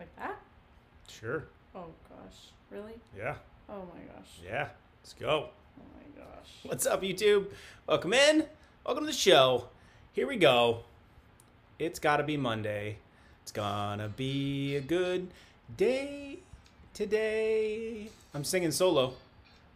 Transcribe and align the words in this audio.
Like 0.00 0.16
that? 0.16 0.40
Sure. 1.08 1.44
Oh 1.74 1.88
gosh. 2.08 2.38
Really? 2.70 2.94
Yeah. 3.14 3.34
Oh 3.68 3.82
my 3.94 4.00
gosh. 4.14 4.30
Yeah. 4.42 4.68
Let's 5.02 5.12
go. 5.12 5.50
Oh 5.78 5.82
my 5.94 6.24
gosh. 6.24 6.48
What's 6.62 6.86
up, 6.86 7.02
YouTube? 7.02 7.48
Welcome 7.86 8.14
in. 8.14 8.46
Welcome 8.86 9.04
to 9.04 9.10
the 9.10 9.12
show. 9.12 9.68
Here 10.14 10.26
we 10.26 10.38
go. 10.38 10.84
It's 11.78 11.98
got 11.98 12.16
to 12.16 12.22
be 12.22 12.38
Monday. 12.38 12.96
It's 13.42 13.52
gonna 13.52 14.08
be 14.08 14.74
a 14.76 14.80
good 14.80 15.28
day 15.76 16.38
today. 16.94 18.08
I'm 18.32 18.44
singing 18.44 18.70
solo. 18.70 19.12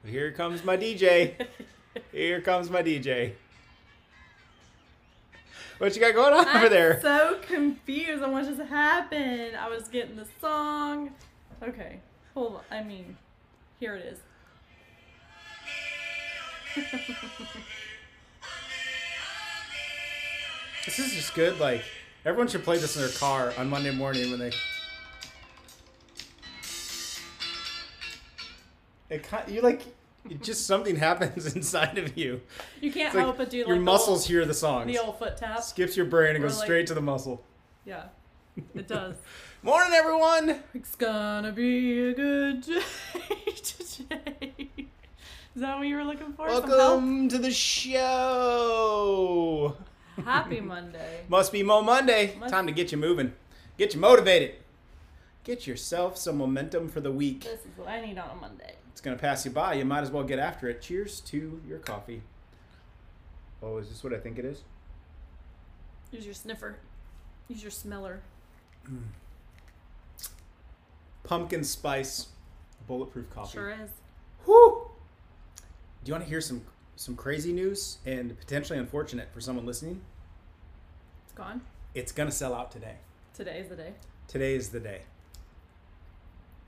But 0.01 0.11
here 0.11 0.33
comes 0.33 0.65
my 0.65 0.79
DJ. 0.79 1.35
Here 2.13 2.41
comes 2.41 2.71
my 2.71 2.83
DJ. 2.83 3.35
What 5.85 5.95
you 5.95 6.01
got 6.01 6.15
going 6.15 6.33
on 6.33 6.49
over 6.49 6.65
I'm 6.65 6.71
there? 6.71 6.99
so 7.03 7.39
confused 7.47 8.23
on 8.23 8.33
what 8.33 8.47
just 8.47 8.59
happened. 8.71 9.55
I 9.55 9.69
was 9.69 9.87
getting 9.89 10.17
the 10.17 10.27
song. 10.41 11.11
Okay. 11.63 12.01
Hold 12.33 12.55
on. 12.55 12.63
I 12.71 12.83
mean, 12.83 13.19
here 13.79 13.95
it 13.95 14.07
is. 14.07 14.19
This 20.87 20.99
is 20.99 21.13
just 21.13 21.35
good. 21.35 21.61
Like 21.61 21.85
everyone 22.25 22.49
should 22.49 22.65
play 22.65 22.79
this 22.79 22.97
in 22.97 23.03
their 23.03 23.11
car 23.11 23.53
on 23.59 23.69
Monday 23.69 23.91
morning 23.91 24.31
when 24.31 24.41
they. 24.41 24.53
It 29.11 29.23
kind 29.23 29.47
you 29.51 29.61
like 29.61 29.83
it 30.31 30.43
just 30.43 30.67
something 30.67 30.97
happens 30.97 31.55
inside 31.57 31.99
of 31.99 32.17
you. 32.17 32.41
You 32.81 32.91
can't 32.93 33.07
It's 33.09 33.15
like 33.15 33.25
help 33.25 33.37
but 33.39 33.51
do 33.51 33.59
like 33.59 33.69
your 33.69 33.77
muscles 33.79 34.21
old, 34.23 34.29
hear 34.29 34.45
the 34.47 34.55
songs. 34.55 34.87
the 34.87 34.99
old 34.99 35.19
foot 35.19 35.37
tap. 35.37 35.63
Skips 35.63 35.97
your 35.97 36.07
brain 36.07 36.35
and 36.37 36.45
Or 36.45 36.49
goes 36.49 36.59
like- 36.59 36.67
straight 36.67 36.87
to 36.89 36.95
the 36.95 37.03
muscle. 37.03 37.43
Yeah, 37.85 38.05
it 38.75 38.89
does. 38.89 39.17
Morning, 39.63 39.93
everyone. 39.95 40.63
it's 40.75 40.95
gonna 40.97 41.53
be 41.53 42.09
a 42.11 42.15
good 42.15 42.61
day 42.63 42.81
today. 43.57 44.69
Is 45.55 45.61
that 45.63 45.79
what 45.79 45.87
you 45.87 45.97
were 45.97 46.05
looking 46.05 46.33
for? 46.33 46.47
Welcome 46.49 47.29
to 47.29 47.39
the 47.39 47.51
show. 48.45 49.77
Happy 50.25 50.61
Monday. 50.61 51.21
Must 51.29 51.53
be 51.53 51.63
Mo 51.63 51.83
Monday. 51.83 52.37
Must- 52.39 52.53
Time 52.53 52.67
to 52.67 52.73
get 52.73 52.91
you 52.93 52.99
moving. 52.99 53.33
Get 53.79 53.95
you 53.95 54.01
motivated. 54.01 54.57
Get 55.45 55.67
yourself 55.67 56.17
some 56.17 56.39
momentum 56.39 56.89
for 56.89 57.01
the 57.01 57.13
week. 57.13 57.45
This 57.45 57.61
is 57.61 57.77
what 57.77 57.89
I 57.89 58.01
need 58.01 58.17
on 58.17 58.31
a 58.31 58.35
Monday. 58.35 58.75
It's 58.91 59.03
gonna 59.03 59.17
pass 59.17 59.45
you 59.45 59.51
by. 59.51 59.75
You 59.75 59.85
might 59.85 60.01
as 60.01 60.11
well 60.11 60.25
get 60.25 60.39
after 60.39 60.69
it. 60.71 60.81
Cheers 60.81 61.21
to 61.21 61.61
your 61.69 61.79
coffee. 61.79 62.23
Oh, 63.63 63.77
is 63.77 63.91
this 63.91 64.03
what 64.03 64.15
I 64.15 64.19
think 64.19 64.39
it 64.39 64.47
is? 64.47 64.63
Use 66.11 66.25
your 66.25 66.35
sniffer. 66.35 66.77
Use 67.49 67.63
your 67.63 67.71
smeller. 67.71 68.23
Hmm. 68.87 68.99
Pumpkin 71.25 71.63
spice 71.63 72.29
bulletproof 72.87 73.29
coffee. 73.31 73.53
Sure 73.53 73.71
is. 73.71 73.91
Whew. 74.47 74.91
Do 76.05 76.09
you 76.09 76.15
want 76.15 76.25
to 76.25 76.31
hear 76.31 76.41
some 76.41 76.63
some 76.97 77.17
crazy 77.17 77.53
news 77.53 77.99
and 78.07 78.39
potentially 78.39 78.79
unfortunate 78.79 79.29
for 79.33 79.43
someone 79.43 79.67
listening? 79.67 80.01
It's 81.25 81.35
gone. 81.35 81.61
It's 81.95 82.13
gonna 82.13 82.31
sell 82.31 82.55
out 82.55 82.71
today. 82.71 82.97
Today's 83.35 83.69
the 83.69 83.77
day. 83.77 83.93
Today 84.27 84.55
is 84.55 84.71
the 84.71 84.81
day. 84.81 85.03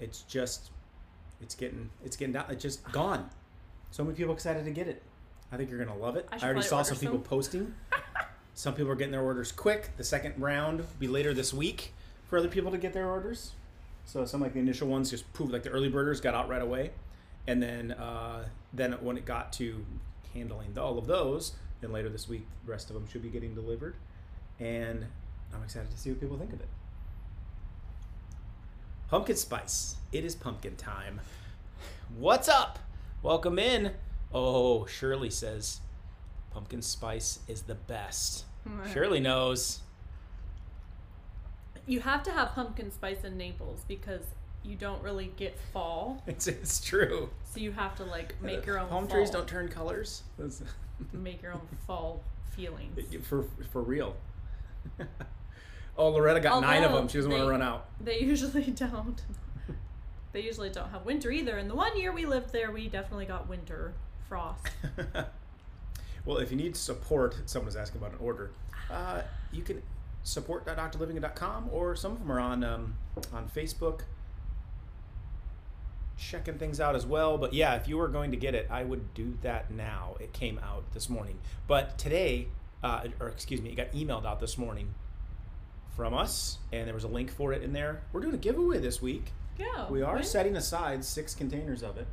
It's 0.00 0.22
just, 0.22 0.70
it's 1.40 1.54
getting, 1.54 1.90
it's 2.04 2.16
getting 2.16 2.34
down. 2.34 2.46
It's 2.50 2.62
just 2.62 2.84
gone. 2.92 3.28
So 3.90 4.04
many 4.04 4.16
people 4.16 4.34
excited 4.34 4.64
to 4.64 4.70
get 4.70 4.88
it. 4.88 5.02
I 5.52 5.56
think 5.56 5.70
you're 5.70 5.82
gonna 5.82 5.98
love 5.98 6.16
it. 6.16 6.28
I 6.30 6.36
I, 6.36 6.44
already 6.44 6.62
saw 6.62 6.78
order 6.78 6.88
some 6.88 6.98
people 6.98 7.18
posting. 7.18 7.74
some 8.54 8.74
people 8.74 8.90
are 8.90 8.96
getting 8.96 9.12
their 9.12 9.22
orders 9.22 9.52
quick. 9.52 9.90
The 9.96 10.04
second 10.04 10.34
round 10.38 10.80
will 10.80 10.86
be 10.98 11.08
later 11.08 11.32
this 11.32 11.54
week 11.54 11.92
for 12.28 12.38
other 12.38 12.48
people 12.48 12.70
to 12.72 12.78
get 12.78 12.92
their 12.92 13.08
orders. 13.08 13.52
So 14.04 14.24
some 14.24 14.40
like 14.40 14.52
the 14.52 14.60
initial 14.60 14.88
ones 14.88 15.10
just 15.10 15.30
poof, 15.32 15.52
like 15.52 15.62
the 15.62 15.70
early 15.70 15.88
birders 15.88 16.20
got 16.20 16.34
out 16.34 16.48
right 16.48 16.62
away, 16.62 16.90
and 17.46 17.62
then 17.62 17.92
uh, 17.92 18.44
then 18.72 18.92
when 18.94 19.16
it 19.16 19.24
got 19.24 19.52
to 19.54 19.84
handling 20.32 20.74
the, 20.74 20.82
all 20.82 20.98
of 20.98 21.06
those, 21.06 21.52
then 21.80 21.92
later 21.92 22.08
this 22.08 22.28
week 22.28 22.46
the 22.64 22.70
rest 22.70 22.88
of 22.88 22.94
them 22.94 23.06
should 23.08 23.22
be 23.22 23.28
getting 23.28 23.54
delivered, 23.54 23.96
and 24.60 25.06
I'm 25.52 25.62
excited 25.62 25.90
to 25.90 25.98
see 25.98 26.10
what 26.10 26.20
people 26.20 26.38
think 26.38 26.52
of 26.52 26.60
it. 26.60 26.68
Pumpkin 29.08 29.36
spice. 29.36 29.96
It 30.12 30.24
is 30.24 30.34
pumpkin 30.34 30.76
time. 30.76 31.20
What's 32.16 32.48
up? 32.48 32.78
Welcome 33.22 33.58
in. 33.58 33.92
Oh, 34.32 34.86
Shirley 34.86 35.30
says 35.30 35.80
pumpkin 36.50 36.82
spice 36.82 37.38
is 37.46 37.62
the 37.62 37.74
best. 37.74 38.44
Shirley 38.92 39.20
knows. 39.20 39.80
You 41.86 42.00
have 42.00 42.24
to 42.24 42.32
have 42.32 42.52
pumpkin 42.54 42.90
spice 42.90 43.22
in 43.22 43.36
Naples 43.36 43.84
because 43.86 44.22
you 44.64 44.74
don't 44.74 45.00
really 45.02 45.32
get 45.36 45.56
fall. 45.72 46.22
It's, 46.26 46.48
it's 46.48 46.80
true. 46.80 47.30
So 47.44 47.60
you 47.60 47.70
have 47.72 47.94
to 47.96 48.04
like 48.04 48.34
uh, 48.42 48.46
make 48.46 48.66
your 48.66 48.80
own 48.80 48.88
Palm 48.88 49.06
fall. 49.06 49.16
trees 49.16 49.30
don't 49.30 49.46
turn 49.46 49.68
colors. 49.68 50.22
Make 51.12 51.42
your 51.42 51.52
own 51.52 51.60
fall 51.86 52.24
feelings. 52.56 52.98
for 53.26 53.44
for 53.70 53.82
real. 53.82 54.16
Oh, 55.98 56.08
Loretta 56.10 56.40
got 56.40 56.60
nine 56.60 56.84
of 56.84 56.92
them. 56.92 57.08
She 57.08 57.18
doesn't 57.18 57.30
want 57.30 57.42
to 57.42 57.50
run 57.50 57.62
out. 57.62 57.86
They 58.00 58.20
usually 58.20 58.62
don't. 58.70 59.20
They 60.32 60.42
usually 60.42 60.70
don't 60.70 60.90
have 60.90 61.06
winter 61.06 61.30
either. 61.30 61.56
And 61.56 61.70
the 61.70 61.74
one 61.74 61.98
year 61.98 62.12
we 62.12 62.26
lived 62.26 62.52
there, 62.52 62.70
we 62.70 62.88
definitely 62.88 63.24
got 63.24 63.48
winter 63.48 63.94
frost. 64.28 64.68
well, 66.26 66.36
if 66.38 66.50
you 66.50 66.56
need 66.56 66.76
support, 66.76 67.36
someone 67.46 67.66
was 67.66 67.76
asking 67.76 68.00
about 68.00 68.12
an 68.12 68.18
order. 68.20 68.50
Uh, 68.90 69.22
you 69.50 69.62
can 69.62 69.82
support.drliving.com 70.24 71.70
or 71.72 71.96
some 71.96 72.12
of 72.12 72.18
them 72.18 72.30
are 72.30 72.40
on 72.40 72.64
um, 72.64 72.94
on 73.32 73.48
Facebook. 73.48 74.02
Checking 76.18 76.58
things 76.58 76.80
out 76.80 76.96
as 76.96 77.04
well, 77.04 77.36
but 77.36 77.52
yeah, 77.52 77.74
if 77.74 77.86
you 77.86 77.98
were 77.98 78.08
going 78.08 78.30
to 78.30 78.38
get 78.38 78.54
it, 78.54 78.66
I 78.70 78.84
would 78.84 79.12
do 79.12 79.36
that 79.42 79.70
now. 79.70 80.16
It 80.18 80.32
came 80.32 80.58
out 80.58 80.92
this 80.92 81.10
morning, 81.10 81.38
but 81.68 81.98
today, 81.98 82.48
uh, 82.82 83.04
or 83.20 83.28
excuse 83.28 83.60
me, 83.60 83.70
it 83.70 83.76
got 83.76 83.92
emailed 83.92 84.24
out 84.24 84.40
this 84.40 84.56
morning 84.56 84.94
from 85.96 86.12
us, 86.14 86.58
and 86.72 86.86
there 86.86 86.94
was 86.94 87.04
a 87.04 87.08
link 87.08 87.30
for 87.30 87.52
it 87.52 87.62
in 87.62 87.72
there. 87.72 88.02
We're 88.12 88.20
doing 88.20 88.34
a 88.34 88.38
giveaway 88.38 88.78
this 88.78 89.00
week. 89.00 89.32
Yeah. 89.58 89.88
We 89.88 90.02
are 90.02 90.16
when? 90.16 90.24
setting 90.24 90.54
aside 90.56 91.02
six 91.04 91.34
containers 91.34 91.82
of 91.82 91.96
it, 91.96 92.06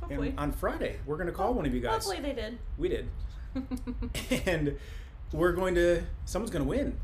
Hopefully. 0.00 0.30
and 0.30 0.38
on 0.40 0.52
Friday 0.52 0.96
we're 1.06 1.16
going 1.16 1.28
to 1.28 1.32
call 1.32 1.54
one 1.54 1.64
of 1.64 1.72
you 1.72 1.80
guys. 1.80 2.04
Hopefully 2.04 2.20
they 2.20 2.32
did. 2.32 2.58
We 2.76 2.88
did. 2.88 3.08
and 4.46 4.76
we're 5.32 5.52
going 5.52 5.74
to 5.76 6.02
someone's 6.24 6.50
going 6.50 6.64
to 6.64 6.68
win 6.68 6.98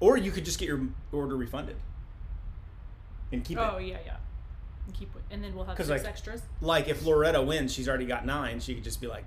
or 0.00 0.16
you 0.16 0.30
could 0.30 0.44
just 0.44 0.58
get 0.58 0.68
your 0.68 0.80
order 1.12 1.36
refunded 1.36 1.76
and 3.32 3.44
keep 3.44 3.58
oh 3.58 3.62
it 3.62 3.72
Oh, 3.74 3.78
yeah, 3.78 3.96
yeah. 4.04 4.16
And 4.86 4.94
keep 4.94 5.14
it, 5.14 5.22
and 5.30 5.42
then 5.42 5.54
we'll 5.54 5.64
have 5.66 5.76
six 5.76 5.88
like- 5.88 6.04
extras. 6.04 6.42
like 6.60 6.88
if 6.88 7.04
loretta 7.04 7.42
wins 7.42 7.72
she's 7.72 7.88
already 7.88 8.06
got 8.06 8.24
nine 8.26 8.58
she 8.58 8.74
could 8.74 8.82
just 8.84 9.00
be 9.00 9.06
like 9.06 9.24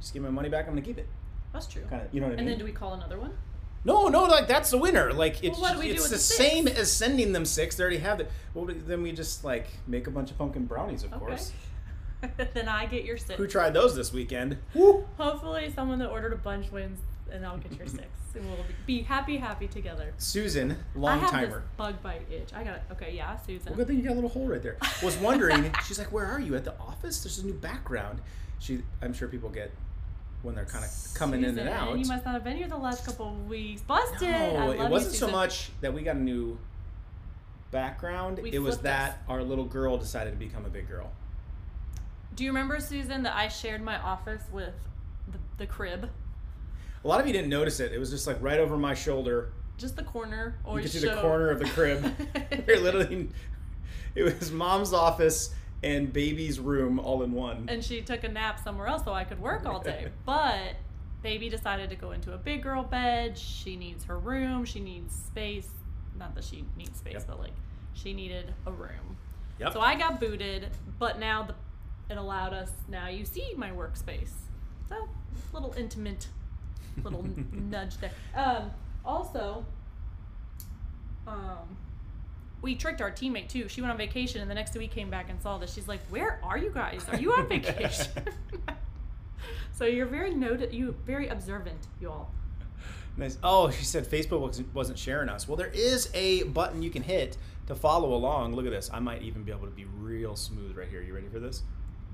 just 0.00 0.12
give 0.12 0.22
me 0.22 0.28
my 0.28 0.34
money 0.34 0.48
back 0.48 0.66
i'm 0.66 0.72
gonna 0.72 0.80
keep 0.84 0.98
it 0.98 1.06
That's 1.52 1.66
true. 1.66 1.82
kind 1.90 2.02
of 2.02 2.12
you 2.14 2.20
know 2.20 2.26
what 2.28 2.32
i 2.34 2.36
mean? 2.36 2.40
And 2.40 2.48
then 2.48 2.58
do 2.58 2.64
we 2.64 2.72
call 2.72 2.94
another 2.94 3.18
one? 3.20 3.36
No 3.86 4.08
no 4.08 4.24
like 4.24 4.46
that's 4.48 4.70
the 4.70 4.78
winner 4.78 5.12
like 5.12 5.42
it's 5.42 5.58
what 5.58 5.72
do 5.74 5.78
we 5.78 5.86
it's 5.90 6.04
the 6.04 6.16
the 6.16 6.18
same 6.18 6.66
as 6.68 6.92
sending 6.92 7.32
them 7.32 7.44
six 7.44 7.76
they 7.76 7.82
already 7.82 7.98
have 7.98 8.20
it 8.20 8.30
well 8.54 8.66
then 8.68 9.02
we 9.02 9.12
just 9.12 9.44
like 9.44 9.66
make 9.86 10.06
a 10.06 10.10
bunch 10.10 10.30
of 10.30 10.36
pumpkin 10.38 10.64
brownies 10.66 11.02
of 11.04 11.12
Okay. 11.12 11.20
course 11.20 11.52
then 12.54 12.68
I 12.68 12.86
get 12.86 13.04
your 13.04 13.18
six. 13.18 13.34
who 13.34 13.46
tried 13.46 13.74
those 13.74 13.94
this 13.94 14.12
weekend 14.12 14.58
Woo! 14.74 15.06
Hopefully 15.18 15.70
someone 15.74 15.98
that 16.00 16.08
ordered 16.08 16.32
a 16.32 16.36
bunch 16.36 16.72
wins, 16.72 16.98
and 17.30 17.44
I'll 17.46 17.58
get 17.58 17.72
your 17.76 17.86
six, 17.86 18.06
and 18.34 18.44
we'll 18.46 18.64
be 18.86 19.02
happy, 19.02 19.36
happy 19.36 19.68
together. 19.68 20.12
susan 20.16 20.72
I 20.94 20.98
long 20.98 21.20
have 21.20 21.30
timer 21.30 21.62
bug 21.76 22.02
bite 22.02 22.22
itch. 22.30 22.52
I 22.54 22.64
got 22.64 22.76
it. 22.76 22.82
Okay, 22.92 23.12
yeah, 23.14 23.36
Susan. 23.36 23.66
Well, 23.66 23.76
good 23.76 23.88
thing 23.88 23.98
you 23.98 24.02
got 24.04 24.12
a 24.12 24.14
little 24.14 24.30
hole 24.30 24.48
right 24.48 24.62
there. 24.62 24.78
Was 25.02 25.16
wondering. 25.18 25.72
she's 25.86 25.98
like, 25.98 26.10
"Where 26.10 26.24
are 26.26 26.40
you 26.40 26.56
at 26.56 26.64
the 26.64 26.74
office? 26.80 27.22
There's 27.22 27.38
a 27.38 27.46
new 27.46 27.52
background." 27.52 28.20
She, 28.58 28.82
I'm 29.02 29.12
sure 29.12 29.28
people 29.28 29.50
get 29.50 29.70
when 30.46 30.54
they're 30.54 30.64
kind 30.64 30.84
of 30.84 30.90
coming 31.14 31.42
in 31.42 31.58
and 31.58 31.68
out. 31.68 31.98
You 31.98 32.06
must 32.06 32.24
not 32.24 32.32
have 32.32 32.44
been 32.44 32.56
here 32.56 32.68
the 32.68 32.76
last 32.76 33.04
couple 33.04 33.28
of 33.28 33.48
weeks. 33.48 33.82
Busted. 33.82 34.28
I 34.28 34.52
no, 34.54 34.70
it 34.70 34.88
wasn't 34.88 35.16
so 35.16 35.28
much 35.28 35.70
that 35.80 35.92
we 35.92 36.02
got 36.02 36.16
a 36.16 36.20
new 36.20 36.56
background. 37.72 38.38
We 38.38 38.52
it 38.52 38.60
was 38.60 38.78
that 38.78 39.22
our 39.28 39.42
little 39.42 39.64
girl 39.64 39.98
decided 39.98 40.30
to 40.30 40.36
become 40.36 40.64
a 40.64 40.70
big 40.70 40.88
girl. 40.88 41.10
Do 42.36 42.44
you 42.44 42.50
remember, 42.50 42.78
Susan, 42.78 43.24
that 43.24 43.34
I 43.34 43.48
shared 43.48 43.82
my 43.82 43.98
office 43.98 44.42
with 44.52 44.74
the, 45.26 45.38
the 45.58 45.66
crib? 45.66 46.08
A 47.04 47.08
lot 47.08 47.20
of 47.20 47.26
you 47.26 47.32
didn't 47.32 47.50
notice 47.50 47.80
it. 47.80 47.92
It 47.92 47.98
was 47.98 48.10
just 48.10 48.26
like 48.26 48.40
right 48.40 48.60
over 48.60 48.76
my 48.76 48.94
shoulder. 48.94 49.52
Just 49.78 49.96
the 49.96 50.04
corner. 50.04 50.56
You 50.62 50.68
Always 50.68 50.92
could 50.92 51.00
see 51.00 51.08
the 51.08 51.20
corner 51.20 51.50
of 51.50 51.58
the 51.58 51.66
crib. 51.66 52.14
Literally, 52.68 53.30
it 54.14 54.22
was 54.22 54.52
mom's 54.52 54.92
office 54.92 55.54
and 55.86 56.12
baby's 56.12 56.58
room 56.60 56.98
all 56.98 57.22
in 57.22 57.32
one. 57.32 57.66
and 57.68 57.82
she 57.84 58.02
took 58.02 58.24
a 58.24 58.28
nap 58.28 58.58
somewhere 58.62 58.86
else 58.88 59.04
so 59.04 59.12
I 59.12 59.24
could 59.24 59.40
work 59.40 59.64
all 59.66 59.80
day. 59.80 60.08
But 60.26 60.76
baby 61.22 61.48
decided 61.48 61.90
to 61.90 61.96
go 61.96 62.10
into 62.12 62.32
a 62.34 62.36
big 62.38 62.62
girl 62.62 62.82
bed. 62.82 63.36
She 63.38 63.76
needs 63.76 64.04
her 64.04 64.18
room. 64.18 64.64
She 64.64 64.80
needs 64.80 65.14
space. 65.14 65.68
Not 66.18 66.34
that 66.34 66.44
she 66.44 66.64
needs 66.76 66.98
space, 66.98 67.14
Yep. 67.14 67.26
but 67.28 67.38
like 67.40 67.52
she 67.94 68.12
needed 68.12 68.52
a 68.66 68.72
room. 68.72 69.16
Yep. 69.58 69.72
So 69.72 69.80
I 69.80 69.94
got 69.96 70.20
booted, 70.20 70.68
but 70.98 71.18
now 71.18 71.42
the 71.44 71.54
it 72.08 72.18
allowed 72.18 72.52
us. 72.52 72.70
Now 72.88 73.08
you 73.08 73.24
see 73.24 73.54
my 73.56 73.70
workspace. 73.70 74.30
So 74.88 75.08
little 75.52 75.72
intimate, 75.76 76.28
little 77.02 77.24
nudge 77.52 77.96
there. 77.98 78.12
Um, 78.34 78.70
also, 79.04 79.64
um, 81.26 81.76
we 82.62 82.74
tricked 82.74 83.00
our 83.00 83.10
teammate 83.10 83.48
too. 83.48 83.68
She 83.68 83.80
went 83.80 83.92
on 83.92 83.98
vacation, 83.98 84.40
and 84.40 84.50
the 84.50 84.54
next 84.54 84.74
week 84.76 84.90
came 84.90 85.10
back 85.10 85.30
and 85.30 85.40
saw 85.40 85.58
this. 85.58 85.72
She's 85.72 85.88
like, 85.88 86.00
"Where 86.08 86.40
are 86.42 86.58
you 86.58 86.70
guys? 86.70 87.04
Are 87.08 87.16
you 87.18 87.32
on 87.32 87.48
vacation?" 87.48 88.10
so 89.72 89.84
you're 89.84 90.06
very 90.06 90.34
noted. 90.34 90.72
You 90.74 90.94
very 91.04 91.28
observant, 91.28 91.86
you 92.00 92.10
all. 92.10 92.32
Nice. 93.16 93.38
Oh, 93.42 93.70
she 93.70 93.84
said 93.84 94.06
Facebook 94.06 94.40
wasn't, 94.40 94.74
wasn't 94.74 94.98
sharing 94.98 95.28
us. 95.28 95.48
Well, 95.48 95.56
there 95.56 95.70
is 95.72 96.10
a 96.12 96.42
button 96.44 96.82
you 96.82 96.90
can 96.90 97.02
hit 97.02 97.38
to 97.66 97.74
follow 97.74 98.14
along. 98.14 98.54
Look 98.54 98.66
at 98.66 98.72
this. 98.72 98.90
I 98.92 99.00
might 99.00 99.22
even 99.22 99.42
be 99.42 99.52
able 99.52 99.66
to 99.66 99.72
be 99.72 99.86
real 99.86 100.36
smooth 100.36 100.76
right 100.76 100.88
here. 100.88 101.02
You 101.02 101.14
ready 101.14 101.28
for 101.28 101.38
this? 101.38 101.62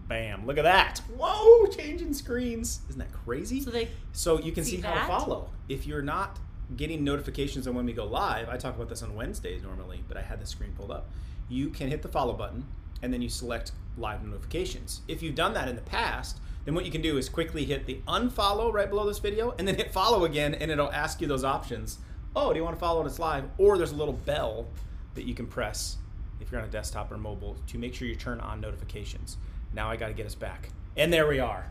Bam. 0.08 0.46
Look 0.46 0.58
at 0.58 0.64
that. 0.64 1.00
Whoa, 1.16 1.66
changing 1.66 2.14
screens. 2.14 2.80
Isn't 2.88 2.98
that 2.98 3.12
crazy? 3.12 3.60
So 3.60 3.70
they 3.70 3.88
So 4.12 4.40
you 4.40 4.52
can 4.52 4.64
see, 4.64 4.76
See 4.76 4.82
how 4.82 4.94
to 4.94 5.06
follow. 5.06 5.48
If 5.68 5.86
you're 5.86 6.02
not 6.02 6.38
getting 6.76 7.04
notifications 7.04 7.66
on 7.66 7.74
when 7.74 7.86
we 7.86 7.92
go 7.92 8.04
live, 8.04 8.48
I 8.48 8.56
talk 8.56 8.74
about 8.76 8.88
this 8.88 9.02
on 9.02 9.14
Wednesdays 9.14 9.62
normally, 9.62 10.02
but 10.08 10.16
I 10.16 10.22
had 10.22 10.40
the 10.40 10.46
screen 10.46 10.72
pulled 10.76 10.90
up. 10.90 11.08
You 11.48 11.68
can 11.70 11.88
hit 11.88 12.02
the 12.02 12.08
follow 12.08 12.32
button 12.32 12.66
and 13.02 13.12
then 13.12 13.22
you 13.22 13.28
select 13.28 13.72
live 13.96 14.24
notifications. 14.24 15.02
If 15.08 15.22
you've 15.22 15.34
done 15.34 15.54
that 15.54 15.68
in 15.68 15.76
the 15.76 15.82
past, 15.82 16.38
then 16.64 16.74
what 16.74 16.84
you 16.84 16.90
can 16.92 17.02
do 17.02 17.18
is 17.18 17.28
quickly 17.28 17.64
hit 17.64 17.86
the 17.86 18.00
unfollow 18.06 18.72
right 18.72 18.88
below 18.88 19.06
this 19.06 19.18
video 19.18 19.54
and 19.58 19.66
then 19.66 19.74
hit 19.76 19.92
follow 19.92 20.24
again 20.24 20.54
and 20.54 20.70
it'll 20.70 20.92
ask 20.92 21.20
you 21.20 21.26
those 21.26 21.44
options. 21.44 21.98
Oh, 22.34 22.52
do 22.52 22.58
you 22.58 22.64
want 22.64 22.76
to 22.76 22.80
follow 22.80 23.00
when 23.00 23.06
it's 23.06 23.18
live? 23.18 23.44
Or 23.58 23.76
there's 23.76 23.92
a 23.92 23.96
little 23.96 24.14
bell 24.14 24.68
that 25.14 25.24
you 25.24 25.34
can 25.34 25.46
press 25.46 25.96
if 26.40 26.50
you're 26.50 26.60
on 26.60 26.66
a 26.66 26.70
desktop 26.70 27.10
or 27.12 27.18
mobile 27.18 27.56
to 27.68 27.78
make 27.78 27.94
sure 27.94 28.08
you 28.08 28.14
turn 28.16 28.40
on 28.40 28.60
notifications. 28.60 29.36
Now 29.74 29.90
I 29.90 29.96
got 29.96 30.08
to 30.08 30.14
get 30.14 30.26
us 30.26 30.34
back. 30.34 30.70
And 30.96 31.12
there 31.12 31.26
we 31.26 31.38
are. 31.40 31.70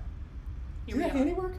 here 0.85 0.95
Did 0.95 0.97
we 0.97 1.01
that 1.03 1.11
are. 1.11 1.17
handiwork? 1.17 1.55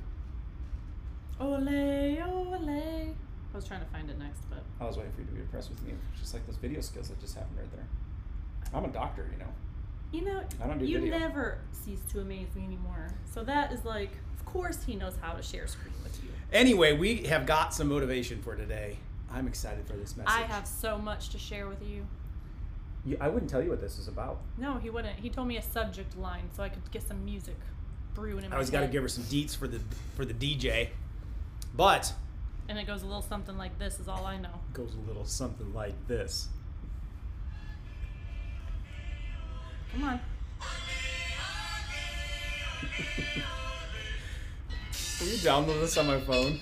Ole, 1.40 2.22
ole. 2.22 3.14
I 3.52 3.56
was 3.56 3.66
trying 3.66 3.80
to 3.80 3.86
find 3.86 4.08
it 4.08 4.18
next, 4.18 4.42
but 4.48 4.60
I 4.80 4.86
was 4.86 4.96
waiting 4.96 5.12
for 5.12 5.20
you 5.20 5.26
to 5.26 5.32
be 5.32 5.40
impressed 5.40 5.68
with 5.70 5.82
me. 5.82 5.92
Just 6.18 6.32
like 6.32 6.46
those 6.46 6.56
video 6.56 6.80
skills 6.80 7.08
that 7.08 7.20
just 7.20 7.34
happened 7.34 7.58
right 7.58 7.72
there. 7.72 7.86
I'm 8.74 8.84
a 8.84 8.88
doctor, 8.88 9.28
you 9.30 9.38
know. 9.38 9.50
you 10.12 10.24
know, 10.24 10.42
I 10.62 10.66
don't 10.66 10.78
do 10.78 10.86
you 10.86 11.00
video. 11.00 11.18
never 11.18 11.58
cease 11.72 12.00
to 12.12 12.20
amaze 12.20 12.54
me 12.54 12.64
anymore. 12.64 13.08
So 13.30 13.44
that 13.44 13.72
is 13.72 13.84
like, 13.84 14.10
of 14.38 14.46
course, 14.46 14.82
he 14.84 14.96
knows 14.96 15.14
how 15.20 15.34
to 15.34 15.42
share 15.42 15.66
screen 15.66 15.94
with 16.02 16.22
you. 16.24 16.30
Anyway, 16.52 16.96
we 16.96 17.24
have 17.24 17.44
got 17.44 17.74
some 17.74 17.88
motivation 17.88 18.40
for 18.40 18.56
today. 18.56 18.96
I'm 19.30 19.46
excited 19.46 19.86
for 19.86 19.94
this 19.94 20.16
message. 20.16 20.32
I 20.32 20.42
have 20.42 20.66
so 20.66 20.96
much 20.96 21.30
to 21.30 21.38
share 21.38 21.68
with 21.68 21.82
you. 21.82 22.06
You, 23.04 23.18
I 23.20 23.28
wouldn't 23.28 23.50
tell 23.50 23.62
you 23.62 23.70
what 23.70 23.80
this 23.80 23.98
is 23.98 24.08
about. 24.08 24.40
No, 24.56 24.78
he 24.78 24.88
wouldn't. 24.88 25.18
He 25.18 25.28
told 25.28 25.48
me 25.48 25.56
a 25.56 25.62
subject 25.62 26.16
line 26.16 26.48
so 26.56 26.62
I 26.62 26.68
could 26.68 26.88
get 26.90 27.02
some 27.02 27.24
music 27.24 27.56
brewing 28.14 28.44
in 28.44 28.50
my 28.50 28.56
I 28.56 28.58
always 28.58 28.70
got 28.70 28.80
to 28.80 28.86
give 28.86 29.02
her 29.02 29.08
some 29.08 29.24
deets 29.24 29.56
for 29.56 29.66
the 29.66 29.80
for 30.16 30.24
the 30.24 30.34
DJ. 30.34 30.88
But 31.74 32.12
And 32.68 32.78
it 32.78 32.86
goes 32.86 33.02
a 33.02 33.06
little 33.06 33.22
something 33.22 33.58
like 33.58 33.78
this 33.78 33.98
is 34.00 34.08
all 34.08 34.24
I 34.24 34.38
know. 34.38 34.60
goes 34.72 34.94
a 34.94 35.08
little 35.08 35.24
something 35.24 35.72
like 35.74 35.94
this. 36.06 36.48
Come 39.92 40.04
on. 40.04 40.20
Will 45.20 45.28
you 45.28 45.38
download 45.38 45.80
this 45.80 45.96
on 45.98 46.06
my 46.06 46.20
phone? 46.20 46.58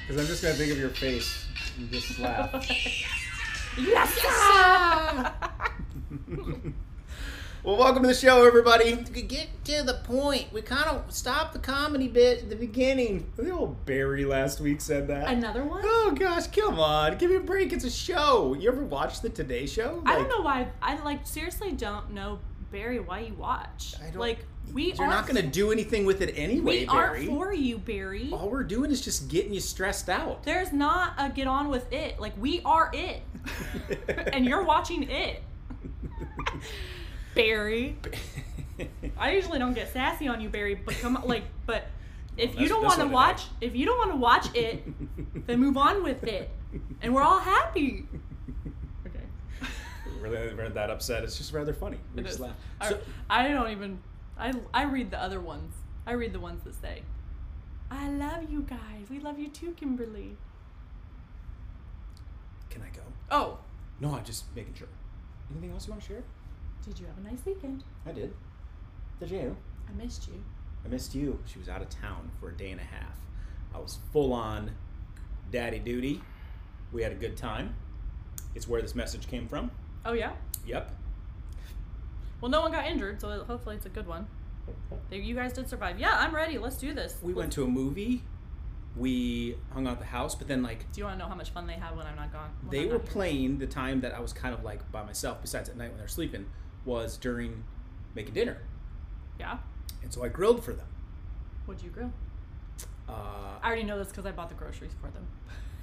Because 0.00 0.22
I'm 0.22 0.26
just 0.26 0.42
gonna 0.42 0.54
think 0.54 0.72
of 0.72 0.78
your 0.78 0.88
face 0.90 1.46
and 1.76 1.90
just 1.90 2.18
laugh. 2.18 2.52
yes! 3.78 4.18
well, 7.64 7.76
welcome 7.76 8.02
to 8.02 8.08
the 8.08 8.14
show, 8.14 8.46
everybody. 8.46 8.96
To 8.96 9.22
get 9.22 9.48
to 9.64 9.82
the 9.82 9.94
point, 10.04 10.52
we 10.52 10.62
kind 10.62 10.84
of 10.88 11.12
stopped 11.12 11.52
the 11.52 11.58
comedy 11.58 12.08
bit 12.08 12.42
at 12.44 12.50
the 12.50 12.56
beginning. 12.56 13.30
The 13.36 13.50
old 13.50 13.84
Barry 13.84 14.24
last 14.24 14.60
week 14.60 14.80
said 14.80 15.08
that. 15.08 15.28
Another 15.28 15.64
one? 15.64 15.82
Oh 15.84 16.14
gosh, 16.18 16.46
come 16.48 16.78
on, 16.78 17.18
give 17.18 17.30
me 17.30 17.36
a 17.36 17.40
break. 17.40 17.72
It's 17.72 17.84
a 17.84 17.90
show. 17.90 18.54
You 18.58 18.70
ever 18.70 18.84
watch 18.84 19.20
the 19.20 19.28
Today 19.28 19.66
Show? 19.66 20.02
I 20.06 20.12
don't 20.14 20.22
Like, 20.22 20.30
know 20.30 20.40
why. 20.42 20.68
I 20.80 21.02
like 21.02 21.26
seriously 21.26 21.72
don't 21.72 22.12
know 22.12 22.38
Barry 22.70 23.00
why 23.00 23.20
you 23.20 23.34
watch. 23.34 23.94
I 24.00 24.04
don't- 24.10 24.16
like 24.18 24.38
we 24.72 24.92
You're 24.92 25.06
aren't 25.06 25.26
gonna 25.26 25.42
do 25.42 25.72
anything 25.72 26.04
with 26.04 26.20
it 26.20 26.34
anyway, 26.36 26.80
we 26.80 26.86
Barry. 26.86 27.26
aren't 27.26 27.26
for 27.28 27.52
you, 27.54 27.78
Barry. 27.78 28.30
All 28.32 28.50
we're 28.50 28.62
doing 28.64 28.90
is 28.90 29.00
just 29.00 29.28
getting 29.28 29.52
you 29.54 29.60
stressed 29.60 30.08
out. 30.10 30.42
There's 30.44 30.72
not 30.72 31.14
a 31.18 31.30
get 31.30 31.46
on 31.46 31.68
with 31.68 31.90
it. 31.92 32.20
Like 32.20 32.34
we 32.38 32.60
are 32.64 32.90
it, 32.92 33.22
and 34.32 34.44
you're 34.44 34.62
watching 34.64 35.04
it, 35.10 35.42
Barry. 37.38 37.96
I 39.18 39.32
usually 39.32 39.58
don't 39.58 39.74
get 39.74 39.92
sassy 39.92 40.28
on 40.28 40.40
you, 40.40 40.48
Barry, 40.48 40.74
but 40.74 40.94
come 40.96 41.16
on, 41.16 41.26
like, 41.26 41.44
but 41.66 41.86
if 42.36 42.52
Well, 42.54 42.62
you 42.62 42.68
don't 42.68 42.84
want 42.84 43.00
to 43.00 43.06
watch, 43.06 43.46
if 43.60 43.74
you 43.74 43.86
don't 43.86 43.96
want 43.98 44.10
to 44.10 44.16
watch 44.16 44.54
it, 44.54 44.84
then 45.46 45.58
move 45.60 45.76
on 45.76 46.02
with 46.02 46.24
it, 46.24 46.50
and 47.00 47.14
we're 47.14 47.22
all 47.22 47.38
happy. 47.38 48.06
Okay. 49.06 49.24
really 50.20 50.54
we're 50.54 50.68
that 50.68 50.90
upset. 50.90 51.24
It's 51.24 51.38
just 51.38 51.52
rather 51.52 51.72
funny. 51.72 51.98
We 52.14 52.20
It 52.22 52.24
just 52.24 52.34
is. 52.36 52.40
laugh. 52.40 52.56
I, 52.80 52.88
So, 52.90 52.98
I 53.30 53.48
don't 53.48 53.70
even. 53.70 54.00
I 54.38 54.52
I 54.74 54.82
read 54.84 55.10
the 55.10 55.20
other 55.22 55.40
ones. 55.40 55.74
I 56.06 56.12
read 56.12 56.32
the 56.32 56.40
ones 56.40 56.62
that 56.64 56.74
say, 56.74 57.02
"I 57.90 58.08
love 58.10 58.50
you 58.50 58.62
guys. 58.62 59.10
We 59.10 59.18
love 59.20 59.38
you 59.38 59.48
too, 59.48 59.72
Kimberly." 59.72 60.36
can 62.70 62.82
I 62.82 62.94
go? 62.94 63.02
Oh, 63.30 63.58
No, 64.00 64.14
I'm 64.14 64.24
just 64.24 64.44
making 64.54 64.74
sure. 64.74 64.88
Anything 65.50 65.70
else 65.72 65.86
you 65.86 65.92
want 65.92 66.02
to 66.02 66.08
share? 66.08 66.22
Did 66.88 66.98
you 66.98 67.06
have 67.06 67.18
a 67.18 67.28
nice 67.28 67.44
weekend? 67.44 67.84
I 68.06 68.12
did. 68.12 68.32
Did 69.20 69.30
you? 69.30 69.56
I 69.88 69.92
missed 70.02 70.26
you. 70.28 70.42
I 70.84 70.88
missed 70.88 71.14
you. 71.14 71.38
She 71.46 71.58
was 71.58 71.68
out 71.68 71.82
of 71.82 71.88
town 71.90 72.30
for 72.40 72.48
a 72.48 72.56
day 72.56 72.70
and 72.70 72.80
a 72.80 72.84
half. 72.84 73.16
I 73.74 73.78
was 73.78 73.98
full 74.12 74.32
on 74.32 74.70
daddy 75.50 75.78
duty. 75.78 76.22
We 76.92 77.02
had 77.02 77.12
a 77.12 77.16
good 77.16 77.36
time. 77.36 77.74
It's 78.54 78.66
where 78.66 78.80
this 78.80 78.94
message 78.94 79.26
came 79.28 79.46
from. 79.48 79.70
Oh 80.04 80.14
yeah. 80.14 80.32
Yep. 80.66 80.94
Well, 82.40 82.50
no 82.50 82.60
one 82.62 82.72
got 82.72 82.86
injured, 82.86 83.20
so 83.20 83.44
hopefully 83.44 83.76
it's 83.76 83.86
a 83.86 83.90
good 83.90 84.06
one. 84.06 84.26
You 85.10 85.34
guys 85.34 85.52
did 85.52 85.68
survive. 85.68 85.98
Yeah, 85.98 86.16
I'm 86.18 86.34
ready. 86.34 86.56
Let's 86.58 86.76
do 86.76 86.94
this. 86.94 87.16
We 87.22 87.32
went 87.32 87.52
to 87.54 87.64
a 87.64 87.68
movie. 87.68 88.22
We 88.96 89.56
hung 89.72 89.86
out 89.86 89.94
at 89.94 89.98
the 90.00 90.06
house, 90.06 90.34
but 90.34 90.48
then 90.48 90.62
like 90.62 90.90
Do 90.92 91.00
you 91.00 91.04
want 91.04 91.18
to 91.18 91.24
know 91.24 91.28
how 91.28 91.34
much 91.34 91.50
fun 91.50 91.66
they 91.66 91.74
have 91.74 91.96
when 91.96 92.06
I'm 92.06 92.16
not 92.16 92.32
gone? 92.32 92.50
when 92.62 92.70
they 92.70 92.84
I'm 92.86 92.92
were 92.92 92.98
playing 92.98 93.58
the 93.58 93.66
time 93.66 94.00
that 94.00 94.14
I 94.14 94.20
was 94.20 94.32
kind 94.32 94.54
of 94.54 94.64
like 94.64 94.90
by 94.90 95.02
myself, 95.04 95.42
besides 95.42 95.68
at 95.68 95.76
night 95.76 95.90
when 95.90 95.98
they're 95.98 96.08
sleeping, 96.08 96.46
was 96.84 97.16
during 97.16 97.64
making 98.14 98.34
dinner. 98.34 98.58
Yeah. 99.38 99.58
And 100.02 100.12
so 100.12 100.24
I 100.24 100.28
grilled 100.28 100.64
for 100.64 100.72
them. 100.72 100.86
What'd 101.66 101.82
you 101.84 101.90
grill? 101.90 102.12
Uh, 103.08 103.12
I 103.62 103.66
already 103.66 103.84
know 103.84 103.98
this 103.98 104.08
because 104.08 104.26
I 104.26 104.32
bought 104.32 104.48
the 104.48 104.54
groceries 104.54 104.92
for 105.00 105.10
them. 105.10 105.26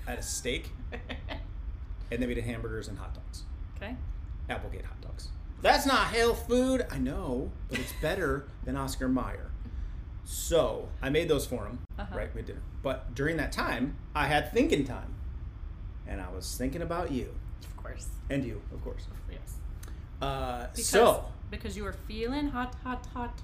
I 0.07 0.11
had 0.11 0.19
a 0.19 0.23
steak, 0.23 0.71
and 2.11 2.21
then 2.21 2.27
we 2.27 2.35
did 2.35 2.43
hamburgers 2.43 2.87
and 2.87 2.97
hot 2.97 3.13
dogs. 3.15 3.43
okay. 3.77 3.95
Applegate 4.49 4.85
hot 4.85 5.01
dogs. 5.01 5.29
That's 5.61 5.85
not 5.87 6.07
health 6.07 6.47
food. 6.47 6.85
I 6.91 6.99
know, 6.99 7.51
but 7.69 7.79
it's 7.79 7.93
better 8.01 8.45
than 8.65 8.77
Oscar 8.77 9.07
Mayer. 9.07 9.49
So 10.23 10.89
I 11.01 11.09
made 11.09 11.27
those 11.27 11.45
for 11.47 11.65
him, 11.65 11.79
Uh-huh. 11.97 12.15
right? 12.15 12.33
We 12.35 12.41
dinner. 12.43 12.61
But 12.83 13.15
during 13.15 13.37
that 13.37 13.51
time, 13.51 13.97
I 14.13 14.27
had 14.27 14.51
thinking 14.53 14.85
time, 14.85 15.15
and 16.07 16.21
I 16.21 16.29
was 16.29 16.55
thinking 16.57 16.81
about 16.83 17.11
you 17.11 17.33
Of 17.63 17.77
course. 17.77 18.07
and 18.29 18.43
you, 18.45 18.61
of 18.71 18.83
course. 18.83 19.07
Yes. 19.31 19.55
Uh, 20.21 20.67
Because, 20.71 20.85
so 20.87 21.25
because 21.51 21.75
you 21.77 21.83
were 21.83 21.93
feeling 21.93 22.47
hot, 22.49 22.75
hot, 22.83 23.05
hot, 23.13 23.39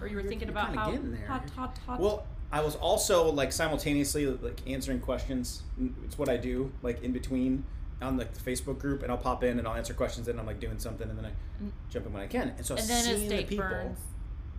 or 0.00 0.06
you 0.06 0.16
were 0.16 0.22
thinking 0.22 0.48
about 0.48 0.74
how 0.74 0.92
hot, 1.26 1.50
hot, 1.50 1.78
hot. 1.86 2.00
Well, 2.00 2.26
I 2.52 2.60
was 2.60 2.76
also 2.76 3.30
like 3.30 3.52
simultaneously 3.52 4.26
like 4.26 4.60
answering 4.66 5.00
questions. 5.00 5.62
It's 6.04 6.16
what 6.18 6.28
I 6.28 6.36
do, 6.36 6.72
like 6.82 7.02
in 7.02 7.12
between 7.12 7.64
on 8.00 8.16
like 8.16 8.32
the 8.32 8.40
Facebook 8.50 8.78
group, 8.78 9.02
and 9.02 9.10
I'll 9.10 9.18
pop 9.18 9.42
in 9.44 9.58
and 9.58 9.66
I'll 9.66 9.74
answer 9.74 9.92
questions, 9.94 10.28
and 10.28 10.38
I'm 10.38 10.46
like 10.46 10.60
doing 10.60 10.78
something, 10.78 11.08
and 11.08 11.18
then 11.18 11.26
I 11.26 11.32
Mm. 11.62 11.72
jump 11.90 12.06
in 12.06 12.12
when 12.12 12.22
I 12.22 12.28
can. 12.28 12.54
And 12.56 12.64
so 12.64 12.76
and 12.76 12.86
then 12.88 13.04
seeing 13.04 13.28
the 13.28 13.42
people, 13.42 13.64
burns. 13.64 13.98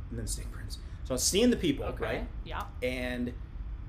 and 0.09 0.19
then 0.19 0.27
steak 0.27 0.51
burns. 0.51 0.79
So 1.05 1.12
I 1.12 1.13
was 1.13 1.24
seeing 1.24 1.50
the 1.50 1.55
people, 1.55 1.86
Okay. 1.86 2.03
right? 2.03 2.27
Yeah. 2.43 2.63
And 2.83 3.31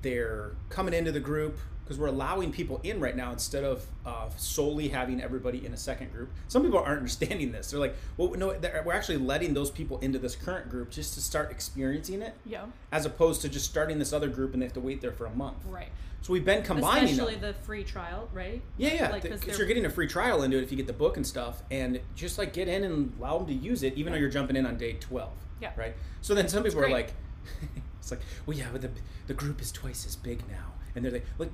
they're 0.01 0.51
coming 0.69 0.93
into 0.93 1.11
the 1.11 1.19
group 1.19 1.59
because 1.83 1.97
we're 1.97 2.07
allowing 2.07 2.51
people 2.51 2.79
in 2.83 2.99
right 2.99 3.15
now 3.15 3.31
instead 3.31 3.63
of 3.63 3.85
uh, 4.05 4.29
solely 4.37 4.87
having 4.89 5.21
everybody 5.21 5.65
in 5.65 5.73
a 5.73 5.77
second 5.77 6.11
group. 6.11 6.29
Some 6.47 6.63
people 6.63 6.79
aren't 6.79 6.97
understanding 6.99 7.51
this. 7.51 7.71
They're 7.71 7.79
like, 7.79 7.95
"Well, 8.17 8.31
no, 8.31 8.55
we're 8.85 8.93
actually 8.93 9.17
letting 9.17 9.53
those 9.53 9.71
people 9.71 9.99
into 9.99 10.19
this 10.19 10.35
current 10.35 10.69
group 10.69 10.89
just 10.91 11.13
to 11.15 11.21
start 11.21 11.51
experiencing 11.51 12.21
it." 12.21 12.33
Yeah. 12.45 12.65
as 12.91 13.05
opposed 13.05 13.41
to 13.41 13.49
just 13.49 13.65
starting 13.65 13.99
this 13.99 14.13
other 14.13 14.27
group 14.29 14.53
and 14.53 14.61
they 14.61 14.65
have 14.65 14.73
to 14.73 14.79
wait 14.79 15.01
there 15.01 15.11
for 15.13 15.25
a 15.25 15.35
month. 15.35 15.57
Right. 15.65 15.89
So 16.23 16.33
we've 16.33 16.45
been 16.45 16.61
combining 16.61 17.09
Especially 17.09 17.33
them. 17.35 17.53
the 17.53 17.65
free 17.65 17.83
trial, 17.83 18.29
right? 18.31 18.61
yeah, 18.77 18.93
yeah, 18.93 19.11
because 19.11 19.41
they're- 19.41 19.55
you're 19.57 19.65
getting 19.65 19.85
a 19.85 19.89
free 19.89 20.05
trial 20.07 20.43
into 20.43 20.55
it 20.57 20.61
if 20.63 20.69
you 20.69 20.77
get 20.77 20.85
the 20.85 20.93
book 20.93 21.17
and 21.17 21.25
stuff, 21.25 21.63
and 21.71 21.99
just 22.13 22.37
like 22.37 22.53
get 22.53 22.67
in 22.67 22.83
and 22.83 23.13
allow 23.19 23.39
them 23.39 23.47
to 23.47 23.53
use 23.53 23.81
it, 23.81 23.95
even 23.95 24.13
though 24.13 24.19
you're 24.19 24.29
jumping 24.29 24.55
in 24.55 24.65
on 24.67 24.77
day 24.77 24.93
twelve. 24.93 25.33
Yeah. 25.59 25.71
Right. 25.75 25.95
So 26.21 26.35
then 26.35 26.47
some 26.47 26.61
people 26.63 26.79
are 26.83 26.89
like, 26.89 27.13
it's 27.99 28.11
like, 28.11 28.19
well, 28.45 28.55
yeah, 28.55 28.67
but 28.71 28.81
the 28.81 28.91
the 29.27 29.33
group 29.33 29.61
is 29.61 29.71
twice 29.71 30.05
as 30.05 30.15
big 30.15 30.47
now, 30.47 30.73
and 30.95 31.03
they're 31.03 31.11
like, 31.11 31.25
like 31.37 31.51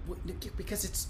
because 0.58 0.84
it's 0.84 1.08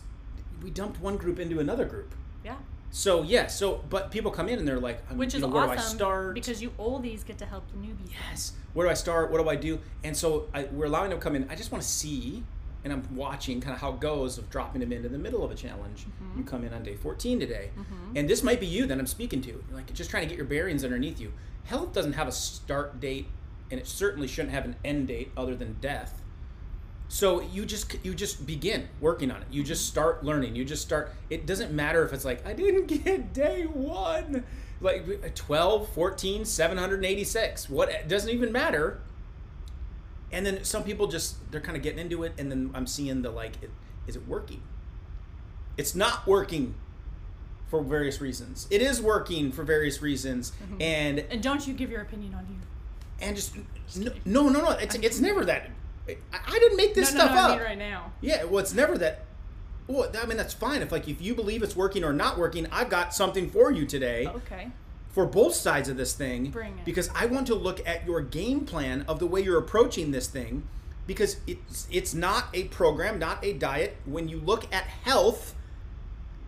we 0.63 0.69
dumped 0.71 0.99
one 1.01 1.17
group 1.17 1.39
into 1.39 1.59
another 1.59 1.85
group. 1.85 2.13
Yeah. 2.43 2.55
So 2.89 3.23
yeah, 3.23 3.47
so 3.47 3.83
but 3.89 4.11
people 4.11 4.31
come 4.31 4.49
in 4.49 4.59
and 4.59 4.67
they're 4.67 4.79
like, 4.79 5.03
um, 5.11 5.17
Which 5.17 5.35
is 5.35 5.41
know, 5.41 5.47
where 5.47 5.65
do 5.65 5.71
I 5.71 5.77
start? 5.77 6.33
because 6.35 6.61
you 6.61 6.71
oldies 6.79 7.25
get 7.25 7.37
to 7.39 7.45
help 7.45 7.65
the 7.71 7.77
newbies. 7.77 8.11
yes 8.29 8.53
where 8.73 8.85
do 8.85 8.91
i 8.91 8.93
start 8.93 9.31
what 9.31 9.41
do 9.41 9.49
i 9.49 9.55
do 9.55 9.79
and 10.03 10.15
so 10.15 10.47
I, 10.53 10.65
we're 10.65 10.85
allowing 10.85 11.09
them 11.09 11.19
to 11.19 11.23
come 11.23 11.35
in 11.35 11.49
i 11.49 11.55
just 11.55 11.71
want 11.71 11.81
to 11.83 11.87
see 11.89 12.43
and 12.83 12.93
I'm 12.93 13.15
watching 13.15 13.59
kind 13.59 13.73
of 13.73 13.81
how 13.81 13.91
it 13.91 13.99
goes 13.99 14.37
of 14.37 14.49
dropping 14.49 14.79
them 14.79 14.93
into 14.93 15.09
the 15.09 15.17
middle 15.17 15.43
of 15.43 15.51
a 15.51 15.55
challenge. 15.55 16.05
You 16.37 16.43
come 16.43 16.63
in 16.63 16.73
on 16.73 16.83
day 16.83 16.95
14 16.95 17.37
today, 17.37 17.71
and 18.15 18.29
this 18.29 18.43
might 18.43 18.61
be 18.61 18.65
you 18.65 18.85
that 18.85 18.97
I'm 18.97 19.07
speaking 19.07 19.41
to. 19.41 19.49
You're 19.49 19.61
like 19.73 19.91
just 19.93 20.09
trying 20.09 20.23
to 20.23 20.29
get 20.29 20.37
your 20.37 20.45
bearings 20.45 20.85
underneath 20.85 21.19
you. 21.19 21.33
Health 21.65 21.91
doesn't 21.91 22.13
have 22.13 22.29
a 22.29 22.31
start 22.31 23.01
date, 23.01 23.27
and 23.71 23.79
it 23.79 23.87
certainly 23.87 24.27
shouldn't 24.27 24.53
have 24.53 24.63
an 24.63 24.77
end 24.85 25.07
date 25.09 25.31
other 25.35 25.53
than 25.53 25.75
death. 25.81 26.21
So 27.09 27.41
you 27.41 27.65
just 27.65 27.95
you 28.03 28.13
just 28.13 28.45
begin 28.45 28.89
working 28.99 29.31
on 29.31 29.41
it. 29.41 29.47
You 29.49 29.63
just 29.63 29.87
start 29.87 30.23
learning. 30.23 30.55
You 30.55 30.65
just 30.65 30.81
start. 30.81 31.13
It 31.29 31.45
doesn't 31.45 31.71
matter 31.71 32.03
if 32.05 32.13
it's 32.13 32.25
like 32.25 32.45
I 32.45 32.53
didn't 32.53 32.87
get 33.03 33.33
day 33.33 33.63
one, 33.63 34.43
like 34.81 35.33
12, 35.35 35.89
14, 35.89 36.45
786. 36.45 37.69
What 37.69 37.89
it 37.89 38.07
doesn't 38.07 38.29
even 38.29 38.51
matter. 38.51 38.99
And 40.31 40.45
then 40.45 40.63
some 40.65 40.83
people 40.83 41.07
just 41.07 41.49
they're 41.51 41.61
kind 41.61 41.77
of 41.77 41.83
getting 41.83 41.99
into 41.99 42.23
it, 42.23 42.33
and 42.37 42.51
then 42.51 42.71
I'm 42.73 42.85
seeing 42.85 43.21
the 43.21 43.31
like, 43.31 43.63
it, 43.63 43.71
is 44.07 44.17
it 44.17 44.27
working? 44.27 44.61
It's 45.77 45.95
not 45.95 46.27
working 46.27 46.75
for 47.69 47.81
various 47.81 48.19
reasons. 48.19 48.67
It 48.69 48.81
is 48.81 49.01
working 49.01 49.51
for 49.53 49.63
various 49.63 50.01
reasons, 50.01 50.51
mm-hmm. 50.51 50.81
and 50.81 51.19
And 51.31 51.41
don't 51.41 51.65
you 51.65 51.73
give 51.73 51.89
your 51.89 52.01
opinion 52.01 52.33
on 52.33 52.45
you. 52.49 52.57
and 53.25 53.35
just 53.37 53.55
no 53.95 54.11
no 54.25 54.49
no 54.49 54.61
no. 54.61 54.71
It's 54.71 54.95
it's 54.95 55.19
never 55.21 55.45
that. 55.45 55.69
I, 56.09 56.59
didn't 56.59 56.77
make 56.77 56.93
this 56.93 57.13
no, 57.13 57.19
no, 57.19 57.25
stuff 57.25 57.35
no, 57.35 57.41
up. 57.41 57.49
I 57.49 57.53
mean 57.55 57.63
right 57.65 57.77
now. 57.77 58.11
Yeah, 58.21 58.43
well, 58.45 58.59
it's 58.59 58.73
never 58.73 58.97
that. 58.97 59.25
Well, 59.87 60.11
I 60.21 60.25
mean 60.25 60.37
that's 60.37 60.53
fine. 60.53 60.81
If 60.81 60.91
like 60.91 61.07
if 61.07 61.21
you 61.21 61.33
believe 61.35 61.63
it's 61.63 61.75
working 61.75 62.03
or 62.03 62.13
not 62.13 62.37
working, 62.37 62.67
I've 62.71 62.89
got 62.89 63.13
something 63.13 63.49
for 63.49 63.71
you 63.71 63.85
today 63.85 64.27
Okay. 64.27 64.71
for 65.09 65.25
both 65.25 65.53
sides 65.53 65.89
of 65.89 65.97
this 65.97 66.13
thing. 66.13 66.49
Bring 66.51 66.77
it. 66.77 66.85
Because 66.85 67.09
I 67.15 67.25
want 67.25 67.47
to 67.47 67.55
look 67.55 67.85
at 67.87 68.05
your 68.05 68.21
game 68.21 68.65
plan 68.65 69.05
of 69.07 69.19
the 69.19 69.27
way 69.27 69.41
you're 69.41 69.59
approaching 69.59 70.11
this 70.11 70.27
thing, 70.27 70.67
because 71.05 71.37
it's 71.47 71.87
it's 71.89 72.13
not 72.13 72.47
a 72.53 72.65
program, 72.65 73.17
not 73.19 73.43
a 73.43 73.53
diet. 73.53 73.97
When 74.05 74.27
you 74.27 74.39
look 74.39 74.73
at 74.73 74.83
health, 74.83 75.55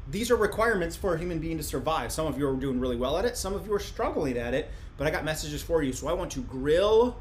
these 0.10 0.30
are 0.32 0.36
requirements 0.36 0.96
for 0.96 1.14
a 1.16 1.18
human 1.18 1.40
being 1.40 1.58
to 1.58 1.64
survive. 1.64 2.12
Some 2.12 2.28
of 2.28 2.38
you 2.38 2.48
are 2.50 2.56
doing 2.56 2.80
really 2.80 2.98
well 2.98 3.18
at 3.18 3.26
it. 3.26 3.38
Some 3.38 3.54
of 3.54 3.66
you 3.66 3.74
are 3.74 3.80
struggling 3.80 4.38
at 4.38 4.54
it. 4.54 4.70
But 4.98 5.08
I 5.08 5.12
got 5.12 5.24
messages 5.24 5.64
for 5.64 5.82
you, 5.82 5.94
so 5.94 6.10
I 6.10 6.14
want 6.14 6.30
to 6.34 6.42
grill 6.42 7.16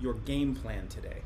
your 0.00 0.14
game 0.14 0.54
plan 0.54 0.86
today. 0.86 1.22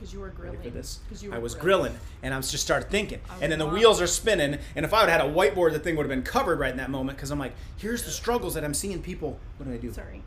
Because 0.00 0.14
you 0.14 0.20
were 0.20 0.30
grilling. 0.30 0.56
Ready 0.56 0.70
for 0.70 0.76
this? 0.76 1.00
I 1.30 1.36
was 1.36 1.54
grilling, 1.54 1.94
and 2.22 2.32
I 2.32 2.38
was 2.38 2.50
just 2.50 2.64
started 2.64 2.88
thinking, 2.88 3.20
I 3.28 3.40
and 3.42 3.52
then 3.52 3.58
the 3.58 3.66
wheels 3.66 4.00
are 4.00 4.06
spinning. 4.06 4.58
And 4.74 4.86
if 4.86 4.94
I 4.94 5.02
would 5.02 5.10
have 5.10 5.20
had 5.20 5.30
a 5.30 5.34
whiteboard, 5.34 5.72
the 5.72 5.78
thing 5.78 5.94
would 5.96 6.04
have 6.04 6.08
been 6.08 6.22
covered 6.22 6.58
right 6.58 6.70
in 6.70 6.78
that 6.78 6.88
moment. 6.88 7.18
Because 7.18 7.30
I'm 7.30 7.38
like, 7.38 7.52
here's 7.76 8.04
the 8.04 8.10
struggles 8.10 8.54
that 8.54 8.64
I'm 8.64 8.72
seeing 8.72 9.02
people. 9.02 9.38
What 9.58 9.68
do 9.68 9.74
I 9.74 9.76
do? 9.76 9.92
Sorry. 9.92 10.22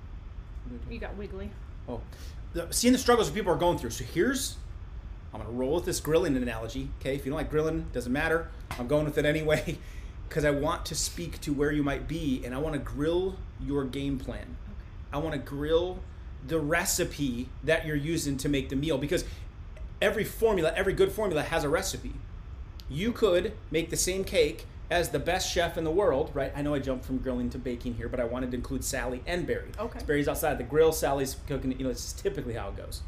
You 0.91 0.99
got 0.99 1.15
wiggly. 1.17 1.49
Oh, 1.89 2.01
the, 2.53 2.67
seeing 2.69 2.93
the 2.93 2.99
struggles 2.99 3.29
that 3.29 3.35
people 3.35 3.51
are 3.51 3.57
going 3.57 3.79
through. 3.79 3.89
So 3.89 4.03
here's, 4.03 4.57
I'm 5.33 5.41
gonna 5.41 5.51
roll 5.51 5.73
with 5.73 5.85
this 5.85 5.99
grilling 5.99 6.37
analogy. 6.37 6.89
Okay, 6.99 7.15
if 7.15 7.25
you 7.25 7.31
don't 7.31 7.37
like 7.37 7.49
grilling, 7.49 7.87
doesn't 7.93 8.13
matter. 8.13 8.49
I'm 8.77 8.87
going 8.87 9.05
with 9.05 9.17
it 9.17 9.25
anyway, 9.25 9.79
because 10.29 10.45
I 10.45 10.51
want 10.51 10.85
to 10.85 10.95
speak 10.95 11.41
to 11.41 11.51
where 11.51 11.71
you 11.71 11.81
might 11.81 12.07
be, 12.07 12.43
and 12.45 12.53
I 12.53 12.59
want 12.59 12.73
to 12.73 12.79
grill 12.79 13.37
your 13.59 13.85
game 13.85 14.19
plan. 14.19 14.55
Okay. 14.67 14.87
I 15.13 15.17
want 15.17 15.33
to 15.33 15.39
grill 15.39 15.97
the 16.45 16.59
recipe 16.59 17.49
that 17.63 17.85
you're 17.87 17.95
using 17.95 18.37
to 18.37 18.49
make 18.49 18.69
the 18.69 18.75
meal 18.75 18.97
because 18.97 19.23
every 20.03 20.25
formula, 20.25 20.73
every 20.75 20.93
good 20.93 21.11
formula 21.11 21.41
has 21.41 21.63
a 21.63 21.69
recipe. 21.69 22.13
You 22.89 23.13
could 23.13 23.53
make 23.71 23.89
the 23.89 23.97
same 23.97 24.25
cake 24.25 24.65
as 24.91 25.09
the 25.09 25.17
best 25.19 25.51
chef 25.51 25.77
in 25.77 25.85
the 25.85 25.91
world, 25.91 26.29
right? 26.33 26.51
I 26.55 26.61
know 26.61 26.73
I 26.73 26.79
jumped 26.79 27.05
from 27.05 27.17
grilling 27.19 27.49
to 27.51 27.57
baking 27.57 27.95
here, 27.95 28.09
but 28.09 28.19
I 28.19 28.25
wanted 28.25 28.51
to 28.51 28.57
include 28.57 28.83
Sally 28.83 29.23
and 29.25 29.47
Barry. 29.47 29.69
Okay. 29.79 29.99
Barry's 30.05 30.27
outside 30.27 30.57
the 30.57 30.63
grill, 30.65 30.91
Sally's 30.91 31.37
cooking. 31.47 31.71
You 31.71 31.85
know, 31.85 31.89
it's 31.89 32.03
just 32.03 32.19
typically 32.19 32.53
how 32.53 32.67
it 32.69 32.75
goes. 32.75 33.01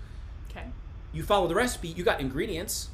Okay. 0.49 0.63
You 1.11 1.21
follow 1.23 1.47
the 1.47 1.53
recipe. 1.55 1.89
You 1.89 2.03
got 2.03 2.21
ingredients. 2.21 2.89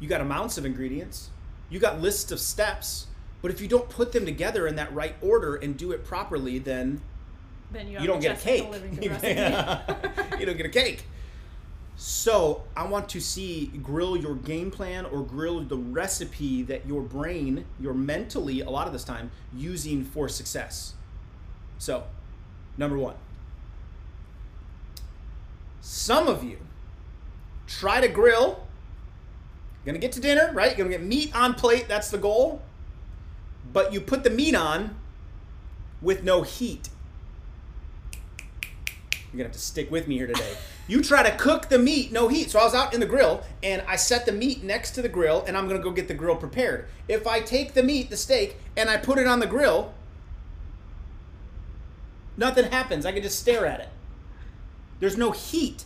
You 0.00 0.08
got 0.08 0.20
amounts 0.20 0.58
of 0.58 0.66
ingredients. 0.66 1.30
You 1.70 1.78
got 1.78 2.00
lists 2.00 2.32
of 2.32 2.40
steps. 2.40 3.06
But 3.42 3.52
if 3.52 3.60
you 3.60 3.68
don't 3.68 3.88
put 3.88 4.10
them 4.12 4.26
together 4.26 4.66
in 4.66 4.74
that 4.76 4.92
right 4.92 5.14
order 5.22 5.54
and 5.54 5.76
do 5.76 5.92
it 5.92 6.04
properly, 6.04 6.58
then 6.58 7.00
Then 7.70 7.86
you, 7.88 8.00
you 8.00 8.06
don't 8.08 8.20
get 8.20 8.38
a 8.38 8.42
cake. 8.42 8.64
You 10.40 10.44
don't 10.46 10.56
get 10.56 10.66
a 10.66 10.70
cake. 10.70 11.04
So 11.96 12.64
I 12.76 12.86
want 12.86 13.08
to 13.10 13.20
see 13.20 13.68
grill 13.82 14.16
your 14.18 14.34
game 14.34 14.70
plan 14.70 15.06
or 15.06 15.22
grill 15.22 15.60
the 15.60 15.76
recipe 15.76 16.62
that 16.64 16.86
your 16.86 17.00
brain, 17.00 17.64
you're 17.80 17.94
mentally 17.94 18.60
a 18.60 18.68
lot 18.68 18.86
of 18.86 18.92
this 18.92 19.04
time 19.04 19.30
using 19.54 20.04
for 20.04 20.28
success. 20.28 20.94
So, 21.78 22.04
number 22.76 22.98
one, 22.98 23.16
some 25.80 26.28
of 26.28 26.44
you 26.44 26.58
try 27.66 28.00
to 28.00 28.08
grill. 28.08 28.66
Gonna 29.86 29.98
get 29.98 30.12
to 30.12 30.20
dinner, 30.20 30.50
right? 30.52 30.76
You're 30.76 30.86
gonna 30.86 30.98
get 30.98 31.06
meat 31.06 31.34
on 31.34 31.54
plate. 31.54 31.86
That's 31.86 32.10
the 32.10 32.18
goal. 32.18 32.60
But 33.72 33.92
you 33.92 34.00
put 34.00 34.24
the 34.24 34.30
meat 34.30 34.54
on 34.54 34.96
with 36.02 36.24
no 36.24 36.42
heat. 36.42 36.88
You're 39.12 39.32
gonna 39.32 39.44
have 39.44 39.52
to 39.52 39.58
stick 39.58 39.90
with 39.90 40.08
me 40.08 40.16
here 40.16 40.26
today. 40.26 40.56
You 40.88 41.02
try 41.02 41.28
to 41.28 41.36
cook 41.36 41.68
the 41.68 41.78
meat, 41.78 42.12
no 42.12 42.28
heat. 42.28 42.50
So 42.50 42.60
I 42.60 42.64
was 42.64 42.74
out 42.74 42.94
in 42.94 43.00
the 43.00 43.06
grill 43.06 43.42
and 43.62 43.82
I 43.88 43.96
set 43.96 44.24
the 44.24 44.32
meat 44.32 44.62
next 44.62 44.92
to 44.92 45.02
the 45.02 45.08
grill 45.08 45.44
and 45.46 45.56
I'm 45.56 45.66
gonna 45.66 45.80
go 45.80 45.90
get 45.90 46.08
the 46.08 46.14
grill 46.14 46.36
prepared. 46.36 46.86
If 47.08 47.26
I 47.26 47.40
take 47.40 47.74
the 47.74 47.82
meat, 47.82 48.10
the 48.10 48.16
steak, 48.16 48.56
and 48.76 48.88
I 48.88 48.96
put 48.96 49.18
it 49.18 49.26
on 49.26 49.40
the 49.40 49.46
grill, 49.46 49.92
nothing 52.36 52.70
happens. 52.70 53.04
I 53.04 53.12
can 53.12 53.22
just 53.22 53.38
stare 53.38 53.66
at 53.66 53.80
it. 53.80 53.88
There's 55.00 55.16
no 55.16 55.32
heat. 55.32 55.84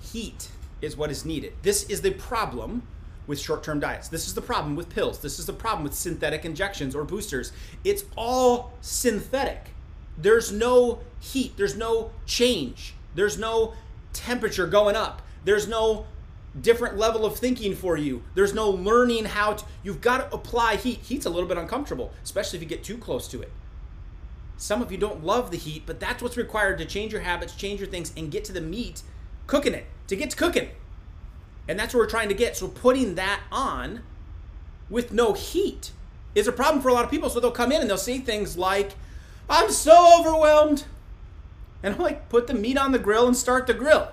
Heat 0.00 0.48
is 0.82 0.96
what 0.96 1.10
is 1.10 1.24
needed. 1.24 1.52
This 1.62 1.84
is 1.84 2.02
the 2.02 2.10
problem 2.10 2.82
with 3.26 3.38
short 3.38 3.62
term 3.62 3.78
diets. 3.78 4.08
This 4.08 4.26
is 4.26 4.34
the 4.34 4.42
problem 4.42 4.74
with 4.74 4.88
pills. 4.88 5.20
This 5.20 5.38
is 5.38 5.46
the 5.46 5.52
problem 5.52 5.84
with 5.84 5.94
synthetic 5.94 6.44
injections 6.44 6.94
or 6.96 7.04
boosters. 7.04 7.52
It's 7.84 8.04
all 8.16 8.72
synthetic. 8.80 9.74
There's 10.16 10.50
no 10.50 11.00
heat, 11.20 11.56
there's 11.56 11.76
no 11.76 12.10
change, 12.26 12.94
there's 13.14 13.38
no 13.38 13.74
temperature 14.12 14.66
going 14.66 14.96
up, 14.96 15.22
there's 15.44 15.68
no 15.68 16.06
different 16.60 16.96
level 16.96 17.24
of 17.24 17.36
thinking 17.36 17.74
for 17.74 17.96
you. 17.96 18.22
There's 18.34 18.54
no 18.54 18.68
learning 18.70 19.26
how 19.26 19.54
to, 19.54 19.64
you've 19.82 20.00
got 20.00 20.18
to 20.18 20.34
apply 20.34 20.76
heat. 20.76 21.00
Heat's 21.02 21.26
a 21.26 21.30
little 21.30 21.48
bit 21.48 21.58
uncomfortable, 21.58 22.12
especially 22.24 22.58
if 22.58 22.62
you 22.62 22.68
get 22.68 22.82
too 22.82 22.98
close 22.98 23.28
to 23.28 23.42
it. 23.42 23.52
Some 24.56 24.82
of 24.82 24.90
you 24.90 24.98
don't 24.98 25.22
love 25.22 25.50
the 25.50 25.56
heat, 25.56 25.84
but 25.86 26.00
that's 26.00 26.22
what's 26.22 26.36
required 26.36 26.78
to 26.78 26.84
change 26.84 27.12
your 27.12 27.20
habits, 27.20 27.54
change 27.54 27.80
your 27.80 27.88
things, 27.88 28.12
and 28.16 28.30
get 28.30 28.44
to 28.46 28.52
the 28.52 28.60
meat, 28.60 29.02
cooking 29.46 29.72
it, 29.72 29.86
to 30.08 30.16
get 30.16 30.30
to 30.30 30.36
cooking. 30.36 30.70
And 31.68 31.78
that's 31.78 31.94
what 31.94 32.00
we're 32.00 32.10
trying 32.10 32.28
to 32.28 32.34
get. 32.34 32.56
So 32.56 32.66
putting 32.66 33.14
that 33.14 33.40
on 33.52 34.02
with 34.90 35.12
no 35.12 35.34
heat 35.34 35.92
is 36.34 36.48
a 36.48 36.52
problem 36.52 36.82
for 36.82 36.88
a 36.88 36.92
lot 36.92 37.04
of 37.04 37.10
people. 37.10 37.30
So 37.30 37.40
they'll 37.40 37.50
come 37.50 37.70
in 37.70 37.80
and 37.80 37.88
they'll 37.88 37.98
say 37.98 38.18
things 38.18 38.56
like, 38.56 38.92
I'm 39.48 39.70
so 39.70 40.18
overwhelmed. 40.20 40.84
And 41.82 41.94
I'm 41.94 42.00
like, 42.00 42.28
put 42.28 42.46
the 42.46 42.54
meat 42.54 42.76
on 42.76 42.92
the 42.92 42.98
grill 42.98 43.26
and 43.26 43.36
start 43.36 43.66
the 43.66 43.74
grill. 43.74 44.08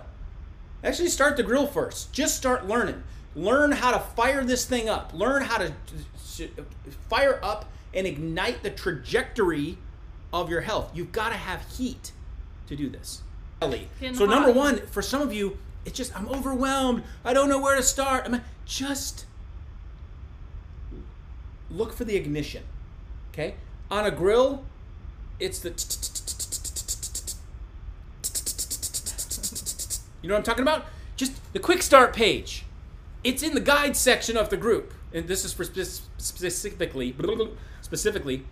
Actually, 0.84 1.10
start 1.10 1.36
the 1.36 1.44
grill 1.44 1.66
first. 1.66 2.14
Just 2.14 2.36
start 2.36 2.68
learning. 2.68 3.04
Learn 3.36 3.72
how 3.72 3.92
to 3.92 4.00
fire 4.00 4.44
this 4.44 4.66
thing 4.66 4.88
up. 4.88 5.14
Learn 5.14 5.42
how 5.42 5.58
to 5.58 5.74
fire 7.10 7.40
up 7.42 7.72
and 7.94 8.06
ignite 8.06 8.62
the 8.62 8.70
trajectory 8.70 9.78
of 10.32 10.50
your 10.50 10.62
health. 10.62 10.92
You've 10.94 11.12
got 11.12 11.30
to 11.30 11.36
have 11.36 11.66
heat 11.78 12.12
to 12.68 12.76
do 12.76 12.90
this. 12.90 13.22
So 14.14 14.26
number 14.26 14.52
one, 14.52 14.86
for 14.88 15.02
some 15.02 15.22
of 15.22 15.34
you, 15.34 15.58
it's 15.86 15.98
just 15.98 16.16
I'm 16.16 16.28
overwhelmed. 16.30 17.04
I 17.24 17.34
don't 17.34 17.50
know 17.50 17.60
where 17.60 17.76
to 17.76 17.84
start. 17.84 18.26
I 18.26 18.30
mean, 18.30 18.42
just 18.66 19.26
look 21.70 21.94
for 21.94 22.04
the 22.04 22.16
ignition. 22.16 22.64
Okay, 23.32 23.56
on 23.90 24.06
a 24.06 24.12
grill, 24.12 24.66
it's 25.40 25.60
the 25.60 25.70
you 30.26 30.30
know 30.30 30.34
what 30.34 30.40
I'm 30.40 30.44
talking 30.44 30.64
about? 30.64 30.88
Just 31.16 31.54
the 31.54 31.60
quick 31.60 31.84
start 31.84 32.12
page. 32.12 32.66
It's 33.24 33.44
in 33.44 33.54
the 33.54 33.60
guide 33.60 33.96
section 33.96 34.38
of 34.38 34.50
the 34.50 34.58
group, 34.58 34.92
and 35.14 35.28
this 35.28 35.46
is 35.46 35.54
for 35.54 35.64
spe- 35.64 36.02
specifically 36.18 37.16
specifically 37.82 38.44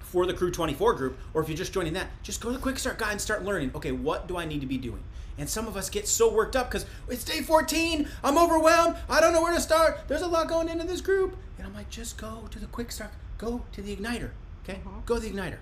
for 0.00 0.26
the 0.26 0.34
Crew 0.34 0.50
24 0.50 0.94
group, 0.94 1.16
or 1.32 1.40
if 1.40 1.48
you're 1.48 1.56
just 1.56 1.72
joining 1.72 1.92
that, 1.92 2.08
just 2.24 2.40
go 2.40 2.48
to 2.48 2.56
the 2.56 2.60
Quick 2.60 2.76
Start 2.76 2.98
Guide 2.98 3.12
and 3.12 3.20
start 3.20 3.44
learning. 3.44 3.70
Okay, 3.76 3.92
what 3.92 4.26
do 4.26 4.36
I 4.36 4.44
need 4.44 4.60
to 4.62 4.66
be 4.66 4.78
doing? 4.78 5.04
And 5.38 5.48
some 5.48 5.68
of 5.68 5.76
us 5.76 5.88
get 5.88 6.08
so 6.08 6.32
worked 6.34 6.56
up 6.56 6.68
because 6.68 6.86
it's 7.08 7.22
day 7.22 7.40
14. 7.40 8.08
I'm 8.24 8.36
overwhelmed. 8.36 8.96
I 9.08 9.20
don't 9.20 9.32
know 9.32 9.42
where 9.42 9.54
to 9.54 9.60
start. 9.60 10.00
There's 10.08 10.22
a 10.22 10.26
lot 10.26 10.48
going 10.48 10.68
into 10.68 10.84
this 10.84 11.00
group. 11.00 11.36
And 11.56 11.64
I'm 11.64 11.72
like, 11.72 11.88
just 11.88 12.18
go 12.18 12.48
to 12.50 12.58
the 12.58 12.66
Quick 12.66 12.90
Start. 12.90 13.12
Go 13.38 13.62
to 13.70 13.80
the 13.80 13.94
Igniter. 13.94 14.30
Okay? 14.64 14.80
Mm-hmm. 14.80 15.04
Go 15.06 15.14
to 15.14 15.20
the 15.20 15.30
Igniter. 15.30 15.58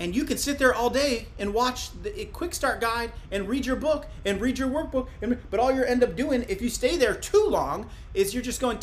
And 0.00 0.14
you 0.14 0.24
can 0.24 0.38
sit 0.38 0.58
there 0.58 0.74
all 0.74 0.90
day 0.90 1.28
and 1.38 1.54
watch 1.54 1.90
the 2.02 2.24
Quick 2.26 2.52
Start 2.54 2.80
Guide 2.80 3.12
and 3.30 3.48
read 3.48 3.64
your 3.64 3.76
book 3.76 4.06
and 4.24 4.40
read 4.40 4.58
your 4.58 4.68
workbook. 4.68 5.08
And, 5.22 5.38
but 5.50 5.60
all 5.60 5.72
you 5.72 5.84
end 5.84 6.02
up 6.02 6.16
doing, 6.16 6.44
if 6.48 6.60
you 6.60 6.68
stay 6.68 6.96
there 6.96 7.14
too 7.14 7.46
long, 7.46 7.88
is 8.12 8.34
you're 8.34 8.42
just 8.42 8.60
going. 8.60 8.78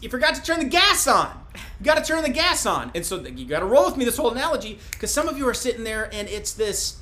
You 0.00 0.08
forgot 0.08 0.36
to 0.36 0.42
turn 0.42 0.60
the 0.60 0.64
gas 0.64 1.08
on. 1.08 1.44
You 1.80 1.84
got 1.84 1.96
to 1.96 2.04
turn 2.04 2.22
the 2.22 2.28
gas 2.28 2.66
on. 2.66 2.92
And 2.94 3.04
so 3.04 3.20
you 3.20 3.46
got 3.46 3.60
to 3.60 3.66
roll 3.66 3.86
with 3.86 3.96
me 3.96 4.04
this 4.04 4.16
whole 4.16 4.30
analogy 4.30 4.78
because 4.92 5.10
some 5.10 5.28
of 5.28 5.36
you 5.36 5.48
are 5.48 5.54
sitting 5.54 5.84
there 5.84 6.08
and 6.12 6.28
it's 6.28 6.52
this 6.52 6.98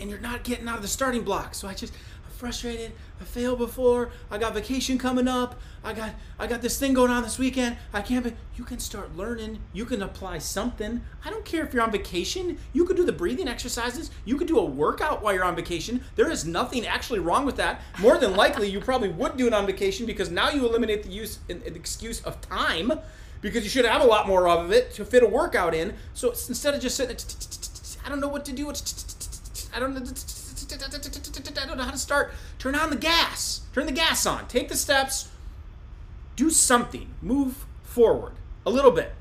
and 0.00 0.10
you're 0.10 0.20
not 0.20 0.44
getting 0.44 0.68
out 0.68 0.76
of 0.76 0.82
the 0.82 0.88
starting 0.88 1.22
block. 1.22 1.54
So 1.54 1.68
I 1.68 1.74
just 1.74 1.92
I'm 2.24 2.30
frustrated. 2.32 2.92
I 3.20 3.24
failed 3.24 3.58
before. 3.58 4.10
I 4.30 4.38
got 4.38 4.54
vacation 4.54 4.98
coming 4.98 5.28
up. 5.28 5.60
I 5.88 5.94
got 5.94 6.10
I 6.38 6.46
got 6.46 6.60
this 6.60 6.78
thing 6.78 6.92
going 6.92 7.10
on 7.10 7.22
this 7.22 7.38
weekend. 7.38 7.78
I 7.94 8.02
can't 8.02 8.22
be 8.22 8.34
you 8.56 8.64
can 8.64 8.78
start 8.78 9.16
learning. 9.16 9.60
You 9.72 9.86
can 9.86 10.02
apply 10.02 10.36
something. 10.36 11.00
I 11.24 11.30
don't 11.30 11.46
care 11.46 11.64
if 11.64 11.72
you're 11.72 11.82
on 11.82 11.90
vacation. 11.90 12.58
You 12.74 12.84
could 12.84 12.96
do 12.96 13.06
the 13.06 13.12
breathing 13.12 13.48
exercises. 13.48 14.10
You 14.26 14.36
could 14.36 14.48
do 14.48 14.58
a 14.58 14.64
workout 14.64 15.22
while 15.22 15.32
you're 15.32 15.44
on 15.44 15.56
vacation. 15.56 16.04
There 16.14 16.30
is 16.30 16.44
nothing 16.44 16.86
actually 16.86 17.20
wrong 17.20 17.46
with 17.46 17.56
that. 17.56 17.80
More 18.00 18.18
than 18.18 18.36
likely 18.36 18.68
you 18.68 18.80
probably 18.80 19.08
would 19.08 19.38
do 19.38 19.46
it 19.46 19.54
on 19.54 19.64
vacation 19.64 20.04
because 20.04 20.30
now 20.30 20.50
you 20.50 20.66
eliminate 20.66 21.04
the 21.04 21.08
use 21.08 21.38
an 21.48 21.62
excuse 21.64 22.20
of 22.20 22.38
time 22.42 22.92
because 23.40 23.64
you 23.64 23.70
should 23.70 23.86
have 23.86 24.02
a 24.02 24.06
lot 24.06 24.28
more 24.28 24.46
of 24.46 24.70
it 24.70 24.92
to 24.92 25.06
fit 25.06 25.22
a 25.22 25.26
workout 25.26 25.74
in. 25.74 25.94
So 26.12 26.32
instead 26.32 26.74
of 26.74 26.82
just 26.82 26.98
sitting, 26.98 27.16
I 28.04 28.10
don't 28.10 28.20
know 28.20 28.28
what 28.28 28.44
to 28.44 28.52
do. 28.52 28.68
I 29.74 29.80
don't 29.80 29.94
know. 29.94 30.02
I 30.02 31.66
don't 31.66 31.78
know 31.78 31.84
how 31.84 31.90
to 31.90 31.98
start. 31.98 32.34
Turn 32.58 32.74
on 32.74 32.90
the 32.90 32.96
gas. 32.96 33.62
Turn 33.72 33.86
the 33.86 33.92
gas 33.92 34.26
on. 34.26 34.46
Take 34.48 34.68
the 34.68 34.76
steps. 34.76 35.30
Do 36.38 36.50
something. 36.50 37.12
Move 37.20 37.66
forward 37.82 38.34
a 38.64 38.70
little 38.70 38.92
bit. 38.92 39.12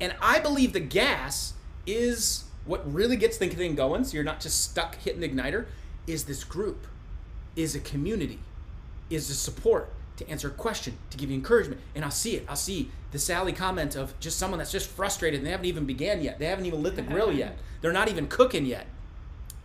And 0.00 0.16
I 0.20 0.40
believe 0.40 0.72
the 0.72 0.80
gas 0.80 1.52
is 1.86 2.42
what 2.64 2.92
really 2.92 3.16
gets 3.16 3.38
the 3.38 3.46
thing 3.46 3.76
going. 3.76 4.02
So 4.02 4.14
you're 4.14 4.24
not 4.24 4.40
just 4.40 4.60
stuck 4.60 4.96
hitting 4.96 5.20
the 5.20 5.28
igniter. 5.28 5.66
Is 6.08 6.24
this 6.24 6.42
group? 6.42 6.88
Is 7.54 7.76
a 7.76 7.80
community? 7.80 8.40
Is 9.10 9.28
the 9.28 9.34
support? 9.34 9.92
to 10.16 10.28
answer 10.28 10.48
a 10.48 10.50
question, 10.50 10.98
to 11.10 11.16
give 11.16 11.30
you 11.30 11.36
encouragement. 11.36 11.80
And 11.94 12.04
I'll 12.04 12.10
see 12.10 12.34
it. 12.34 12.44
I'll 12.48 12.56
see 12.56 12.90
the 13.12 13.20
Sally 13.20 13.52
comment 13.52 13.94
of 13.94 14.18
just 14.18 14.36
someone 14.36 14.58
that's 14.58 14.72
just 14.72 14.90
frustrated 14.90 15.38
and 15.38 15.46
they 15.46 15.52
haven't 15.52 15.66
even 15.66 15.86
began 15.86 16.22
yet. 16.22 16.40
They 16.40 16.46
haven't 16.46 16.66
even 16.66 16.82
lit 16.82 16.96
the 16.96 17.02
grill 17.02 17.32
yet. 17.32 17.56
They're 17.80 17.92
not 17.92 18.08
even 18.08 18.26
cooking 18.26 18.66
yet. 18.66 18.86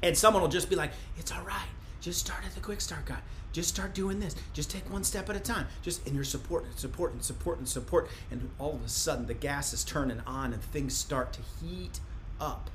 And 0.03 0.15
someone 0.15 0.43
will 0.43 0.49
just 0.49 0.69
be 0.69 0.75
like, 0.75 0.91
it's 1.17 1.31
all 1.31 1.41
right. 1.41 1.65
Just 2.01 2.19
start 2.19 2.45
at 2.45 2.53
the 2.53 2.61
quick 2.61 2.81
start 2.81 3.05
guide. 3.05 3.23
Just 3.53 3.69
start 3.69 3.93
doing 3.93 4.19
this. 4.19 4.35
Just 4.51 4.69
take 4.69 4.91
one 4.91 5.03
step 5.03 5.29
at 5.29 5.35
a 5.35 5.39
time. 5.39 5.67
Just 5.81 6.05
and 6.05 6.15
you're 6.15 6.25
supporting, 6.25 6.71
supporting, 6.75 7.21
supporting, 7.21 7.65
support. 7.65 8.07
And 8.07 8.09
support. 8.09 8.09
And 8.31 8.49
all 8.59 8.73
of 8.73 8.83
a 8.83 8.89
sudden 8.89 9.27
the 9.27 9.33
gas 9.33 9.71
is 9.71 9.83
turning 9.83 10.21
on 10.27 10.51
and 10.51 10.61
things 10.61 10.97
start 10.97 11.33
to 11.33 11.39
heat 11.61 11.99
up. 12.41 12.69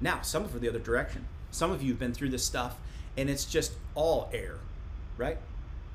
Now, 0.00 0.20
some 0.22 0.44
of 0.44 0.54
you 0.54 0.60
the 0.60 0.68
other 0.68 0.78
direction. 0.78 1.26
Some 1.50 1.72
of 1.72 1.82
you 1.82 1.90
have 1.92 1.98
been 1.98 2.12
through 2.14 2.30
this 2.30 2.44
stuff 2.44 2.76
and 3.16 3.28
it's 3.28 3.44
just 3.44 3.72
all 3.94 4.30
air, 4.32 4.56
right? 5.16 5.38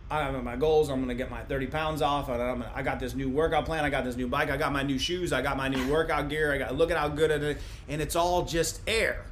I 0.10 0.24
have 0.24 0.44
my 0.44 0.56
goals. 0.56 0.90
I'm 0.90 1.00
gonna 1.02 1.16
get 1.16 1.32
my 1.32 1.42
30 1.44 1.68
pounds 1.68 2.02
off. 2.02 2.30
And 2.30 2.42
I'm, 2.42 2.64
I 2.74 2.84
got 2.84 3.00
this 3.00 3.16
new 3.16 3.30
workout 3.30 3.66
plan. 3.66 3.84
I 3.84 3.90
got 3.90 4.04
this 4.04 4.16
new 4.16 4.28
bike. 4.28 4.50
I 4.50 4.58
got 4.58 4.72
my 4.72 4.84
new 4.84 5.00
shoes. 5.00 5.34
I 5.34 5.42
got 5.42 5.58
my 5.58 5.68
new 5.68 5.92
workout 5.92 6.30
gear. 6.30 6.54
I 6.54 6.58
got 6.58 6.76
look 6.76 6.92
at 6.92 6.98
how 6.98 7.08
good 7.08 7.32
it 7.32 7.44
is, 7.44 7.58
and 7.88 8.02
it's 8.02 8.16
all 8.16 8.46
just 8.46 8.82
air, 8.88 9.26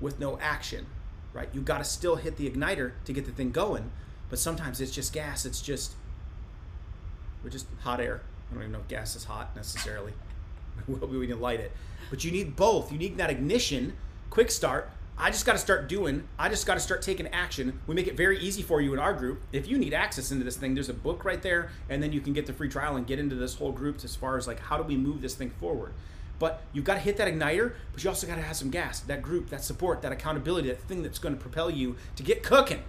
with 0.00 0.18
no 0.18 0.38
action, 0.40 0.86
right? 1.32 1.48
You 1.52 1.60
got 1.60 1.78
to 1.78 1.84
still 1.84 2.16
hit 2.16 2.36
the 2.36 2.48
igniter 2.50 2.92
to 3.04 3.12
get 3.12 3.26
the 3.26 3.32
thing 3.32 3.50
going, 3.50 3.90
but 4.28 4.38
sometimes 4.38 4.80
it's 4.80 4.92
just 4.92 5.12
gas. 5.12 5.44
It's 5.44 5.60
just 5.60 5.94
we're 7.42 7.50
just 7.50 7.66
hot 7.80 8.00
air. 8.00 8.22
I 8.50 8.54
don't 8.54 8.62
even 8.62 8.72
know 8.72 8.80
if 8.80 8.88
gas 8.88 9.16
is 9.16 9.24
hot 9.24 9.54
necessarily. 9.56 10.12
we 10.86 11.26
can 11.26 11.40
light 11.40 11.60
it, 11.60 11.72
but 12.10 12.24
you 12.24 12.30
need 12.30 12.56
both. 12.56 12.90
You 12.92 12.98
need 12.98 13.16
that 13.18 13.30
ignition, 13.30 13.94
quick 14.30 14.50
start, 14.50 14.90
I 15.22 15.30
just 15.30 15.44
got 15.44 15.52
to 15.52 15.58
start 15.58 15.86
doing. 15.86 16.26
I 16.38 16.48
just 16.48 16.66
got 16.66 16.74
to 16.74 16.80
start 16.80 17.02
taking 17.02 17.26
action. 17.28 17.78
We 17.86 17.94
make 17.94 18.06
it 18.06 18.16
very 18.16 18.38
easy 18.38 18.62
for 18.62 18.80
you 18.80 18.94
in 18.94 18.98
our 18.98 19.12
group. 19.12 19.42
If 19.52 19.68
you 19.68 19.76
need 19.76 19.92
access 19.92 20.32
into 20.32 20.44
this 20.44 20.56
thing, 20.56 20.72
there's 20.72 20.88
a 20.88 20.94
book 20.94 21.26
right 21.26 21.42
there, 21.42 21.70
and 21.90 22.02
then 22.02 22.10
you 22.10 22.22
can 22.22 22.32
get 22.32 22.46
the 22.46 22.54
free 22.54 22.70
trial 22.70 22.96
and 22.96 23.06
get 23.06 23.18
into 23.18 23.34
this 23.34 23.54
whole 23.54 23.70
group 23.70 24.02
as 24.02 24.16
far 24.16 24.38
as 24.38 24.46
like 24.46 24.58
how 24.58 24.78
do 24.78 24.82
we 24.82 24.96
move 24.96 25.20
this 25.20 25.34
thing 25.34 25.50
forward. 25.50 25.92
But 26.40 26.62
you've 26.72 26.86
got 26.86 26.94
to 26.94 27.00
hit 27.00 27.18
that 27.18 27.28
igniter, 27.28 27.74
but 27.92 28.02
you 28.02 28.10
also 28.10 28.26
got 28.26 28.36
to 28.36 28.42
have 28.42 28.56
some 28.56 28.70
gas, 28.70 28.98
that 29.00 29.22
group, 29.22 29.50
that 29.50 29.62
support, 29.62 30.02
that 30.02 30.10
accountability, 30.10 30.68
that 30.68 30.80
thing 30.80 31.02
that's 31.04 31.20
going 31.20 31.36
to 31.36 31.40
propel 31.40 31.70
you 31.70 31.96
to 32.16 32.22
get 32.24 32.42
cooking. 32.42 32.82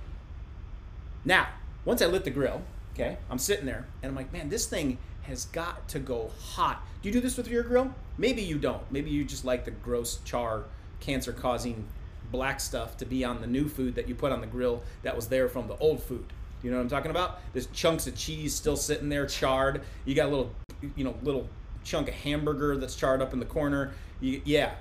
Now, 1.24 1.50
once 1.84 2.01
I 2.01 2.05
lit 2.05 2.24
the 2.24 2.31
grill, 2.31 2.62
okay, 2.93 3.17
I'm 3.29 3.38
sitting 3.38 3.65
there 3.65 3.86
and 4.01 4.10
I'm 4.10 4.15
like, 4.15 4.31
man, 4.31 4.50
this 4.50 4.65
thing 4.65 4.98
has 5.24 5.46
got 5.46 5.88
to 5.89 6.00
go 6.00 6.31
hot. 6.39 6.82
Do 7.02 7.10
you 7.10 7.13
do 7.13 7.19
this 7.19 7.36
with 7.36 7.49
your 7.49 7.63
grill? 7.63 7.93
Maybe 8.17 8.41
you 8.41 8.58
don't. 8.58 8.89
Maybe 8.89 9.10
you 9.10 9.26
just 9.26 9.43
like 9.43 9.65
the 9.65 9.71
gross 9.71 10.19
char, 10.23 10.63
cancer 11.02 11.34
causing 11.34 11.86
black 12.32 12.62
stuff 12.62 12.95
to 12.97 13.06
be 13.06 13.26
on 13.26 13.41
the 13.41 13.47
new 13.47 13.67
food 13.67 13.95
that 13.95 14.08
you 14.08 14.15
put 14.15 14.32
on 14.32 14.39
the 14.39 14.47
grill 14.47 14.82
that 15.04 15.13
was 15.13 15.28
there 15.28 15.49
from 15.49 15.67
the 15.67 15.76
old 15.78 16.02
food. 16.02 16.26
You 16.63 16.71
know 16.71 16.78
what 16.78 16.84
I'm 16.84 16.89
talking 16.89 17.12
about? 17.12 17.41
There's 17.52 17.67
chunks 17.67 18.08
of 18.08 18.15
cheese 18.15 18.56
still 18.56 18.78
sitting 18.78 19.10
there 19.10 19.26
charred. 19.26 19.82
You 20.06 20.15
got 20.15 20.28
a 20.28 20.30
little, 20.30 20.52
you 20.95 21.04
know, 21.04 21.15
little 21.21 21.49
chunk 21.84 22.08
of 22.08 22.13
hamburger 22.13 22.78
that's 22.78 22.96
charred 22.96 23.22
up 23.22 23.34
in 23.34 23.39
the 23.39 23.46
corner. 23.46 23.94
You, 24.20 24.41
yeah, 24.46 24.74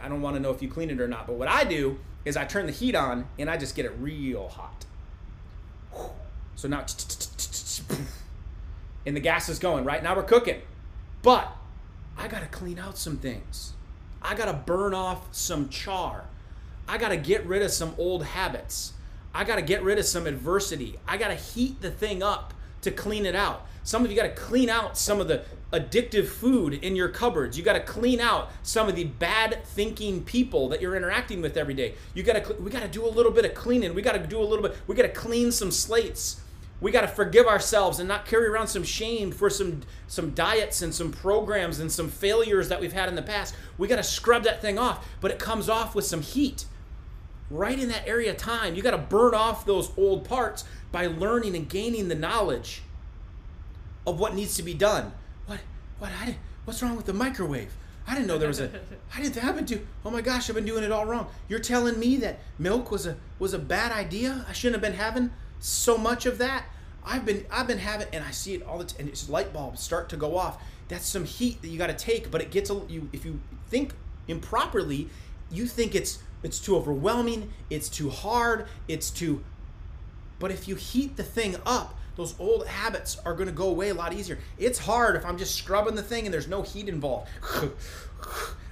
I 0.00 0.08
don't 0.08 0.22
want 0.22 0.36
to 0.36 0.40
know 0.40 0.50
if 0.50 0.62
you 0.62 0.68
clean 0.68 0.90
it 0.90 1.00
or 1.00 1.08
not. 1.08 1.26
But 1.26 1.36
what 1.36 1.48
I 1.48 1.64
do 1.64 1.98
is 2.24 2.36
I 2.36 2.44
turn 2.44 2.66
the 2.66 2.72
heat 2.72 2.94
on 2.94 3.26
and 3.38 3.50
I 3.50 3.56
just 3.56 3.74
get 3.74 3.84
it 3.84 3.92
real 3.98 4.48
hot. 4.48 4.84
So 6.56 6.68
now, 6.68 6.86
and 9.06 9.16
the 9.16 9.20
gas 9.20 9.48
is 9.48 9.58
going. 9.58 9.84
Right 9.84 10.02
now 10.02 10.16
we're 10.16 10.22
cooking, 10.22 10.62
but 11.22 11.54
I 12.16 12.28
gotta 12.28 12.46
clean 12.46 12.78
out 12.78 12.96
some 12.96 13.18
things. 13.18 13.72
I 14.22 14.34
gotta 14.34 14.54
burn 14.54 14.94
off 14.94 15.34
some 15.34 15.68
char. 15.68 16.24
I 16.86 16.98
got 16.98 17.08
to 17.08 17.16
get 17.16 17.46
rid 17.46 17.62
of 17.62 17.70
some 17.70 17.94
old 17.98 18.24
habits. 18.24 18.92
I 19.34 19.44
got 19.44 19.56
to 19.56 19.62
get 19.62 19.82
rid 19.82 19.98
of 19.98 20.04
some 20.04 20.26
adversity. 20.26 20.98
I 21.08 21.16
got 21.16 21.28
to 21.28 21.34
heat 21.34 21.80
the 21.80 21.90
thing 21.90 22.22
up 22.22 22.54
to 22.82 22.90
clean 22.90 23.26
it 23.26 23.34
out. 23.34 23.66
Some 23.82 24.04
of 24.04 24.10
you 24.10 24.16
got 24.16 24.24
to 24.24 24.34
clean 24.42 24.68
out 24.70 24.96
some 24.96 25.20
of 25.20 25.28
the 25.28 25.44
addictive 25.74 26.26
food 26.26 26.74
in 26.74 26.94
your 26.94 27.08
cupboards. 27.08 27.58
You 27.58 27.64
got 27.64 27.72
to 27.74 27.80
clean 27.80 28.20
out 28.20 28.50
some 28.62 28.88
of 28.88 28.94
the 28.94 29.04
bad 29.04 29.64
thinking 29.64 30.22
people 30.22 30.68
that 30.68 30.80
you're 30.80 30.96
interacting 30.96 31.42
with 31.42 31.56
every 31.56 31.74
day. 31.74 31.94
You 32.14 32.22
got 32.22 32.44
to 32.44 32.54
we 32.54 32.70
got 32.70 32.82
to 32.82 32.88
do 32.88 33.04
a 33.04 33.08
little 33.08 33.32
bit 33.32 33.44
of 33.44 33.54
cleaning. 33.54 33.94
We 33.94 34.02
got 34.02 34.12
to 34.12 34.26
do 34.26 34.40
a 34.40 34.44
little 34.44 34.62
bit. 34.62 34.76
We 34.86 34.94
got 34.94 35.02
to 35.02 35.08
clean 35.08 35.50
some 35.52 35.70
slates. 35.70 36.40
We 36.80 36.90
got 36.90 37.02
to 37.02 37.08
forgive 37.08 37.46
ourselves 37.46 37.98
and 37.98 38.08
not 38.08 38.26
carry 38.26 38.46
around 38.46 38.68
some 38.68 38.84
shame 38.84 39.32
for 39.32 39.50
some 39.50 39.82
some 40.06 40.30
diets 40.30 40.82
and 40.82 40.94
some 40.94 41.12
programs 41.12 41.80
and 41.80 41.90
some 41.90 42.08
failures 42.08 42.68
that 42.68 42.80
we've 42.80 42.92
had 42.92 43.08
in 43.08 43.14
the 43.14 43.22
past. 43.22 43.54
We 43.76 43.88
got 43.88 43.96
to 43.96 44.02
scrub 44.02 44.44
that 44.44 44.62
thing 44.62 44.78
off, 44.78 45.06
but 45.20 45.30
it 45.30 45.38
comes 45.38 45.68
off 45.68 45.94
with 45.94 46.04
some 46.04 46.22
heat 46.22 46.66
right 47.50 47.78
in 47.78 47.88
that 47.88 48.06
area 48.06 48.30
of 48.30 48.36
time. 48.36 48.74
You 48.74 48.82
got 48.82 48.92
to 48.92 48.98
burn 48.98 49.34
off 49.34 49.66
those 49.66 49.90
old 49.96 50.24
parts 50.24 50.64
by 50.92 51.06
learning 51.06 51.56
and 51.56 51.68
gaining 51.68 52.08
the 52.08 52.14
knowledge 52.14 52.82
of 54.06 54.18
what 54.18 54.34
needs 54.34 54.54
to 54.56 54.62
be 54.62 54.74
done. 54.74 55.12
What? 56.04 56.12
I 56.20 56.36
what's 56.66 56.82
wrong 56.82 56.96
with 56.96 57.06
the 57.06 57.14
microwave? 57.14 57.74
I 58.06 58.12
didn't 58.12 58.26
know 58.26 58.36
there 58.36 58.48
was 58.48 58.60
a. 58.60 58.70
I 59.14 59.22
didn't. 59.22 59.42
I've 59.42 59.56
been 59.56 59.64
do. 59.64 59.86
Oh 60.04 60.10
my 60.10 60.20
gosh, 60.20 60.50
I've 60.50 60.54
been 60.54 60.66
doing 60.66 60.84
it 60.84 60.92
all 60.92 61.06
wrong. 61.06 61.28
You're 61.48 61.60
telling 61.60 61.98
me 61.98 62.18
that 62.18 62.40
milk 62.58 62.90
was 62.90 63.06
a 63.06 63.16
was 63.38 63.54
a 63.54 63.58
bad 63.58 63.90
idea. 63.90 64.44
I 64.46 64.52
shouldn't 64.52 64.74
have 64.74 64.82
been 64.82 65.00
having 65.00 65.30
so 65.60 65.96
much 65.96 66.26
of 66.26 66.36
that. 66.36 66.66
I've 67.06 67.24
been 67.24 67.46
I've 67.50 67.66
been 67.66 67.78
having, 67.78 68.06
and 68.12 68.22
I 68.22 68.32
see 68.32 68.52
it 68.52 68.62
all 68.64 68.76
the 68.76 68.84
time. 68.84 69.00
And 69.00 69.08
it's 69.08 69.30
light 69.30 69.54
bulbs 69.54 69.80
start 69.80 70.10
to 70.10 70.18
go 70.18 70.36
off. 70.36 70.62
That's 70.88 71.06
some 71.06 71.24
heat 71.24 71.62
that 71.62 71.68
you 71.68 71.78
got 71.78 71.86
to 71.86 71.94
take. 71.94 72.30
But 72.30 72.42
it 72.42 72.50
gets 72.50 72.68
a 72.68 72.82
you 72.86 73.08
if 73.14 73.24
you 73.24 73.40
think 73.68 73.94
improperly, 74.28 75.08
you 75.50 75.64
think 75.64 75.94
it's 75.94 76.18
it's 76.42 76.58
too 76.58 76.76
overwhelming, 76.76 77.50
it's 77.70 77.88
too 77.88 78.10
hard, 78.10 78.66
it's 78.88 79.08
too. 79.08 79.42
But 80.38 80.50
if 80.50 80.68
you 80.68 80.74
heat 80.74 81.16
the 81.16 81.24
thing 81.24 81.56
up, 81.64 81.98
those 82.16 82.34
old 82.38 82.66
habits 82.66 83.18
are 83.24 83.34
going 83.34 83.48
to 83.48 83.52
go 83.52 83.68
away 83.68 83.90
a 83.90 83.94
lot 83.94 84.12
easier. 84.12 84.38
It's 84.58 84.78
hard 84.78 85.16
if 85.16 85.24
I'm 85.24 85.38
just 85.38 85.54
scrubbing 85.54 85.94
the 85.94 86.02
thing 86.02 86.24
and 86.26 86.34
there's 86.34 86.48
no 86.48 86.62
heat 86.62 86.88
involved. 86.88 87.28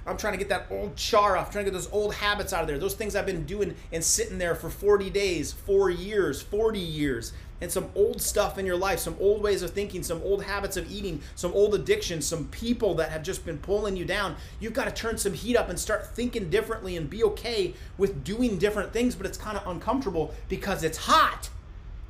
I'm 0.05 0.17
trying 0.17 0.33
to 0.33 0.39
get 0.39 0.49
that 0.49 0.67
old 0.69 0.97
char 0.97 1.37
off, 1.37 1.51
trying 1.51 1.63
to 1.63 1.71
get 1.71 1.77
those 1.77 1.91
old 1.91 2.13
habits 2.13 2.51
out 2.51 2.61
of 2.61 2.67
there. 2.67 2.77
Those 2.77 2.95
things 2.95 3.15
I've 3.15 3.25
been 3.25 3.45
doing 3.45 3.75
and 3.91 4.03
sitting 4.03 4.37
there 4.37 4.53
for 4.53 4.69
40 4.69 5.09
days, 5.09 5.53
four 5.53 5.89
years, 5.89 6.41
40 6.41 6.79
years 6.79 7.31
and 7.63 7.71
some 7.71 7.89
old 7.95 8.21
stuff 8.21 8.57
in 8.57 8.65
your 8.65 8.75
life, 8.75 8.99
some 8.99 9.15
old 9.21 9.41
ways 9.41 9.61
of 9.61 9.69
thinking, 9.69 10.03
some 10.03 10.21
old 10.21 10.43
habits 10.43 10.75
of 10.75 10.91
eating, 10.91 11.21
some 11.33 11.53
old 11.53 11.73
addictions, 11.73 12.25
some 12.25 12.45
people 12.49 12.93
that 12.95 13.09
have 13.09 13.23
just 13.23 13.45
been 13.45 13.57
pulling 13.57 13.95
you 13.95 14.03
down, 14.03 14.35
you've 14.59 14.73
got 14.73 14.83
to 14.83 14.91
turn 14.91 15.17
some 15.17 15.31
heat 15.31 15.55
up 15.55 15.69
and 15.69 15.79
start 15.79 16.13
thinking 16.13 16.49
differently 16.49 16.97
and 16.97 17.09
be 17.09 17.23
okay 17.23 17.73
with 17.97 18.21
doing 18.25 18.57
different 18.57 18.91
things, 18.91 19.15
but 19.15 19.25
it's 19.25 19.37
kind 19.37 19.57
of 19.57 19.65
uncomfortable 19.65 20.33
because 20.49 20.83
it's 20.83 20.97
hot. 20.97 21.49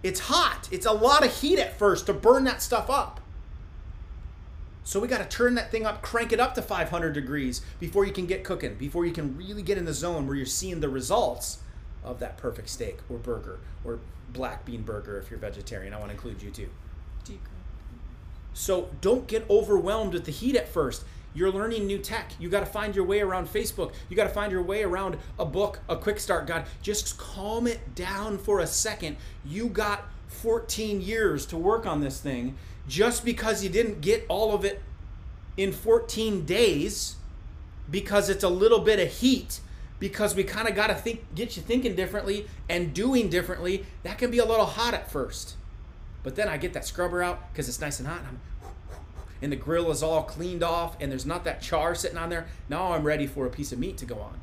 It's 0.03 0.19
hot. 0.19 0.67
It's 0.71 0.85
a 0.85 0.91
lot 0.91 1.25
of 1.25 1.33
heat 1.33 1.59
at 1.59 1.79
first 1.79 2.05
to 2.05 2.13
burn 2.13 2.43
that 2.43 2.61
stuff 2.61 2.89
up. 2.89 3.21
So 4.83 4.99
we 4.99 5.07
got 5.07 5.19
to 5.19 5.37
turn 5.37 5.55
that 5.55 5.71
thing 5.71 5.85
up, 5.85 6.01
crank 6.01 6.33
it 6.33 6.41
up 6.41 6.55
to 6.55 6.61
500 6.61 7.13
degrees 7.13 7.61
before 7.79 8.05
you 8.05 8.11
can 8.11 8.25
get 8.25 8.43
cooking, 8.43 8.75
before 8.75 9.05
you 9.05 9.13
can 9.13 9.37
really 9.37 9.61
get 9.61 9.77
in 9.77 9.85
the 9.85 9.93
zone 9.93 10.27
where 10.27 10.35
you're 10.35 10.45
seeing 10.45 10.81
the 10.81 10.89
results 10.89 11.59
of 12.03 12.19
that 12.19 12.37
perfect 12.37 12.67
steak 12.67 12.99
or 13.09 13.17
burger 13.17 13.59
or 13.85 14.01
black 14.33 14.65
bean 14.65 14.81
burger 14.81 15.17
if 15.17 15.31
you're 15.31 15.39
vegetarian. 15.39 15.93
I 15.93 15.97
want 15.97 16.09
to 16.09 16.15
include 16.15 16.41
you 16.41 16.51
too. 16.51 16.69
So 18.53 18.89
don't 19.01 19.27
get 19.27 19.49
overwhelmed 19.49 20.13
with 20.13 20.25
the 20.25 20.31
heat 20.31 20.55
at 20.55 20.67
first. 20.67 21.03
You're 21.33 21.51
learning 21.51 21.87
new 21.87 21.97
tech. 21.97 22.31
You 22.39 22.49
got 22.49 22.61
to 22.61 22.65
find 22.65 22.95
your 22.95 23.05
way 23.05 23.21
around 23.21 23.47
Facebook. 23.47 23.93
You 24.09 24.15
got 24.15 24.25
to 24.25 24.33
find 24.33 24.51
your 24.51 24.63
way 24.63 24.83
around 24.83 25.17
a 25.39 25.45
book, 25.45 25.79
a 25.89 25.95
quick 25.95 26.19
start 26.19 26.47
guide. 26.47 26.65
Just 26.81 27.17
calm 27.17 27.67
it 27.67 27.95
down 27.95 28.37
for 28.37 28.59
a 28.59 28.67
second. 28.67 29.17
You 29.45 29.67
got 29.67 30.05
14 30.27 31.01
years 31.01 31.45
to 31.47 31.57
work 31.57 31.85
on 31.85 32.01
this 32.01 32.19
thing. 32.19 32.55
Just 32.87 33.23
because 33.23 33.63
you 33.63 33.69
didn't 33.69 34.01
get 34.01 34.25
all 34.29 34.53
of 34.53 34.65
it 34.65 34.81
in 35.57 35.71
14 35.71 36.45
days, 36.45 37.15
because 37.89 38.29
it's 38.29 38.43
a 38.43 38.49
little 38.49 38.79
bit 38.79 38.99
of 38.99 39.11
heat 39.11 39.59
because 39.99 40.35
we 40.35 40.43
kind 40.43 40.67
of 40.67 40.75
got 40.75 40.87
to 40.87 40.95
think, 40.95 41.33
get 41.35 41.55
you 41.55 41.63
thinking 41.63 41.95
differently 41.95 42.45
and 42.67 42.93
doing 42.93 43.29
differently. 43.29 43.85
That 44.03 44.17
can 44.17 44.31
be 44.31 44.39
a 44.39 44.45
little 44.45 44.65
hot 44.65 44.93
at 44.93 45.09
first, 45.09 45.55
but 46.23 46.35
then 46.35 46.47
I 46.47 46.57
get 46.57 46.73
that 46.73 46.85
scrubber 46.85 47.23
out 47.23 47.51
because 47.51 47.69
it's 47.69 47.79
nice 47.79 47.99
and 47.99 48.07
hot, 48.07 48.21
and, 48.27 48.39
and 49.43 49.51
the 49.51 49.57
grill 49.57 49.91
is 49.91 50.01
all 50.01 50.23
cleaned 50.23 50.63
off, 50.63 50.95
and 51.01 51.11
there's 51.11 51.25
not 51.25 51.43
that 51.43 51.61
char 51.61 51.93
sitting 51.93 52.17
on 52.17 52.29
there. 52.29 52.47
Now 52.69 52.93
I'm 52.93 53.03
ready 53.03 53.27
for 53.27 53.45
a 53.45 53.49
piece 53.49 53.73
of 53.73 53.77
meat 53.77 53.97
to 53.97 54.05
go 54.05 54.19
on. 54.19 54.39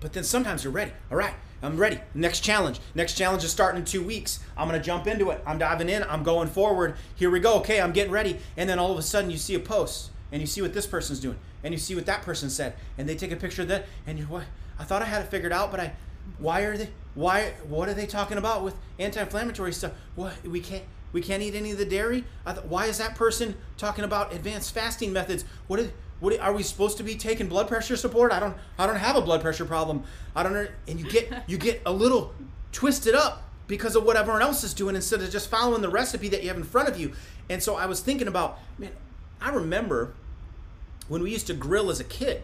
But 0.00 0.12
then 0.12 0.22
sometimes 0.22 0.62
you're 0.62 0.72
ready. 0.72 0.92
All 1.10 1.16
right, 1.16 1.32
I'm 1.62 1.78
ready. 1.78 1.98
Next 2.14 2.40
challenge. 2.40 2.78
Next 2.94 3.14
challenge 3.14 3.42
is 3.42 3.50
starting 3.50 3.80
in 3.80 3.86
two 3.86 4.04
weeks. 4.04 4.40
I'm 4.54 4.68
going 4.68 4.78
to 4.78 4.84
jump 4.84 5.06
into 5.06 5.30
it. 5.30 5.42
I'm 5.46 5.58
diving 5.58 5.88
in. 5.88 6.02
I'm 6.04 6.22
going 6.22 6.48
forward. 6.48 6.96
Here 7.16 7.30
we 7.30 7.40
go. 7.40 7.54
Okay, 7.60 7.80
I'm 7.80 7.92
getting 7.92 8.12
ready. 8.12 8.38
And 8.58 8.68
then 8.68 8.78
all 8.78 8.92
of 8.92 8.98
a 8.98 9.02
sudden 9.02 9.30
you 9.30 9.38
see 9.38 9.54
a 9.54 9.60
post 9.60 10.10
and 10.30 10.42
you 10.42 10.46
see 10.46 10.60
what 10.60 10.74
this 10.74 10.86
person's 10.86 11.18
doing 11.18 11.38
and 11.64 11.72
you 11.72 11.78
see 11.78 11.94
what 11.94 12.06
that 12.06 12.22
person 12.22 12.50
said 12.50 12.74
and 12.96 13.08
they 13.08 13.16
take 13.16 13.32
a 13.32 13.36
picture 13.36 13.62
of 13.62 13.68
that 13.68 13.86
and 14.06 14.18
you're 14.18 14.28
what? 14.28 14.44
I 14.78 14.84
thought 14.84 15.02
I 15.02 15.06
had 15.06 15.22
it 15.22 15.30
figured 15.30 15.52
out, 15.52 15.70
but 15.70 15.80
I, 15.80 15.94
why 16.38 16.60
are 16.60 16.76
they, 16.76 16.90
why, 17.14 17.54
what 17.66 17.88
are 17.88 17.94
they 17.94 18.06
talking 18.06 18.36
about 18.38 18.62
with 18.62 18.76
anti-inflammatory 18.98 19.72
stuff? 19.72 19.92
What, 20.14 20.46
we 20.46 20.60
can't, 20.60 20.84
we 21.12 21.20
can't 21.20 21.42
eat 21.42 21.54
any 21.54 21.70
of 21.72 21.78
the 21.78 21.84
dairy? 21.84 22.24
Th- 22.46 22.58
why 22.64 22.86
is 22.86 22.98
that 22.98 23.14
person 23.14 23.56
talking 23.76 24.04
about 24.04 24.32
advanced 24.32 24.74
fasting 24.74 25.12
methods? 25.12 25.44
What 25.66 25.80
is, 25.80 25.90
what 26.20 26.38
are 26.40 26.52
we 26.52 26.62
supposed 26.62 26.96
to 26.98 27.02
be 27.02 27.14
taking 27.14 27.48
blood 27.48 27.68
pressure 27.68 27.96
support? 27.96 28.32
I 28.32 28.40
don't 28.40 28.56
I 28.78 28.86
don't 28.86 28.96
have 28.96 29.16
a 29.16 29.20
blood 29.20 29.40
pressure 29.40 29.64
problem. 29.64 30.04
I 30.34 30.42
don't. 30.42 30.70
And 30.86 31.00
you 31.00 31.08
get 31.08 31.44
you 31.46 31.58
get 31.58 31.82
a 31.86 31.92
little 31.92 32.34
twisted 32.72 33.14
up 33.14 33.42
because 33.66 33.94
of 33.94 34.04
what 34.04 34.16
everyone 34.16 34.42
else 34.42 34.64
is 34.64 34.74
doing 34.74 34.96
instead 34.96 35.20
of 35.20 35.30
just 35.30 35.48
following 35.48 35.82
the 35.82 35.88
recipe 35.88 36.28
that 36.28 36.42
you 36.42 36.48
have 36.48 36.56
in 36.56 36.64
front 36.64 36.88
of 36.88 36.98
you. 36.98 37.12
And 37.48 37.62
so 37.62 37.76
I 37.76 37.86
was 37.86 38.00
thinking 38.00 38.26
about, 38.26 38.58
man, 38.78 38.92
I 39.40 39.50
remember 39.50 40.14
when 41.06 41.22
we 41.22 41.30
used 41.30 41.46
to 41.46 41.54
grill 41.54 41.90
as 41.90 42.00
a 42.00 42.04
kid. 42.04 42.42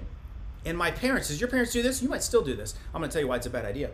And 0.66 0.78
my 0.78 0.90
parents, 0.90 1.28
does 1.28 1.40
your 1.40 1.50
parents 1.50 1.72
do 1.72 1.82
this? 1.82 2.02
You 2.02 2.08
might 2.08 2.22
still 2.22 2.42
do 2.42 2.54
this. 2.54 2.74
I'm 2.94 3.00
going 3.00 3.10
to 3.10 3.12
tell 3.12 3.22
you 3.22 3.28
why 3.28 3.36
it's 3.36 3.46
a 3.46 3.50
bad 3.50 3.64
idea. 3.66 3.90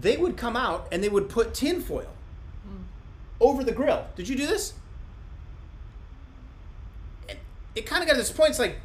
They 0.00 0.16
would 0.16 0.36
come 0.36 0.56
out 0.56 0.86
and 0.92 1.02
they 1.02 1.08
would 1.08 1.28
put 1.28 1.54
tin 1.54 1.80
foil 1.80 2.06
mm. 2.06 2.19
Over 3.40 3.64
the 3.64 3.72
grill. 3.72 4.06
Did 4.16 4.28
you 4.28 4.36
do 4.36 4.46
this? 4.46 4.74
it 7.74 7.86
kind 7.86 8.02
of 8.02 8.08
got 8.08 8.14
to 8.14 8.18
this 8.18 8.32
point. 8.32 8.50
It's 8.50 8.58
like, 8.58 8.76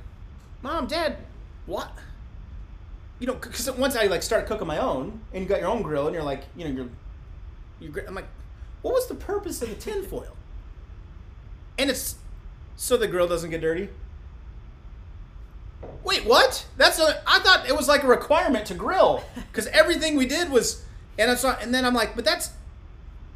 mom, 0.62 0.88
dad, 0.88 1.18
what? 1.66 1.92
You 3.20 3.28
know, 3.28 3.34
because 3.34 3.70
once 3.72 3.96
I 3.96 4.06
like 4.08 4.24
started 4.24 4.48
cooking 4.48 4.68
my 4.68 4.78
own, 4.78 5.22
and 5.34 5.44
you 5.44 5.50
got 5.50 5.60
your 5.60 5.70
own 5.70 5.82
grill, 5.82 6.06
and 6.06 6.14
you're 6.14 6.24
like, 6.24 6.44
you 6.56 6.66
know, 6.66 6.72
you're, 7.80 7.92
you're 7.94 8.08
I'm 8.08 8.16
like, 8.16 8.28
what 8.82 8.94
was 8.94 9.08
the 9.08 9.16
purpose 9.16 9.62
of 9.62 9.70
the 9.70 9.76
tinfoil? 9.76 10.28
And 11.78 11.90
it's 11.90 12.16
so 12.78 12.96
the 12.96 13.06
grill 13.06 13.28
doesn't 13.28 13.50
get 13.50 13.60
dirty. 13.60 13.90
Wait, 16.06 16.26
what? 16.26 16.66
That's 16.78 16.98
a. 17.00 17.22
I 17.28 17.40
thought 17.40 17.68
it 17.68 17.76
was 17.76 17.90
like 17.90 18.02
a 18.04 18.08
requirement 18.08 18.66
to 18.68 18.74
grill 18.74 19.26
because 19.52 19.68
everything 19.68 20.16
we 20.16 20.26
did 20.26 20.50
was, 20.50 20.86
and 21.20 21.30
I 21.30 21.36
saw, 21.36 21.58
And 21.60 21.76
then 21.76 21.84
I'm 21.84 21.94
like, 21.94 22.16
but 22.16 22.24
that's 22.24 22.52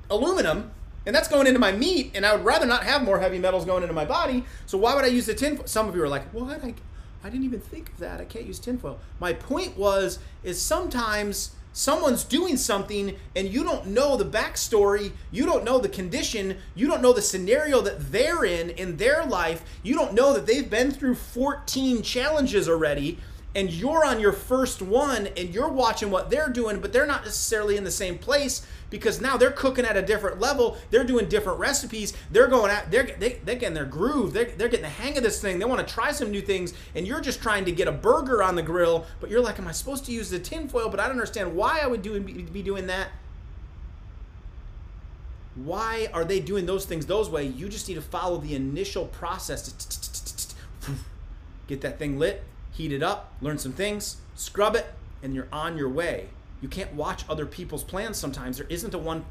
aluminum 0.09 0.71
and 1.05 1.15
that's 1.15 1.27
going 1.27 1.47
into 1.47 1.59
my 1.59 1.71
meat, 1.71 2.11
and 2.13 2.25
I 2.25 2.35
would 2.35 2.45
rather 2.45 2.65
not 2.65 2.83
have 2.83 3.03
more 3.03 3.19
heavy 3.19 3.39
metals 3.39 3.65
going 3.65 3.83
into 3.83 3.95
my 3.95 4.05
body. 4.05 4.43
So 4.65 4.77
why 4.77 4.95
would 4.95 5.05
I 5.05 5.07
use 5.07 5.25
the 5.25 5.33
tinfoil? 5.33 5.67
Some 5.67 5.87
of 5.87 5.95
you 5.95 6.03
are 6.03 6.09
like, 6.09 6.29
what? 6.31 6.63
I, 6.63 6.73
I 7.23 7.29
didn't 7.29 7.45
even 7.45 7.59
think 7.59 7.89
of 7.89 7.97
that. 7.99 8.21
I 8.21 8.25
can't 8.25 8.45
use 8.45 8.59
tinfoil. 8.59 8.99
My 9.19 9.33
point 9.33 9.77
was, 9.77 10.19
is 10.43 10.61
sometimes 10.61 11.55
someone's 11.73 12.23
doing 12.23 12.57
something 12.57 13.15
and 13.35 13.47
you 13.47 13.63
don't 13.63 13.87
know 13.87 14.17
the 14.17 14.25
backstory, 14.25 15.11
you 15.31 15.45
don't 15.45 15.63
know 15.63 15.79
the 15.79 15.89
condition, 15.89 16.57
you 16.75 16.87
don't 16.87 17.01
know 17.01 17.13
the 17.13 17.21
scenario 17.21 17.81
that 17.81 18.11
they're 18.11 18.43
in 18.43 18.71
in 18.71 18.97
their 18.97 19.25
life, 19.25 19.63
you 19.83 19.95
don't 19.95 20.13
know 20.13 20.33
that 20.33 20.45
they've 20.45 20.69
been 20.69 20.91
through 20.91 21.15
14 21.15 22.01
challenges 22.01 22.67
already 22.67 23.17
and 23.55 23.71
you're 23.71 24.05
on 24.05 24.19
your 24.19 24.31
first 24.31 24.81
one 24.81 25.27
and 25.35 25.53
you're 25.53 25.69
watching 25.69 26.11
what 26.11 26.29
they're 26.29 26.49
doing, 26.49 26.79
but 26.79 26.93
they're 26.93 27.07
not 27.07 27.25
necessarily 27.25 27.77
in 27.77 27.83
the 27.83 27.91
same 27.91 28.19
place 28.19 28.65
because 28.91 29.19
now 29.19 29.37
they're 29.37 29.51
cooking 29.51 29.85
at 29.85 29.97
a 29.97 30.03
different 30.03 30.39
level. 30.39 30.77
They're 30.91 31.03
doing 31.03 31.27
different 31.27 31.57
recipes. 31.57 32.13
They're 32.31 32.47
going 32.47 32.71
out, 32.71 32.91
they're 32.91 33.15
they, 33.17 33.39
they're 33.43 33.55
getting 33.55 33.73
their 33.73 33.85
groove. 33.85 34.33
They're, 34.33 34.45
they're 34.45 34.67
getting 34.67 34.83
the 34.83 34.89
hang 34.89 35.17
of 35.17 35.23
this 35.23 35.41
thing. 35.41 35.57
They 35.57 35.65
want 35.65 35.85
to 35.85 35.93
try 35.93 36.11
some 36.11 36.29
new 36.29 36.41
things, 36.41 36.73
and 36.93 37.07
you're 37.07 37.21
just 37.21 37.41
trying 37.41 37.65
to 37.65 37.71
get 37.71 37.87
a 37.87 37.91
burger 37.91 38.43
on 38.43 38.55
the 38.55 38.61
grill. 38.61 39.05
But 39.19 39.31
you're 39.31 39.41
like, 39.41 39.57
am 39.57 39.67
I 39.67 39.71
supposed 39.71 40.05
to 40.05 40.11
use 40.11 40.29
the 40.29 40.39
tinfoil? 40.39 40.89
But 40.89 40.99
I 40.99 41.03
don't 41.03 41.13
understand 41.13 41.55
why 41.55 41.79
I 41.79 41.87
would 41.87 42.03
do 42.03 42.19
be 42.19 42.61
doing 42.61 42.85
that. 42.87 43.09
Why 45.55 46.07
are 46.13 46.23
they 46.23 46.39
doing 46.39 46.67
those 46.67 46.85
things 46.85 47.07
those 47.07 47.29
way? 47.29 47.45
You 47.45 47.67
just 47.67 47.87
need 47.87 47.95
to 47.95 48.01
follow 48.01 48.37
the 48.37 48.53
initial 48.53 49.07
process. 49.07 49.71
to 50.81 50.91
Get 51.67 51.81
that 51.81 51.97
thing 51.99 52.17
lit 52.19 52.43
heat 52.79 52.93
it 52.93 53.03
up, 53.03 53.33
learn 53.41 53.57
some 53.57 53.73
things, 53.73 54.17
scrub 54.35 54.73
it, 54.73 54.87
and 55.21 55.35
you're 55.35 55.49
on 55.51 55.77
your 55.77 55.89
way. 55.89 56.29
You 56.61 56.69
can't 56.69 56.93
watch 56.93 57.25
other 57.29 57.45
people's 57.45 57.83
plans 57.83 58.15
sometimes. 58.15 58.57
There 58.57 58.67
isn't 58.69 58.93
a 58.93 58.97
one 58.97 59.25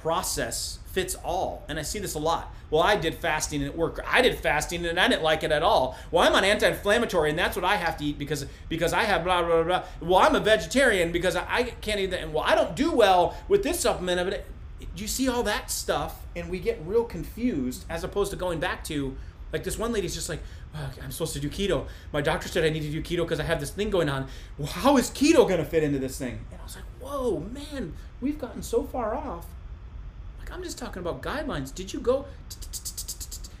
process 0.00 0.78
fits 0.86 1.14
all. 1.16 1.62
And 1.68 1.78
I 1.78 1.82
see 1.82 1.98
this 1.98 2.14
a 2.14 2.18
lot. 2.18 2.54
Well, 2.70 2.82
I 2.82 2.96
did 2.96 3.16
fasting 3.16 3.60
and 3.60 3.70
it 3.70 3.76
worked. 3.76 4.00
I 4.06 4.22
did 4.22 4.38
fasting 4.38 4.86
and 4.86 4.98
I 4.98 5.08
didn't 5.08 5.22
like 5.22 5.42
it 5.42 5.52
at 5.52 5.62
all. 5.62 5.94
Well, 6.10 6.26
I'm 6.26 6.34
on 6.34 6.42
anti-inflammatory 6.42 7.28
and 7.28 7.38
that's 7.38 7.54
what 7.54 7.66
I 7.66 7.76
have 7.76 7.98
to 7.98 8.04
eat 8.04 8.18
because 8.18 8.46
because 8.70 8.94
I 8.94 9.02
have 9.02 9.24
blah 9.24 9.42
blah 9.42 9.62
blah. 9.62 9.82
Well, 10.00 10.20
I'm 10.20 10.34
a 10.34 10.40
vegetarian 10.40 11.12
because 11.12 11.36
I, 11.36 11.44
I 11.48 11.62
can't 11.64 12.00
eat 12.00 12.12
that. 12.12 12.20
And 12.20 12.32
well, 12.32 12.44
I 12.46 12.54
don't 12.54 12.74
do 12.74 12.92
well 12.92 13.36
with 13.46 13.62
this 13.62 13.80
supplement 13.80 14.20
of 14.20 14.28
it. 14.28 14.46
You 14.96 15.06
see 15.06 15.28
all 15.28 15.42
that 15.42 15.70
stuff, 15.70 16.22
and 16.34 16.48
we 16.48 16.60
get 16.60 16.80
real 16.84 17.04
confused 17.04 17.84
as 17.90 18.02
opposed 18.02 18.30
to 18.30 18.36
going 18.36 18.58
back 18.58 18.82
to 18.84 19.16
like 19.52 19.64
this 19.64 19.78
one 19.78 19.92
lady's 19.92 20.14
just 20.14 20.28
like, 20.28 20.40
oh, 20.74 20.90
I'm 21.02 21.10
supposed 21.10 21.32
to 21.34 21.40
do 21.40 21.48
keto. 21.48 21.86
My 22.12 22.20
doctor 22.20 22.48
said 22.48 22.64
I 22.64 22.70
need 22.70 22.82
to 22.82 22.90
do 22.90 23.02
keto 23.02 23.24
because 23.24 23.40
I 23.40 23.44
have 23.44 23.60
this 23.60 23.70
thing 23.70 23.90
going 23.90 24.08
on. 24.08 24.28
Well, 24.58 24.68
how 24.68 24.96
is 24.96 25.10
keto 25.10 25.48
going 25.48 25.58
to 25.58 25.64
fit 25.64 25.82
into 25.82 25.98
this 25.98 26.18
thing? 26.18 26.40
And 26.50 26.60
I 26.60 26.64
was 26.64 26.76
like, 26.76 26.84
whoa, 27.00 27.40
man, 27.40 27.94
we've 28.20 28.38
gotten 28.38 28.62
so 28.62 28.84
far 28.84 29.14
off. 29.14 29.46
Like, 30.38 30.52
I'm 30.52 30.62
just 30.62 30.78
talking 30.78 31.00
about 31.00 31.22
guidelines. 31.22 31.74
Did 31.74 31.92
you 31.92 32.00
go, 32.00 32.26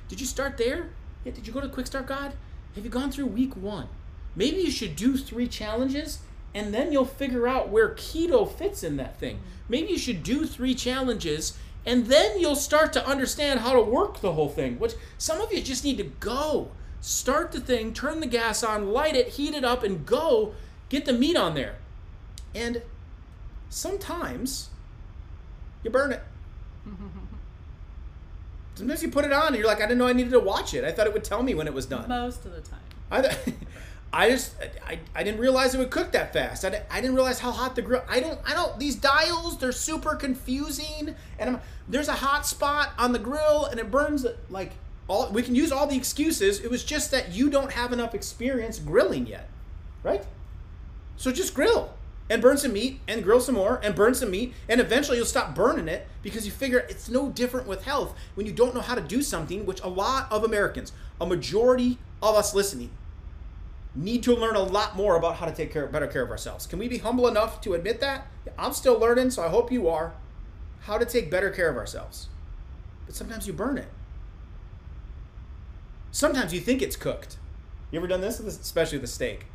did 0.08 0.20
you 0.20 0.26
start 0.26 0.56
there? 0.56 0.90
Yeah, 1.24 1.32
did 1.32 1.46
you 1.46 1.52
go 1.52 1.60
to 1.60 1.68
Quick 1.68 1.86
Start 1.86 2.06
God? 2.06 2.34
Have 2.74 2.84
you 2.84 2.90
gone 2.90 3.10
through 3.10 3.26
week 3.26 3.56
one? 3.56 3.88
Maybe 4.34 4.58
you 4.58 4.70
should 4.70 4.96
do 4.96 5.16
three 5.16 5.48
challenges 5.48 6.18
and 6.54 6.72
then 6.72 6.92
you'll 6.92 7.04
figure 7.04 7.46
out 7.46 7.68
where 7.68 7.90
keto 7.90 8.50
fits 8.50 8.82
in 8.82 8.96
that 8.96 9.18
thing. 9.18 9.36
Mm-hmm. 9.36 9.48
Maybe 9.68 9.92
you 9.92 9.98
should 9.98 10.22
do 10.22 10.46
three 10.46 10.74
challenges 10.74 11.56
and 11.86 12.06
then 12.06 12.40
you'll 12.40 12.56
start 12.56 12.92
to 12.94 13.06
understand 13.06 13.60
how 13.60 13.72
to 13.72 13.80
work 13.80 14.20
the 14.20 14.32
whole 14.32 14.48
thing. 14.48 14.78
Which 14.78 14.94
some 15.16 15.40
of 15.40 15.52
you 15.52 15.62
just 15.62 15.84
need 15.84 15.98
to 15.98 16.04
go. 16.04 16.72
Start 17.00 17.52
the 17.52 17.60
thing, 17.60 17.94
turn 17.94 18.20
the 18.20 18.26
gas 18.26 18.64
on, 18.64 18.90
light 18.90 19.14
it, 19.14 19.28
heat 19.28 19.54
it 19.54 19.64
up, 19.64 19.84
and 19.84 20.04
go. 20.04 20.54
Get 20.88 21.04
the 21.04 21.12
meat 21.12 21.36
on 21.36 21.54
there. 21.54 21.76
And 22.54 22.82
sometimes 23.70 24.70
you 25.84 25.90
burn 25.90 26.12
it. 26.12 26.22
Sometimes 28.74 29.02
you 29.02 29.08
put 29.08 29.24
it 29.24 29.32
on 29.32 29.46
and 29.46 29.56
you're 29.56 29.66
like, 29.66 29.78
I 29.78 29.86
didn't 29.86 29.96
know 29.96 30.06
I 30.06 30.12
needed 30.12 30.32
to 30.32 30.38
watch 30.40 30.74
it. 30.74 30.84
I 30.84 30.92
thought 30.92 31.06
it 31.06 31.14
would 31.14 31.24
tell 31.24 31.42
me 31.42 31.54
when 31.54 31.66
it 31.66 31.72
was 31.72 31.86
done. 31.86 32.10
Most 32.10 32.44
of 32.44 32.52
the 32.52 32.60
time. 32.60 32.80
I, 33.10 33.20
I 34.12 34.30
just 34.30 34.54
I, 34.86 35.00
I 35.14 35.22
didn't 35.22 35.40
realize 35.40 35.74
it 35.74 35.78
would 35.78 35.90
cook 35.90 36.12
that 36.12 36.32
fast. 36.32 36.64
I, 36.64 36.82
I 36.90 37.00
didn't 37.00 37.16
realize 37.16 37.40
how 37.40 37.50
hot 37.50 37.74
the 37.76 37.82
grill. 37.82 38.02
I 38.08 38.20
don't 38.20 38.38
I 38.46 38.54
don't 38.54 38.78
these 38.78 38.96
dials 38.96 39.58
they're 39.58 39.72
super 39.72 40.14
confusing 40.14 41.14
and 41.38 41.50
I'm, 41.50 41.60
there's 41.88 42.08
a 42.08 42.14
hot 42.14 42.46
spot 42.46 42.92
on 42.98 43.12
the 43.12 43.18
grill 43.18 43.66
and 43.66 43.80
it 43.80 43.90
burns 43.90 44.24
like 44.48 44.72
all 45.08 45.30
we 45.30 45.42
can 45.42 45.54
use 45.54 45.72
all 45.72 45.86
the 45.86 45.96
excuses. 45.96 46.60
It 46.60 46.70
was 46.70 46.84
just 46.84 47.10
that 47.10 47.32
you 47.32 47.50
don't 47.50 47.72
have 47.72 47.92
enough 47.92 48.14
experience 48.14 48.78
grilling 48.78 49.26
yet, 49.26 49.48
right? 50.02 50.24
So 51.16 51.32
just 51.32 51.54
grill 51.54 51.92
and 52.30 52.42
burn 52.42 52.56
some 52.56 52.72
meat 52.72 53.00
and 53.06 53.22
grill 53.22 53.40
some 53.40 53.54
more 53.54 53.80
and 53.82 53.94
burn 53.94 54.14
some 54.14 54.30
meat 54.30 54.54
and 54.68 54.80
eventually 54.80 55.16
you'll 55.16 55.26
stop 55.26 55.54
burning 55.54 55.88
it 55.88 56.06
because 56.22 56.44
you 56.44 56.52
figure 56.52 56.78
it's 56.88 57.08
no 57.08 57.28
different 57.28 57.66
with 57.66 57.84
health 57.84 58.16
when 58.34 58.46
you 58.46 58.52
don't 58.52 58.74
know 58.74 58.80
how 58.80 58.94
to 58.94 59.00
do 59.00 59.22
something 59.22 59.64
which 59.64 59.80
a 59.82 59.88
lot 59.88 60.30
of 60.30 60.42
Americans, 60.42 60.92
a 61.20 61.26
majority 61.26 61.98
of 62.22 62.34
us 62.34 62.54
listening 62.54 62.90
need 63.96 64.22
to 64.24 64.34
learn 64.34 64.56
a 64.56 64.62
lot 64.62 64.94
more 64.94 65.16
about 65.16 65.36
how 65.36 65.46
to 65.46 65.52
take 65.52 65.72
care, 65.72 65.86
better 65.86 66.06
care 66.06 66.22
of 66.22 66.30
ourselves. 66.30 66.66
Can 66.66 66.78
we 66.78 66.86
be 66.86 66.98
humble 66.98 67.26
enough 67.26 67.60
to 67.62 67.74
admit 67.74 68.00
that? 68.00 68.26
I'm 68.58 68.72
still 68.72 68.98
learning, 68.98 69.30
so 69.30 69.42
I 69.42 69.48
hope 69.48 69.72
you 69.72 69.88
are. 69.88 70.12
How 70.80 70.98
to 70.98 71.04
take 71.04 71.30
better 71.30 71.50
care 71.50 71.68
of 71.68 71.76
ourselves. 71.76 72.28
But 73.06 73.14
sometimes 73.14 73.46
you 73.46 73.52
burn 73.52 73.78
it. 73.78 73.88
Sometimes 76.12 76.52
you 76.52 76.60
think 76.60 76.82
it's 76.82 76.96
cooked. 76.96 77.38
You 77.90 77.98
ever 77.98 78.06
done 78.06 78.20
this? 78.20 78.38
Especially 78.40 78.98
with 78.98 79.04
a 79.04 79.12
steak, 79.12 79.46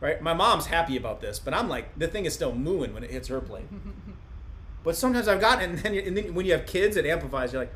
right? 0.00 0.20
My 0.22 0.34
mom's 0.34 0.66
happy 0.66 0.96
about 0.96 1.20
this, 1.20 1.38
but 1.38 1.54
I'm 1.54 1.68
like, 1.68 1.98
the 1.98 2.08
thing 2.08 2.24
is 2.24 2.34
still 2.34 2.54
mooing 2.54 2.94
when 2.94 3.04
it 3.04 3.10
hits 3.10 3.28
her 3.28 3.40
plate. 3.40 3.68
but 4.84 4.96
sometimes 4.96 5.28
I've 5.28 5.40
gotten, 5.40 5.70
and 5.70 5.78
then, 5.78 5.94
and 5.94 6.16
then 6.16 6.34
when 6.34 6.46
you 6.46 6.52
have 6.52 6.66
kids, 6.66 6.96
it 6.96 7.06
amplifies. 7.06 7.52
You're 7.52 7.62
like, 7.62 7.74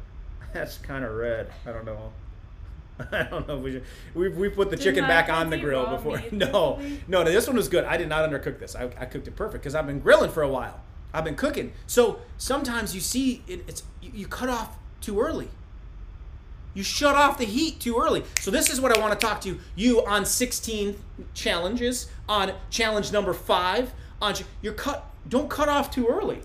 that's 0.53 0.79
kind 0.79 1.05
of 1.05 1.15
red. 1.15 1.51
I 1.67 1.73
don't 1.73 1.85
know. 1.85 2.13
I 3.13 3.25
don't 3.25 3.49
know 3.49 3.59
if 3.59 3.63
we 3.63 3.73
should. 3.73 3.85
We 4.15 4.29
we 4.29 4.49
put 4.49 4.71
the 4.71 4.77
Didn't 4.77 4.95
chicken 4.95 5.09
back 5.09 5.29
on 5.29 5.51
the 5.51 5.59
grill 5.59 5.87
before. 5.87 6.23
No, 6.33 6.81
no, 7.09 7.23
no. 7.23 7.25
This 7.25 7.47
one 7.47 7.57
was 7.57 7.69
good. 7.69 7.85
I 7.85 7.97
did 7.97 8.09
not 8.09 8.29
undercook 8.29 8.59
this. 8.59 8.77
I, 8.77 8.85
I 8.99 9.07
cooked 9.07 9.29
it 9.29 9.37
perfect 9.37 9.63
because 9.63 9.75
I've 9.75 9.87
been 9.87 10.01
grilling 10.01 10.31
for 10.31 10.43
a 10.43 10.49
while. 10.49 10.81
I've 11.13 11.25
been 11.25 11.37
cooking. 11.37 11.73
So 11.87 12.21
sometimes 12.39 12.95
you 12.95 13.01
see 13.01 13.43
it, 13.47 13.65
it's 13.67 13.83
you, 14.01 14.11
you 14.15 14.27
cut 14.27 14.49
off 14.49 14.77
too 15.01 15.21
early. 15.21 15.49
You 16.75 16.83
shut 16.83 17.15
off 17.15 17.39
the 17.39 17.45
heat 17.45 17.79
too 17.79 17.99
early. 17.99 18.25
So 18.41 18.51
this 18.51 18.69
is 18.69 18.81
what 18.81 18.97
I 18.97 19.01
want 19.01 19.19
to 19.19 19.27
talk 19.27 19.41
to 19.43 19.59
you 19.77 20.05
on 20.05 20.27
16 20.27 20.97
challenges, 21.33 22.09
on 22.29 22.53
challenge 22.71 23.13
number 23.13 23.33
five. 23.33 23.93
On 24.21 24.35
you're 24.61 24.73
cut. 24.73 25.11
Don't 25.29 25.49
cut 25.49 25.69
off 25.69 25.91
too 25.91 26.07
early. 26.07 26.41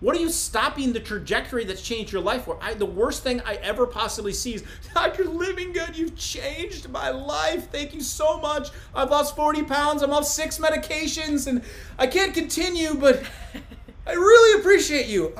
What 0.00 0.16
are 0.16 0.20
you 0.20 0.30
stopping 0.30 0.94
the 0.94 1.00
trajectory 1.00 1.64
that's 1.64 1.82
changed 1.82 2.10
your 2.10 2.22
life 2.22 2.44
for? 2.44 2.58
I, 2.62 2.72
the 2.72 2.86
worst 2.86 3.22
thing 3.22 3.42
I 3.42 3.56
ever 3.56 3.86
possibly 3.86 4.32
see 4.32 4.54
is, 4.54 4.64
Dr. 4.94 5.24
Livingood, 5.24 5.94
you've 5.94 6.16
changed 6.16 6.88
my 6.88 7.10
life. 7.10 7.70
Thank 7.70 7.92
you 7.92 8.00
so 8.00 8.38
much. 8.38 8.70
I've 8.94 9.10
lost 9.10 9.36
40 9.36 9.64
pounds. 9.64 10.02
I'm 10.02 10.10
off 10.10 10.24
six 10.24 10.58
medications 10.58 11.46
and 11.46 11.62
I 11.98 12.06
can't 12.06 12.32
continue, 12.32 12.94
but 12.94 13.22
I 14.06 14.12
really 14.12 14.60
appreciate 14.60 15.06
you. 15.06 15.34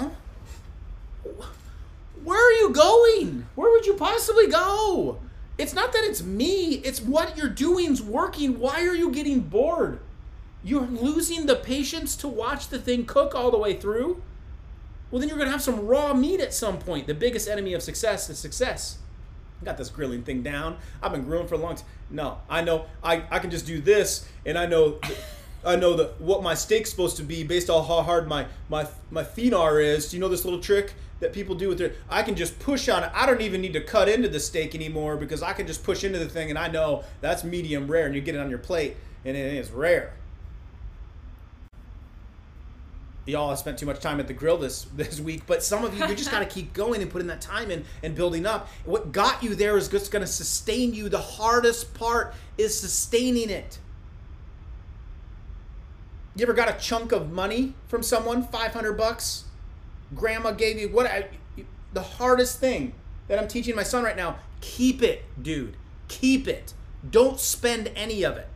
Where 2.23 2.47
are 2.47 2.53
you 2.53 2.71
going? 2.71 3.47
Where 3.55 3.71
would 3.71 3.87
you 3.87 3.95
possibly 3.95 4.47
go? 4.47 5.21
It's 5.57 5.73
not 5.73 5.95
that 5.95 6.05
it's 6.05 6.23
me, 6.23 6.75
it's 6.85 7.01
what 7.01 7.37
you're 7.37 7.49
doing's 7.49 8.03
working. 8.03 8.59
Why 8.59 8.87
are 8.87 8.95
you 8.95 9.11
getting 9.11 9.41
bored? 9.41 10.01
You're 10.63 10.87
losing 10.87 11.47
the 11.47 11.57
patience 11.57 12.15
to 12.17 12.29
watch 12.29 12.69
the 12.69 12.79
thing 12.79 13.07
cook 13.07 13.35
all 13.35 13.51
the 13.51 13.59
way 13.59 13.75
through 13.75 14.23
well, 15.11 15.21
then 15.21 15.29
you're 15.29 15.39
going 15.39 15.49
to 15.49 15.53
have 15.53 15.63
some 15.63 15.87
raw 15.87 16.15
meat 16.15 16.41
at 16.41 16.55
some 16.55 16.79
point. 16.79 17.07
The 17.07 17.15
biggest 17.15 17.49
enemy 17.49 17.75
of 17.75 17.83
success 17.83 18.31
is 18.31 18.39
success. 18.39 18.99
I 19.61 19.65
got 19.65 19.77
this 19.77 19.91
grilling 19.91 20.23
thing 20.23 20.43
down. 20.43 20.79
I've 21.03 21.13
been 21.13 21.25
grilling 21.25 21.49
for 21.49 21.57
a 21.57 21.59
long 21.59 21.77
time. 21.77 21.87
No, 22.11 22.39
I 22.49 22.63
know 22.63 22.87
I, 23.03 23.25
I 23.31 23.39
can 23.39 23.51
just 23.51 23.67
do 23.67 23.81
this, 23.81 24.29
and 24.47 24.57
I 24.57 24.67
know 24.67 24.99
I 25.65 25.77
know 25.77 25.95
the, 25.95 26.07
what 26.19 26.43
my 26.43 26.55
steak's 26.55 26.91
supposed 26.91 27.19
to 27.19 27.23
be 27.23 27.45
based 27.45 27.69
on 27.69 27.87
how 27.87 28.03
hard 28.03 28.27
my 28.27 28.47
my 28.69 28.87
my 29.11 29.27
is. 29.37 30.09
Do 30.09 30.17
you 30.17 30.21
know 30.21 30.29
this 30.29 30.45
little 30.45 30.61
trick 30.61 30.95
that 31.21 31.33
people 31.33 31.55
do 31.55 31.69
with 31.69 31.79
their? 31.79 31.93
I 32.09 32.23
can 32.23 32.37
just 32.37 32.59
push 32.59 32.89
on 32.89 33.05
it. 33.05 33.11
I 33.15 33.27
don't 33.27 33.43
even 33.43 33.61
need 33.61 33.75
to 33.75 33.83
cut 33.83 34.09
into 34.09 34.29
the 34.29 34.41
steak 34.41 34.75
anymore 34.75 35.17
because 35.17 35.43
I 35.43 35.53
can 35.53 35.67
just 35.67 35.85
push 35.85 36.05
into 36.05 36.19
the 36.19 36.29
thing, 36.29 36.49
and 36.49 36.59
I 36.59 36.69
know 36.69 37.05
that's 37.21 37.45
medium 37.45 37.91
rare, 37.91 38.07
and 38.07 38.15
you 38.15 38.23
get 38.23 38.35
it 38.35 38.39
on 38.39 38.49
your 38.49 38.59
plate, 38.59 38.97
and 39.25 39.37
it 39.37 39.55
is 39.55 39.71
rare. 39.71 40.15
Y'all 43.31 43.51
have 43.51 43.59
spent 43.59 43.79
too 43.79 43.87
much 43.87 44.01
time 44.01 44.21
at 44.21 44.27
the 44.27 44.35
grill 44.35 44.59
this 44.59 44.83
this 44.95 45.21
week, 45.21 45.43
but 45.47 45.63
some 45.63 45.85
of 45.85 45.97
you 45.97 46.07
you 46.07 46.15
just 46.15 46.31
got 46.31 46.41
to 46.41 46.47
keep 46.55 46.73
going 46.73 47.03
and 47.03 47.11
putting 47.11 47.29
that 47.29 47.41
time 47.41 47.71
in 47.71 47.85
and 48.03 48.15
building 48.15 48.47
up. 48.47 48.69
What 48.85 49.13
got 49.13 49.43
you 49.43 49.55
there 49.55 49.77
is 49.77 49.89
just 49.89 50.11
going 50.11 50.25
to 50.25 50.31
sustain 50.31 50.95
you. 50.95 51.09
The 51.09 51.19
hardest 51.19 51.95
part 51.95 52.35
is 52.59 52.79
sustaining 52.79 53.51
it. 53.51 53.79
You 56.37 56.45
ever 56.45 56.53
got 56.53 56.69
a 56.69 56.79
chunk 56.79 57.13
of 57.13 57.31
money 57.31 57.75
from 57.89 58.03
someone, 58.03 58.43
500 58.43 58.93
bucks? 58.95 59.45
Grandma 60.15 60.53
gave 60.53 60.79
you 60.79 60.89
what 60.89 61.07
I, 61.07 61.29
the 61.93 62.03
hardest 62.03 62.61
thing 62.61 62.95
that 63.29 63.39
I'm 63.39 63.49
teaching 63.49 63.77
my 63.77 63.83
son 63.83 64.05
right 64.05 64.17
now, 64.17 64.39
keep 64.61 65.03
it, 65.03 65.25
dude. 65.41 65.77
Keep 66.09 66.49
it. 66.49 66.75
Don't 67.09 67.39
spend 67.39 67.91
any 67.95 68.25
of 68.25 68.37
it. 68.37 68.49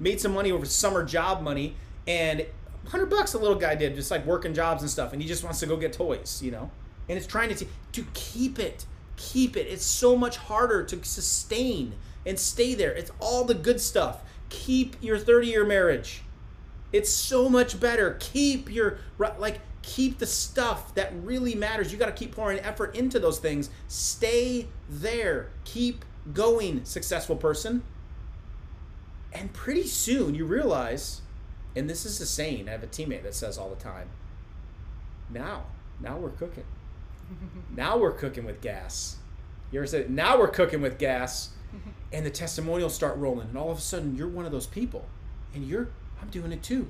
Made 0.00 0.20
some 0.20 0.34
money 0.34 0.52
over 0.52 0.64
summer 0.64 1.04
job 1.04 1.42
money 1.42 1.76
and 2.06 2.46
hundred 2.88 3.10
bucks 3.10 3.34
a 3.34 3.38
little 3.38 3.56
guy 3.56 3.74
did, 3.74 3.94
just 3.94 4.10
like 4.10 4.24
working 4.26 4.54
jobs 4.54 4.82
and 4.82 4.90
stuff, 4.90 5.12
and 5.12 5.22
he 5.22 5.28
just 5.28 5.44
wants 5.44 5.60
to 5.60 5.66
go 5.66 5.76
get 5.76 5.92
toys, 5.92 6.40
you 6.42 6.50
know. 6.50 6.70
And 7.08 7.16
it's 7.16 7.26
trying 7.26 7.48
to 7.50 7.54
t- 7.54 7.68
to 7.92 8.06
keep 8.14 8.58
it, 8.58 8.86
keep 9.16 9.56
it. 9.56 9.66
It's 9.66 9.84
so 9.84 10.16
much 10.16 10.36
harder 10.36 10.84
to 10.84 11.04
sustain 11.04 11.94
and 12.26 12.38
stay 12.38 12.74
there. 12.74 12.92
It's 12.92 13.10
all 13.20 13.44
the 13.44 13.54
good 13.54 13.80
stuff. 13.80 14.22
Keep 14.48 14.96
your 15.02 15.18
thirty 15.18 15.48
year 15.48 15.64
marriage. 15.64 16.22
It's 16.92 17.10
so 17.10 17.48
much 17.48 17.78
better. 17.78 18.16
Keep 18.20 18.70
your 18.70 18.98
like 19.38 19.60
keep 19.82 20.18
the 20.18 20.26
stuff 20.26 20.94
that 20.94 21.12
really 21.22 21.54
matters. 21.54 21.92
You 21.92 21.98
got 21.98 22.06
to 22.06 22.12
keep 22.12 22.34
pouring 22.34 22.58
effort 22.60 22.94
into 22.94 23.18
those 23.18 23.38
things. 23.38 23.70
Stay 23.88 24.68
there. 24.88 25.50
Keep 25.64 26.04
going, 26.32 26.84
successful 26.84 27.36
person. 27.36 27.82
And 29.32 29.52
pretty 29.52 29.86
soon 29.86 30.34
you 30.34 30.44
realize 30.44 31.22
and 31.78 31.88
this 31.88 32.04
is 32.04 32.20
a 32.20 32.26
saying 32.26 32.68
I 32.68 32.72
have 32.72 32.82
a 32.82 32.88
teammate 32.88 33.22
that 33.22 33.34
says 33.34 33.56
all 33.56 33.70
the 33.70 33.76
time. 33.76 34.08
Now, 35.30 35.66
now 36.00 36.16
we're 36.16 36.30
cooking. 36.30 36.64
now 37.76 37.96
we're 37.96 38.12
cooking 38.12 38.44
with 38.44 38.60
gas. 38.60 39.16
You 39.70 39.80
ever 39.80 39.86
said, 39.86 40.10
now 40.10 40.38
we're 40.38 40.48
cooking 40.48 40.80
with 40.80 40.98
gas, 40.98 41.50
and 42.12 42.26
the 42.26 42.30
testimonials 42.30 42.94
start 42.94 43.16
rolling, 43.16 43.48
and 43.48 43.58
all 43.58 43.70
of 43.70 43.78
a 43.78 43.82
sudden 43.82 44.16
you're 44.16 44.28
one 44.28 44.44
of 44.46 44.52
those 44.52 44.66
people, 44.66 45.04
and 45.54 45.64
you're, 45.64 45.88
I'm 46.20 46.28
doing 46.28 46.52
it 46.52 46.62
too. 46.62 46.88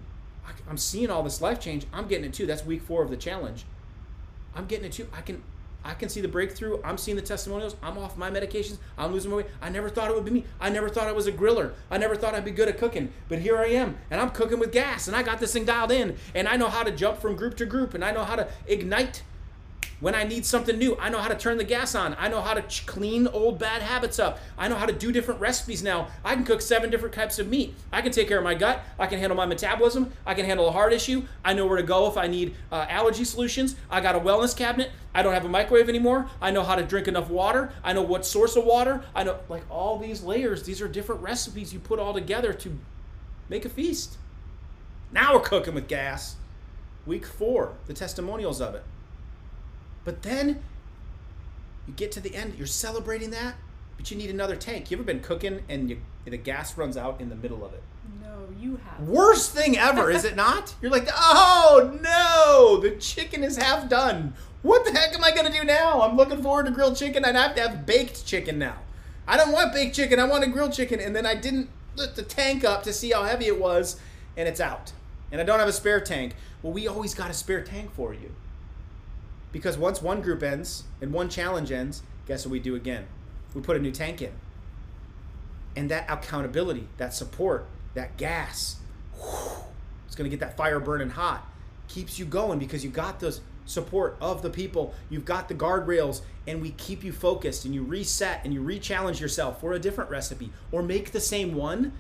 I'm 0.67 0.79
seeing 0.79 1.11
all 1.11 1.23
this 1.23 1.43
life 1.43 1.61
change. 1.61 1.87
I'm 1.93 2.09
getting 2.09 2.25
it 2.25 2.33
too. 2.33 2.47
That's 2.47 2.65
week 2.65 2.81
four 2.81 3.03
of 3.03 3.11
the 3.11 3.19
challenge. 3.19 3.67
I'm 4.55 4.65
getting 4.65 4.87
it 4.87 4.93
too. 4.93 5.07
I 5.13 5.21
can 5.21 5.43
I 5.89 5.95
can 5.95 6.11
see 6.11 6.21
the 6.21 6.29
breakthrough. 6.29 6.83
I'm 6.85 6.99
seeing 6.99 7.17
the 7.17 7.23
testimonials. 7.23 7.75
I'm 7.83 7.97
off 7.97 8.19
my 8.19 8.31
medications. 8.31 8.77
I'm 8.99 9.11
losing 9.11 9.31
my 9.31 9.39
weight. 9.39 9.47
I 9.63 9.71
never 9.71 9.89
thought 9.89 10.11
it 10.11 10.15
would 10.15 10.27
be 10.27 10.31
me. 10.31 10.45
I 10.61 10.69
never 10.69 10.91
thought 10.91 11.07
I 11.07 11.13
was 11.13 11.27
a 11.27 11.33
griller. 11.33 11.73
I 11.91 11.97
never 11.97 12.15
thought 12.15 12.35
I'd 12.35 12.45
be 12.45 12.51
good 12.51 12.69
at 12.69 12.77
cooking. 12.77 13.11
But 13.31 13.39
here 13.39 13.57
I 13.57 13.69
am, 13.69 13.97
and 14.11 14.21
I'm 14.21 14.29
cooking 14.29 14.59
with 14.59 14.71
gas, 14.71 15.09
and 15.09 15.17
I 15.17 15.23
got 15.23 15.41
this 15.41 15.55
thing 15.55 15.65
dialed 15.65 15.91
in, 15.91 16.19
and 16.35 16.47
I 16.47 16.57
know 16.57 16.69
how 16.69 16.83
to 16.83 16.91
jump 16.91 17.23
from 17.23 17.37
group 17.37 17.57
to 17.57 17.65
group, 17.65 17.95
and 17.95 18.05
I 18.05 18.11
know 18.11 18.25
how 18.25 18.37
to 18.37 18.49
ignite 18.67 19.23
when 20.01 20.15
I 20.15 20.25
need 20.25 20.47
something 20.47 20.79
new, 20.79 20.97
I 20.99 21.09
know 21.09 21.19
how 21.19 21.29
to 21.29 21.35
turn 21.35 21.59
the 21.59 21.65
gas 21.65 21.95
on. 21.95 22.15
I 22.19 22.29
know 22.29 22.41
how 22.41 22.55
to 22.55 22.63
ch- 22.63 22.87
clean 22.87 23.27
old 23.27 23.59
bad 23.59 23.83
habits 23.83 24.19
up. 24.19 24.39
I 24.57 24.69
know 24.69 24.77
how 24.77 24.87
to 24.87 24.93
do 24.93 25.11
different 25.11 25.41
recipes 25.41 25.83
now. 25.83 26.09
I 26.25 26.35
can 26.35 26.45
cook 26.45 26.61
seven 26.61 26.89
different 26.89 27.15
types 27.15 27.39
of 27.39 27.49
meat. 27.49 27.75
I 27.93 28.01
can 28.01 28.13
take 28.13 28.29
care 28.29 28.39
of 28.39 28.45
my 28.45 28.55
gut. 28.55 28.81
I 28.99 29.07
can 29.07 29.19
handle 29.19 29.37
my 29.37 29.47
metabolism. 29.47 30.13
I 30.25 30.35
can 30.35 30.47
handle 30.47 30.69
a 30.69 30.71
heart 30.71 30.93
issue. 30.93 31.25
I 31.45 31.53
know 31.55 31.67
where 31.67 31.77
to 31.79 31.83
go 31.83 32.09
if 32.09 32.17
I 32.17 32.29
need 32.29 32.55
uh, 32.71 32.87
allergy 32.89 33.25
solutions. 33.25 33.75
I 33.91 34.01
got 34.01 34.15
a 34.15 34.21
wellness 34.21 34.57
cabinet. 34.57 34.91
I 35.15 35.23
don't 35.23 35.35
have 35.35 35.45
a 35.45 35.49
microwave 35.49 35.89
anymore. 35.89 36.29
I 36.41 36.53
know 36.53 36.63
how 36.63 36.77
to 36.77 36.83
drink 36.85 37.09
enough 37.09 37.29
water. 37.29 37.73
I 37.83 37.93
know 37.93 38.03
what 38.03 38.25
source 38.25 38.55
of 38.55 38.65
water. 38.65 39.03
I 39.17 39.25
know, 39.25 39.39
like, 39.49 39.65
all 39.69 39.99
these 39.99 40.23
layers. 40.23 40.63
These 40.63 40.81
are 40.81 40.87
different 40.89 41.23
recipes 41.23 41.73
you 41.73 41.81
put 41.81 41.99
all 41.99 42.15
together 42.15 42.53
to 42.53 42.79
make 43.49 43.65
a 43.65 43.69
feast. 43.69 44.17
Now 45.11 45.35
we're 45.35 45.41
cooking 45.41 45.75
with 45.75 45.89
gas. 45.89 46.37
Week 47.07 47.27
four, 47.27 47.73
the 47.87 47.95
testimonials 47.95 48.61
of 48.61 48.75
it. 48.75 48.85
But 50.05 50.23
then 50.23 50.63
you 51.87 51.95
get 51.95 52.13
to 52.13 52.21
the 52.21 52.35
end, 52.35 52.55
you're 52.57 52.67
celebrating 52.67 53.31
that, 53.31 53.55
but 53.97 54.11
you 54.11 54.17
need 54.17 54.31
another 54.31 54.57
tank. 54.57 54.91
You 54.91 54.97
ever 54.97 55.05
been 55.05 55.21
cooking 55.21 55.63
and 55.69 55.91
you, 55.91 56.01
the 56.25 56.37
gas 56.37 56.77
runs 56.77 56.97
out 56.97 57.21
in 57.21 57.29
the 57.29 57.35
middle 57.35 57.65
of 57.65 57.73
it? 57.73 57.83
No, 58.23 58.49
you 58.59 58.77
have. 58.77 59.09
Worst 59.09 59.53
thing 59.53 59.77
ever, 59.77 60.11
is 60.11 60.25
it 60.25 60.37
not? 60.37 60.75
You're 60.83 60.91
like, 60.91 61.09
oh 61.15 61.99
no, 62.03 62.81
the 62.81 62.97
chicken 62.97 63.43
is 63.43 63.57
half 63.57 63.89
done. 63.89 64.35
What 64.63 64.85
the 64.85 64.93
heck 64.93 65.15
am 65.15 65.25
I 65.25 65.31
gonna 65.31 65.53
do 65.53 65.65
now? 65.65 66.03
I'm 66.03 66.17
looking 66.17 66.43
forward 66.43 66.67
to 66.67 66.73
grilled 66.73 66.97
chicken, 66.97 67.25
and 67.25 67.39
I 67.39 67.43
have 67.43 67.55
to 67.57 67.63
have 67.63 67.87
baked 67.87 68.27
chicken 68.27 68.59
now. 68.59 68.79
I 69.27 69.37
don't 69.37 69.53
want 69.53 69.73
baked 69.73 69.95
chicken. 69.95 70.19
I 70.19 70.25
want 70.25 70.45
a 70.45 70.49
grilled 70.49 70.73
chicken, 70.73 71.01
and 71.01 71.15
then 71.15 71.27
I 71.27 71.35
didn't 71.35 71.69
lift 71.97 72.17
the 72.17 72.23
tank 72.23 72.65
up 72.65 72.83
to 72.85 72.93
see 72.93 73.11
how 73.11 73.25
heavy 73.25 73.47
it 73.47 73.61
was, 73.61 74.01
and 74.37 74.49
it's 74.49 74.61
out. 74.61 74.93
And 75.31 75.41
I 75.41 75.45
don't 75.45 75.59
have 75.59 75.69
a 75.69 75.73
spare 75.73 76.01
tank. 76.01 76.35
Well, 76.63 76.73
we 76.73 76.89
always 76.89 77.15
got 77.15 77.31
a 77.31 77.35
spare 77.35 77.63
tank 77.63 77.93
for 77.93 78.15
you. 78.15 78.35
Because 79.53 79.79
once 79.79 80.03
one 80.03 80.21
group 80.21 80.43
ends 80.43 80.85
and 81.01 81.13
one 81.13 81.29
challenge 81.29 81.73
ends, 81.73 82.03
guess 82.27 82.45
what 82.45 82.53
we 82.53 82.61
do 82.61 82.75
again? 82.75 83.07
We 83.55 83.63
put 83.63 83.77
a 83.77 83.81
new 83.81 83.93
tank 83.93 84.21
in. 84.21 84.33
And 85.75 85.91
that 85.91 86.11
accountability, 86.11 86.89
that 86.99 87.15
support, 87.15 87.67
that 87.95 88.17
gas, 88.17 88.77
whew, 89.15 89.65
it's 90.07 90.15
going 90.15 90.29
to 90.29 90.37
get 90.37 90.41
that 90.41 90.57
fire 90.57 90.81
burning 90.81 91.11
hot. 91.11 91.47
Keeps 91.89 92.19
you 92.19 92.25
going 92.25 92.59
because 92.59 92.85
you 92.85 92.91
got 92.91 93.21
the 93.21 93.39
support 93.65 94.17
of 94.21 94.43
the 94.43 94.51
people, 94.51 94.95
you've 95.09 95.25
got 95.25 95.49
the 95.49 95.55
guardrails, 95.55 96.23
and 96.47 96.61
we 96.61 96.71
keep 96.73 97.05
you 97.05 97.13
focused 97.13 97.65
and 97.65 97.75
you 97.75 97.83
reset 97.83 98.41
and 98.45 98.53
you 98.53 98.61
re-challenge 98.61 99.21
yourself 99.21 99.61
for 99.61 99.73
a 99.73 99.79
different 99.79 100.11
recipe 100.11 100.51
or 100.73 100.83
make 100.83 101.13
the 101.13 101.21
same 101.21 101.55
one 101.55 101.93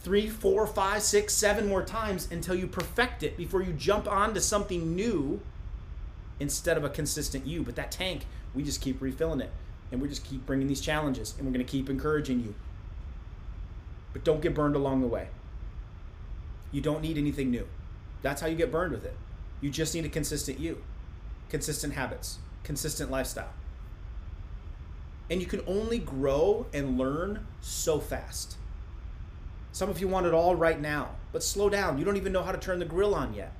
three, 0.00 0.28
four, 0.28 0.66
five, 0.66 1.02
six, 1.02 1.34
seven 1.34 1.66
more 1.68 1.82
times 1.82 2.28
until 2.30 2.54
you 2.54 2.66
perfect 2.66 3.22
it 3.22 3.36
before 3.36 3.62
you 3.62 3.72
jump 3.72 4.06
onto 4.06 4.40
something 4.40 4.94
new 4.94 5.40
instead 6.40 6.76
of 6.76 6.84
a 6.84 6.88
consistent 6.88 7.46
you. 7.46 7.62
But 7.62 7.76
that 7.76 7.90
tank, 7.90 8.26
we 8.54 8.62
just 8.62 8.80
keep 8.80 9.00
refilling 9.00 9.40
it. 9.40 9.50
And 9.90 10.00
we 10.02 10.08
just 10.08 10.24
keep 10.24 10.44
bringing 10.46 10.68
these 10.68 10.80
challenges. 10.80 11.34
And 11.36 11.46
we're 11.46 11.52
going 11.52 11.64
to 11.64 11.70
keep 11.70 11.88
encouraging 11.88 12.40
you. 12.40 12.54
But 14.12 14.24
don't 14.24 14.40
get 14.40 14.54
burned 14.54 14.76
along 14.76 15.00
the 15.00 15.06
way. 15.06 15.28
You 16.72 16.80
don't 16.80 17.00
need 17.00 17.16
anything 17.16 17.50
new. 17.50 17.66
That's 18.22 18.40
how 18.40 18.46
you 18.46 18.56
get 18.56 18.72
burned 18.72 18.92
with 18.92 19.04
it. 19.04 19.16
You 19.60 19.70
just 19.70 19.94
need 19.94 20.04
a 20.04 20.08
consistent 20.08 20.58
you, 20.58 20.82
consistent 21.48 21.94
habits, 21.94 22.38
consistent 22.62 23.10
lifestyle. 23.10 23.52
And 25.30 25.40
you 25.40 25.46
can 25.46 25.62
only 25.66 25.98
grow 25.98 26.66
and 26.72 26.98
learn 26.98 27.46
so 27.60 28.00
fast. 28.00 28.56
Some 29.72 29.90
of 29.90 30.00
you 30.00 30.08
want 30.08 30.26
it 30.26 30.34
all 30.34 30.54
right 30.54 30.80
now, 30.80 31.10
but 31.32 31.42
slow 31.42 31.68
down. 31.68 31.98
You 31.98 32.04
don't 32.04 32.16
even 32.16 32.32
know 32.32 32.42
how 32.42 32.52
to 32.52 32.58
turn 32.58 32.78
the 32.78 32.84
grill 32.84 33.14
on 33.14 33.34
yet. 33.34 33.52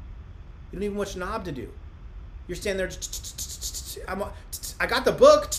You 0.71 0.79
don't 0.79 0.85
even 0.85 0.95
know 0.95 1.01
which 1.01 1.17
knob 1.17 1.45
to 1.45 1.53
do. 1.53 1.71
You're 2.49 2.57
standing 2.57 2.89
there. 2.89 2.99
I'm, 4.09 4.25
I 4.81 4.87
got 4.87 5.05
the 5.05 5.13
book, 5.13 5.51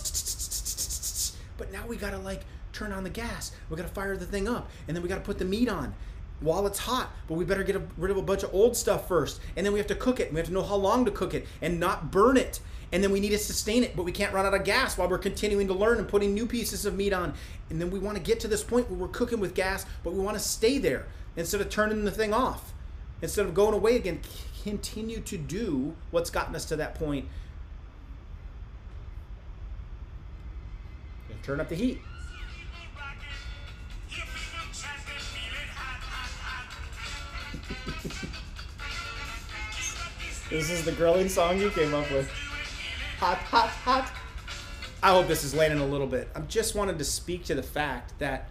but 1.58 1.72
now 1.72 1.86
we 1.88 1.96
gotta 1.96 2.18
like 2.18 2.42
turn 2.74 2.92
on 2.92 3.04
the 3.04 3.10
gas. 3.10 3.52
We 3.70 3.78
gotta 3.78 3.90
fire 3.90 4.18
the 4.18 4.26
thing 4.26 4.48
up, 4.50 4.70
and 4.88 4.98
then 4.98 5.04
we 5.04 5.08
gotta 5.10 5.22
put 5.22 5.38
the 5.38 5.46
meat 5.46 5.70
on. 5.70 5.94
while 6.42 6.66
it's 6.68 6.80
hot, 6.80 7.12
but 7.28 7.36
we 7.36 7.46
better 7.46 7.64
get 7.64 7.82
rid 7.98 8.12
of 8.12 8.18
a 8.18 8.22
bunch 8.22 8.44
of 8.44 8.54
old 8.54 8.76
stuff 8.76 9.08
first. 9.08 9.42
And 9.56 9.66
then 9.66 9.74
we 9.74 9.80
have 9.80 9.88
to 9.88 9.96
cook 9.96 10.20
it. 10.20 10.32
We 10.32 10.38
have 10.38 10.48
to 10.48 10.54
know 10.54 10.64
how 10.64 10.76
long 10.76 11.06
to 11.06 11.12
cook 11.12 11.34
it 11.34 11.46
and 11.62 11.80
not 11.80 12.12
burn 12.12 12.38
it. 12.38 12.60
And 12.92 13.04
then 13.04 13.12
we 13.12 13.20
need 13.20 13.30
to 13.30 13.38
sustain 13.38 13.84
it, 13.84 13.96
but 13.96 14.04
we 14.04 14.12
can't 14.12 14.34
run 14.34 14.46
out 14.46 14.54
of 14.54 14.64
gas 14.64 14.98
while 14.98 15.08
we're 15.08 15.20
continuing 15.20 15.68
to 15.68 15.74
learn 15.74 16.00
and 16.00 16.08
putting 16.08 16.34
new 16.34 16.48
pieces 16.48 16.86
of 16.86 16.96
meat 16.96 17.14
on. 17.14 17.34
And 17.70 17.80
then 17.80 17.92
we 17.92 18.00
want 18.00 18.18
to 18.18 18.24
get 18.24 18.40
to 18.42 18.48
this 18.48 18.64
point 18.64 18.90
where 18.90 18.98
we're 18.98 19.10
cooking 19.10 19.40
with 19.40 19.54
gas, 19.54 19.86
but 20.04 20.14
we 20.14 20.20
want 20.22 20.38
to 20.38 20.44
stay 20.44 20.80
there 20.80 21.06
instead 21.36 21.62
of 21.62 21.70
turning 21.70 22.04
the 22.04 22.12
thing 22.12 22.34
off. 22.34 22.74
Instead 23.22 23.46
of 23.46 23.54
going 23.54 23.74
away 23.76 23.98
again, 23.98 24.22
continue 24.64 25.20
to 25.22 25.38
do 25.38 25.96
what's 26.12 26.30
gotten 26.30 26.56
us 26.56 26.66
to 26.66 26.76
that 26.78 26.96
point. 26.96 27.26
Turn 31.44 31.60
up 31.60 31.70
the 31.70 31.76
heat. 31.76 32.00
This 40.50 40.72
is 40.72 40.84
the 40.84 40.94
grilling 40.94 41.30
song 41.30 41.60
you 41.60 41.70
came 41.70 41.94
up 41.94 42.12
with. 42.12 42.28
Hot, 43.20 43.38
hot, 43.38 43.70
hot. 43.70 44.12
I 45.04 45.12
hope 45.12 45.28
this 45.28 45.44
is 45.44 45.54
landing 45.54 45.80
a 45.80 45.86
little 45.86 46.08
bit. 46.08 46.28
I 46.36 46.40
just 46.42 46.74
wanted 46.74 46.98
to 46.98 47.04
speak 47.04 47.46
to 47.46 47.54
the 47.54 47.62
fact 47.62 48.18
that 48.18 48.50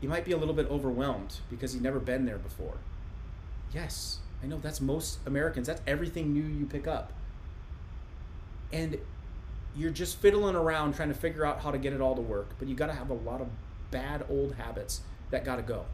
you 0.00 0.08
might 0.08 0.24
be 0.24 0.32
a 0.32 0.38
little 0.38 0.54
bit 0.54 0.70
overwhelmed 0.70 1.36
because 1.50 1.74
you've 1.74 1.82
never 1.82 2.00
been 2.00 2.24
there 2.24 2.38
before. 2.38 2.78
Yes, 3.74 4.20
I 4.44 4.46
know 4.46 4.58
that's 4.58 4.82
most 4.82 5.20
Americans. 5.24 5.66
That's 5.66 5.80
everything 5.86 6.34
new 6.34 6.44
you 6.44 6.66
pick 6.66 6.86
up. 6.86 7.14
And 8.72 8.98
you're 9.74 9.90
just 9.90 10.18
fiddling 10.18 10.54
around 10.54 10.94
trying 10.94 11.08
to 11.08 11.14
figure 11.14 11.46
out 11.46 11.60
how 11.60 11.70
to 11.70 11.78
get 11.78 11.94
it 11.94 12.02
all 12.02 12.14
to 12.14 12.20
work, 12.20 12.50
but 12.58 12.68
you 12.68 12.74
got 12.74 12.88
to 12.88 12.92
have 12.92 13.08
a 13.08 13.14
lot 13.14 13.40
of 13.40 13.48
bad 13.90 14.26
old 14.28 14.56
habits 14.56 15.00
that 15.30 15.46
got 15.46 15.56
to 15.56 15.62
go. 15.62 15.86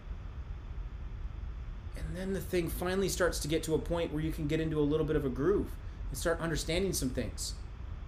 And 1.96 2.16
then 2.16 2.32
the 2.32 2.40
thing 2.40 2.68
finally 2.68 3.08
starts 3.08 3.38
to 3.40 3.48
get 3.48 3.62
to 3.64 3.74
a 3.74 3.78
point 3.78 4.12
where 4.12 4.22
you 4.22 4.32
can 4.32 4.48
get 4.48 4.60
into 4.60 4.80
a 4.80 4.82
little 4.82 5.06
bit 5.06 5.14
of 5.14 5.24
a 5.24 5.28
groove 5.28 5.70
and 6.08 6.18
start 6.18 6.40
understanding 6.40 6.92
some 6.92 7.10
things. 7.10 7.54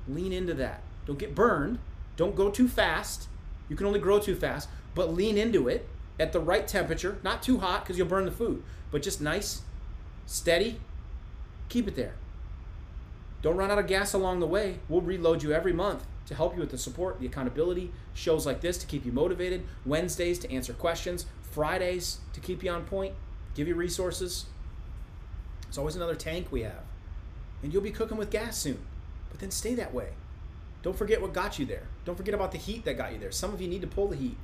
Lean 0.08 0.32
into 0.32 0.54
that. 0.54 0.82
Don't 1.06 1.20
get 1.20 1.36
burned. 1.36 1.78
Don't 2.16 2.34
go 2.34 2.50
too 2.50 2.66
fast. 2.66 3.28
You 3.68 3.76
can 3.76 3.86
only 3.86 4.00
grow 4.00 4.18
too 4.18 4.34
fast, 4.34 4.68
but 4.96 5.14
lean 5.14 5.38
into 5.38 5.68
it 5.68 5.88
at 6.18 6.32
the 6.32 6.40
right 6.40 6.66
temperature, 6.66 7.18
not 7.22 7.44
too 7.44 7.60
hot 7.60 7.84
because 7.84 7.96
you'll 7.96 8.08
burn 8.08 8.24
the 8.24 8.32
food, 8.32 8.64
but 8.90 9.02
just 9.02 9.20
nice, 9.20 9.62
steady. 10.32 10.80
Keep 11.68 11.88
it 11.88 11.96
there. 11.96 12.14
Don't 13.42 13.56
run 13.56 13.70
out 13.70 13.78
of 13.78 13.86
gas 13.86 14.12
along 14.12 14.40
the 14.40 14.46
way. 14.46 14.78
We'll 14.88 15.00
reload 15.00 15.42
you 15.42 15.52
every 15.52 15.72
month 15.72 16.06
to 16.26 16.34
help 16.34 16.54
you 16.54 16.60
with 16.60 16.70
the 16.70 16.78
support, 16.78 17.20
the 17.20 17.26
accountability, 17.26 17.92
shows 18.14 18.46
like 18.46 18.60
this 18.60 18.78
to 18.78 18.86
keep 18.86 19.04
you 19.04 19.12
motivated, 19.12 19.64
Wednesdays 19.84 20.38
to 20.40 20.50
answer 20.50 20.72
questions, 20.72 21.26
Fridays 21.42 22.18
to 22.32 22.40
keep 22.40 22.62
you 22.62 22.70
on 22.70 22.84
point, 22.84 23.14
give 23.54 23.68
you 23.68 23.74
resources. 23.74 24.46
It's 25.68 25.76
always 25.76 25.96
another 25.96 26.14
tank 26.14 26.48
we 26.50 26.62
have. 26.62 26.84
And 27.62 27.72
you'll 27.72 27.82
be 27.82 27.90
cooking 27.90 28.16
with 28.16 28.30
gas 28.30 28.56
soon. 28.56 28.78
But 29.30 29.40
then 29.40 29.50
stay 29.50 29.74
that 29.74 29.92
way. 29.92 30.10
Don't 30.82 30.96
forget 30.96 31.20
what 31.20 31.32
got 31.32 31.58
you 31.58 31.66
there. 31.66 31.88
Don't 32.04 32.16
forget 32.16 32.34
about 32.34 32.52
the 32.52 32.58
heat 32.58 32.84
that 32.84 32.96
got 32.96 33.12
you 33.12 33.18
there. 33.18 33.30
Some 33.32 33.52
of 33.52 33.60
you 33.60 33.68
need 33.68 33.82
to 33.82 33.86
pull 33.86 34.08
the 34.08 34.16
heat. 34.16 34.36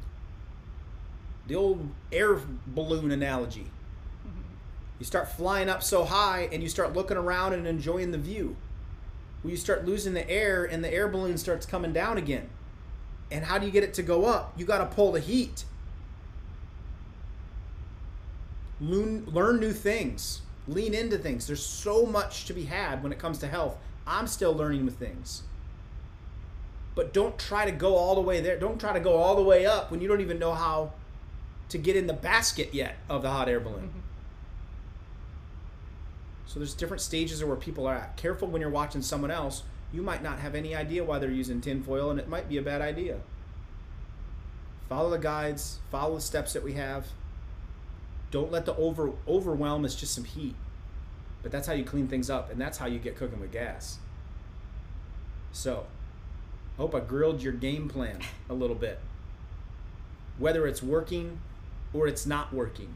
The 1.47 1.55
old 1.55 1.89
air 2.13 2.39
balloon 2.67 3.11
analogy. 3.11 3.67
You 4.99 5.07
start 5.07 5.31
flying 5.31 5.69
up 5.69 5.83
so 5.83 6.05
high 6.05 6.49
and 6.53 6.63
you 6.63 6.69
start 6.69 6.95
looking 6.95 7.17
around 7.17 7.53
and 7.53 7.67
enjoying 7.67 8.11
the 8.11 8.19
view. 8.19 8.57
Well, 9.43 9.53
you 9.53 9.57
start 9.57 9.87
losing 9.87 10.15
the 10.15 10.29
air 10.29 10.65
and 10.65 10.83
the 10.83 10.93
air 10.93 11.09
balloon 11.09 11.39
starts 11.39 11.67
coming 11.67 11.93
down 11.93 12.19
again. 12.19 12.49
And 13.31 13.45
how 13.45 13.59
do 13.59 13.67
you 13.67 13.73
get 13.73 13.85
it 13.85 13.95
to 13.95 14.03
go 14.03 14.25
up? 14.25 14.55
You 14.57 14.65
got 14.65 14.79
to 14.79 14.87
pull 14.87 15.13
the 15.13 15.21
heat. 15.21 15.65
Learn, 18.81 19.25
learn 19.27 19.61
new 19.61 19.73
things. 19.73 20.41
Lean 20.67 20.95
into 20.95 21.19
things. 21.19 21.47
There's 21.47 21.65
so 21.65 22.05
much 22.05 22.47
to 22.47 22.53
be 22.53 22.65
had 22.65 23.03
when 23.03 23.13
it 23.13 23.19
comes 23.19 23.39
to 23.39 23.47
health. 23.47 23.77
I'm 24.07 24.27
still 24.27 24.55
learning 24.55 24.85
with 24.85 24.99
things. 24.99 25.43
But 26.95 27.13
don't 27.13 27.39
try 27.39 27.65
to 27.65 27.71
go 27.71 27.95
all 27.95 28.17
the 28.17 28.21
way 28.21 28.41
there. 28.41 28.59
Don't 28.59 28.81
try 28.81 28.93
to 28.93 29.01
go 29.01 29.17
all 29.17 29.37
the 29.37 29.43
way 29.43 29.67
up 29.67 29.91
when 29.91 30.01
you 30.01 30.09
don't 30.09 30.21
even 30.21 30.39
know 30.39 30.55
how 30.55 30.93
to 31.69 31.79
get 31.79 31.97
in 31.97 32.07
the 32.07 32.13
basket 32.13 32.71
yet 32.73 32.97
of 33.09 33.23
the 33.23 33.31
hot 33.31 33.49
air 33.49 33.61
balloon. 33.61 33.89
Mm-hmm. 33.89 33.99
So 36.49 36.59
there's 36.59 36.73
different 36.73 37.03
stages 37.03 37.43
of 37.43 37.49
where 37.49 37.59
people 37.59 37.87
are 37.87 37.95
at. 37.95 38.17
Careful 38.17 38.49
when 38.49 38.63
you're 38.63 38.71
watching 38.71 39.03
someone 39.03 39.31
else. 39.31 39.65
You 39.93 40.01
might 40.01 40.23
not 40.23 40.39
have 40.39 40.55
any 40.55 40.75
idea 40.75 41.05
why 41.05 41.19
they're 41.19 41.31
using 41.31 41.61
tinfoil, 41.61 42.11
and 42.11 42.19
it 42.19 42.27
might 42.27 42.49
be 42.49 42.57
a 42.57 42.63
bad 42.63 42.81
idea. 42.81 43.19
Follow 44.89 45.11
the 45.11 45.19
guides, 45.19 45.79
follow 45.91 46.15
the 46.15 46.21
steps 46.23 46.55
that 46.55 46.65
we 46.65 46.73
have. 46.73 47.09
Don't 48.31 48.51
let 48.51 48.65
the 48.65 48.75
over 48.77 49.13
overwhelm 49.27 49.85
is 49.85 49.95
just 49.95 50.15
some 50.15 50.25
heat. 50.25 50.55
But 51.43 51.53
that's 51.53 51.67
how 51.67 51.75
you 51.75 51.85
clean 51.85 52.09
things 52.09 52.31
up, 52.31 52.51
and 52.51 52.59
that's 52.59 52.79
how 52.79 52.87
you 52.87 52.99
get 52.99 53.15
cooking 53.15 53.41
with 53.41 53.53
gas. 53.53 53.99
So, 55.53 55.85
hope 56.79 56.95
I 56.95 57.01
grilled 57.01 57.43
your 57.43 57.53
game 57.53 57.91
plan 57.91 58.21
a 58.49 58.55
little 58.55 58.75
bit. 58.75 59.01
Whether 60.39 60.67
it's 60.67 60.83
working 60.83 61.41
or 61.93 62.07
it's 62.07 62.25
not 62.25 62.55
working. 62.55 62.95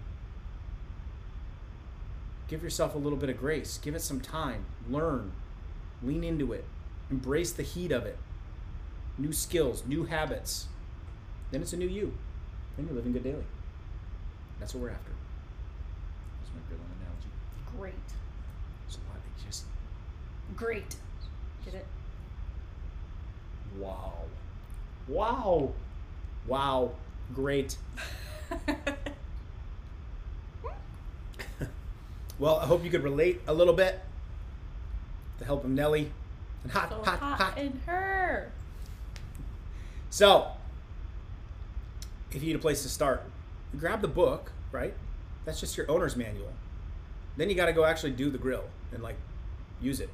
Give 2.53 2.63
yourself 2.63 2.95
a 2.95 2.99
little 2.99 3.17
bit 3.17 3.31
of 3.31 3.39
grace. 3.39 3.79
Give 3.79 3.95
it 3.95 4.03
some 4.03 4.21
time. 4.21 4.67
Learn. 4.87 5.33
Lean 6.03 6.23
into 6.23 6.53
it. 6.53 6.67
Embrace 7.11 7.51
the 7.51 7.63
heat 7.63 7.91
of 7.91 8.05
it. 8.05 8.19
New 9.17 9.33
skills, 9.33 9.85
new 9.87 10.05
habits. 10.05 10.67
Then 11.51 11.63
it's 11.63 11.73
a 11.73 11.79
new 11.79 11.89
you. 11.89 12.13
Then 12.77 12.85
you're 12.85 12.95
living 12.95 13.13
good 13.15 13.25
daily. 13.25 13.47
That's 14.61 14.75
what 14.75 14.83
we're 14.83 14.91
after. 14.91 15.13
That's 16.43 16.53
my 16.55 16.61
grilling 16.69 16.93
analogy. 17.01 17.31
Great. 17.79 17.95
It's 18.87 18.97
a 18.97 19.01
lot 19.09 19.17
of 19.17 19.47
just 19.47 19.65
Great. 20.55 20.97
Get 21.65 21.73
it? 21.73 21.87
wow. 23.79 24.13
Wow. 25.09 25.73
Wow. 26.47 26.91
Great. 27.35 27.79
well, 32.43 32.57
I 32.57 32.67
hope 32.67 32.83
you 32.83 32.91
could 32.91 33.05
relate 33.05 33.41
a 33.47 33.55
little 33.55 33.73
bit. 33.73 34.01
The 35.39 35.45
help 35.45 35.63
of 35.63 35.71
Nellie. 35.71 36.11
And 36.65 36.73
hot, 36.73 36.91
so 36.91 36.97
hot, 36.97 37.21
hot, 37.21 37.39
hot. 37.39 37.57
in 37.57 37.81
her. 37.87 38.51
So, 40.11 40.49
if 42.33 42.43
you 42.43 42.49
need 42.49 42.57
a 42.57 42.59
place 42.59 42.83
to 42.83 42.89
start, 42.89 43.23
grab 43.79 44.01
the 44.01 44.09
book, 44.09 44.51
right? 44.73 44.93
That's 45.45 45.61
just 45.61 45.77
your 45.77 45.89
owner's 45.89 46.17
manual. 46.17 46.53
Then 47.37 47.49
you 47.49 47.55
got 47.55 47.67
to 47.67 47.73
go 47.73 47.85
actually 47.85 48.11
do 48.11 48.29
the 48.29 48.39
grill 48.39 48.65
and 48.91 49.05
like 49.05 49.17
use 49.81 50.01
it. 50.01 50.11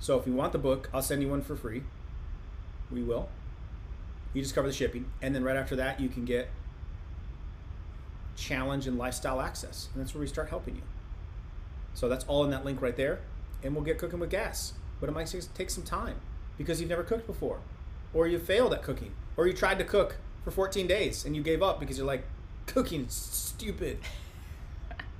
So, 0.00 0.18
if 0.18 0.26
you 0.26 0.34
want 0.34 0.52
the 0.52 0.58
book, 0.58 0.90
I'll 0.92 1.00
send 1.00 1.22
you 1.22 1.30
one 1.30 1.40
for 1.40 1.56
free. 1.56 1.82
We 2.92 3.02
will. 3.02 3.30
You 4.34 4.42
just 4.42 4.54
cover 4.54 4.68
the 4.68 4.74
shipping, 4.74 5.06
and 5.22 5.34
then 5.34 5.44
right 5.44 5.56
after 5.56 5.76
that, 5.76 5.98
you 5.98 6.10
can 6.10 6.26
get 6.26 6.50
challenge 8.36 8.86
and 8.86 8.98
lifestyle 8.98 9.40
access, 9.40 9.88
and 9.92 10.02
that's 10.02 10.14
where 10.14 10.20
we 10.20 10.26
start 10.26 10.48
helping 10.48 10.76
you. 10.76 10.82
So 11.94 12.08
that's 12.08 12.24
all 12.24 12.44
in 12.44 12.50
that 12.50 12.64
link 12.64 12.80
right 12.82 12.96
there, 12.96 13.20
and 13.62 13.74
we'll 13.74 13.84
get 13.84 13.98
cooking 13.98 14.18
with 14.18 14.30
gas. 14.30 14.72
But 15.00 15.08
it 15.08 15.12
might 15.12 15.32
take 15.54 15.70
some 15.70 15.84
time 15.84 16.16
because 16.58 16.80
you've 16.80 16.90
never 16.90 17.02
cooked 17.02 17.26
before, 17.26 17.58
or 18.12 18.26
you 18.26 18.38
failed 18.38 18.72
at 18.72 18.82
cooking, 18.82 19.12
or 19.36 19.46
you 19.46 19.52
tried 19.52 19.78
to 19.78 19.84
cook 19.84 20.16
for 20.44 20.50
14 20.50 20.86
days 20.86 21.24
and 21.24 21.34
you 21.34 21.42
gave 21.42 21.62
up 21.62 21.80
because 21.80 21.96
you're 21.96 22.06
like, 22.06 22.24
cooking 22.66 23.06
is 23.06 23.14
stupid. 23.14 23.98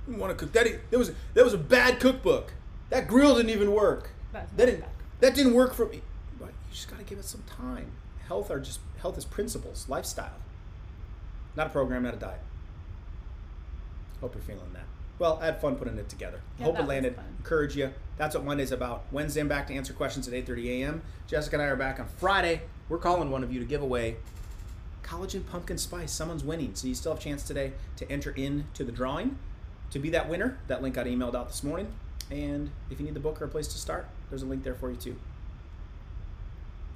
You 0.09 0.17
want 0.17 0.31
to 0.31 0.37
cook 0.37 0.53
that? 0.53 0.91
That 0.91 0.99
was 0.99 1.13
that 1.33 1.45
was 1.45 1.55
a 1.55 1.59
bad 1.59 1.99
cookbook. 1.99 2.53
That 2.91 3.09
grill 3.09 3.37
didn't 3.37 3.51
even 3.51 3.73
work. 3.73 4.11
That's 4.33 4.51
That 4.53 4.67
didn't 4.67 4.81
bad. 4.81 4.91
that 5.21 5.35
didn't 5.35 5.55
work 5.55 5.73
for 5.75 5.87
me. 5.87 6.03
But 6.39 6.49
you 6.49 6.73
just 6.75 6.91
got 6.91 6.99
to 6.99 7.05
give 7.05 7.19
it 7.19 7.25
some 7.25 7.43
time. 7.45 7.93
Health 8.29 8.51
are 8.51 8.61
just 8.61 8.81
health 9.01 9.17
is 9.17 9.25
principles, 9.25 9.87
lifestyle, 9.89 10.37
not 11.57 11.69
a 11.69 11.71
program, 11.71 12.03
not 12.03 12.15
a 12.15 12.19
diet. 12.19 12.41
Hope 14.25 14.35
you're 14.35 14.43
feeling 14.43 14.73
that. 14.73 14.87
Well, 15.19 15.39
I 15.43 15.45
had 15.45 15.61
fun 15.61 15.77
putting 15.77 15.99
it 15.99 16.09
together. 16.09 16.41
Yeah, 16.59 16.65
Hope 16.65 16.79
it 16.79 16.87
landed. 16.87 17.15
Encourage 17.41 17.77
you. 17.77 17.93
That's 18.17 18.35
what 18.35 18.43
Monday's 18.43 18.73
about. 18.73 19.05
Wednesday, 19.13 19.43
I'm 19.43 19.49
back 19.49 19.67
to 19.67 19.75
answer 19.75 19.93
questions 19.93 20.27
at 20.27 20.33
8:30 20.33 20.81
a.m. 20.81 21.03
Jessica 21.27 21.57
and 21.57 21.63
I 21.63 21.67
are 21.67 21.77
back 21.77 22.01
on 22.01 22.07
Friday. 22.07 22.63
We're 22.89 22.97
calling 22.97 23.31
one 23.31 23.45
of 23.45 23.53
you 23.53 23.61
to 23.61 23.67
give 23.67 23.83
away 23.83 24.17
collagen 25.03 25.47
pumpkin 25.47 25.77
spice. 25.77 26.11
Someone's 26.11 26.43
winning, 26.43 26.75
so 26.75 26.89
you 26.89 26.95
still 26.95 27.13
have 27.13 27.21
a 27.21 27.23
chance 27.23 27.43
today 27.43 27.75
to 27.97 28.11
enter 28.11 28.31
into 28.31 28.83
the 28.83 28.93
drawing 28.93 29.37
to 29.91 29.99
be 29.99 30.09
that 30.09 30.27
winner. 30.27 30.57
That 30.69 30.81
link 30.81 30.95
got 30.95 31.05
emailed 31.05 31.35
out 31.35 31.49
this 31.49 31.63
morning. 31.63 31.89
And 32.31 32.71
if 32.91 32.99
you 32.99 33.05
need 33.05 33.13
the 33.13 33.21
book 33.21 33.43
or 33.43 33.45
a 33.45 33.49
place 33.49 33.69
to 33.69 33.79
start, 33.79 34.09
there's 34.31 34.43
a 34.43 34.47
link 34.47 34.65
there 34.65 34.75
for 34.75 34.91
you 34.91 34.97
too. 34.97 35.17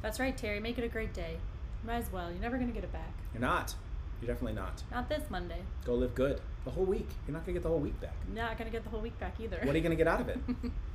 That's 0.01 0.18
right, 0.18 0.35
Terry. 0.35 0.61
Make 0.61 0.79
it 0.79 0.85
a 0.85 0.89
great 0.89 1.12
day. 1.12 1.37
Might 1.85 1.97
as 1.97 2.11
well. 2.11 2.31
You're 2.31 2.41
never 2.41 2.57
going 2.57 2.68
to 2.68 2.74
get 2.74 2.85
it 2.85 2.93
back. 2.93 3.12
You're 3.35 3.43
not. 3.43 3.74
You're 4.21 4.29
definitely 4.29 4.55
not. 4.55 4.83
Not 4.91 5.09
this 5.09 5.23
Monday. 5.31 5.62
Go 5.85 5.95
live 5.95 6.14
good. 6.14 6.41
The 6.64 6.71
whole 6.71 6.85
week. 6.85 7.09
You're 7.27 7.35
not 7.35 7.45
gonna 7.45 7.55
get 7.55 7.62
the 7.62 7.69
whole 7.69 7.79
week 7.79 8.01
back. 8.01 8.14
Not 8.35 8.59
going 8.59 8.69
to 8.69 8.73
get 8.73 8.83
the 8.85 8.91
whole 8.91 9.01
week 9.01 9.19
back 9.19 9.35
either. 9.41 9.59
What 9.62 9.75
are 9.75 9.79
you 9.79 9.83
gonna 9.83 9.97
get 9.97 10.09
out 10.09 10.21
of 10.21 10.29
it? 10.29 10.39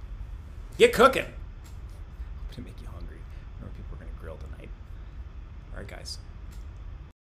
get 0.78 0.94
cooking. 0.94 1.26
I'm 1.26 2.56
gonna 2.56 2.66
make 2.68 2.82
you 2.82 2.88
hungry. 2.88 3.18
I 3.60 3.64
know 3.64 3.72
people 3.76 3.96
are 3.96 4.00
gonna 4.00 4.12
grill 4.20 4.38
tonight. 4.38 4.70
All 5.74 5.80
right, 5.80 5.88
guys. 5.88 6.18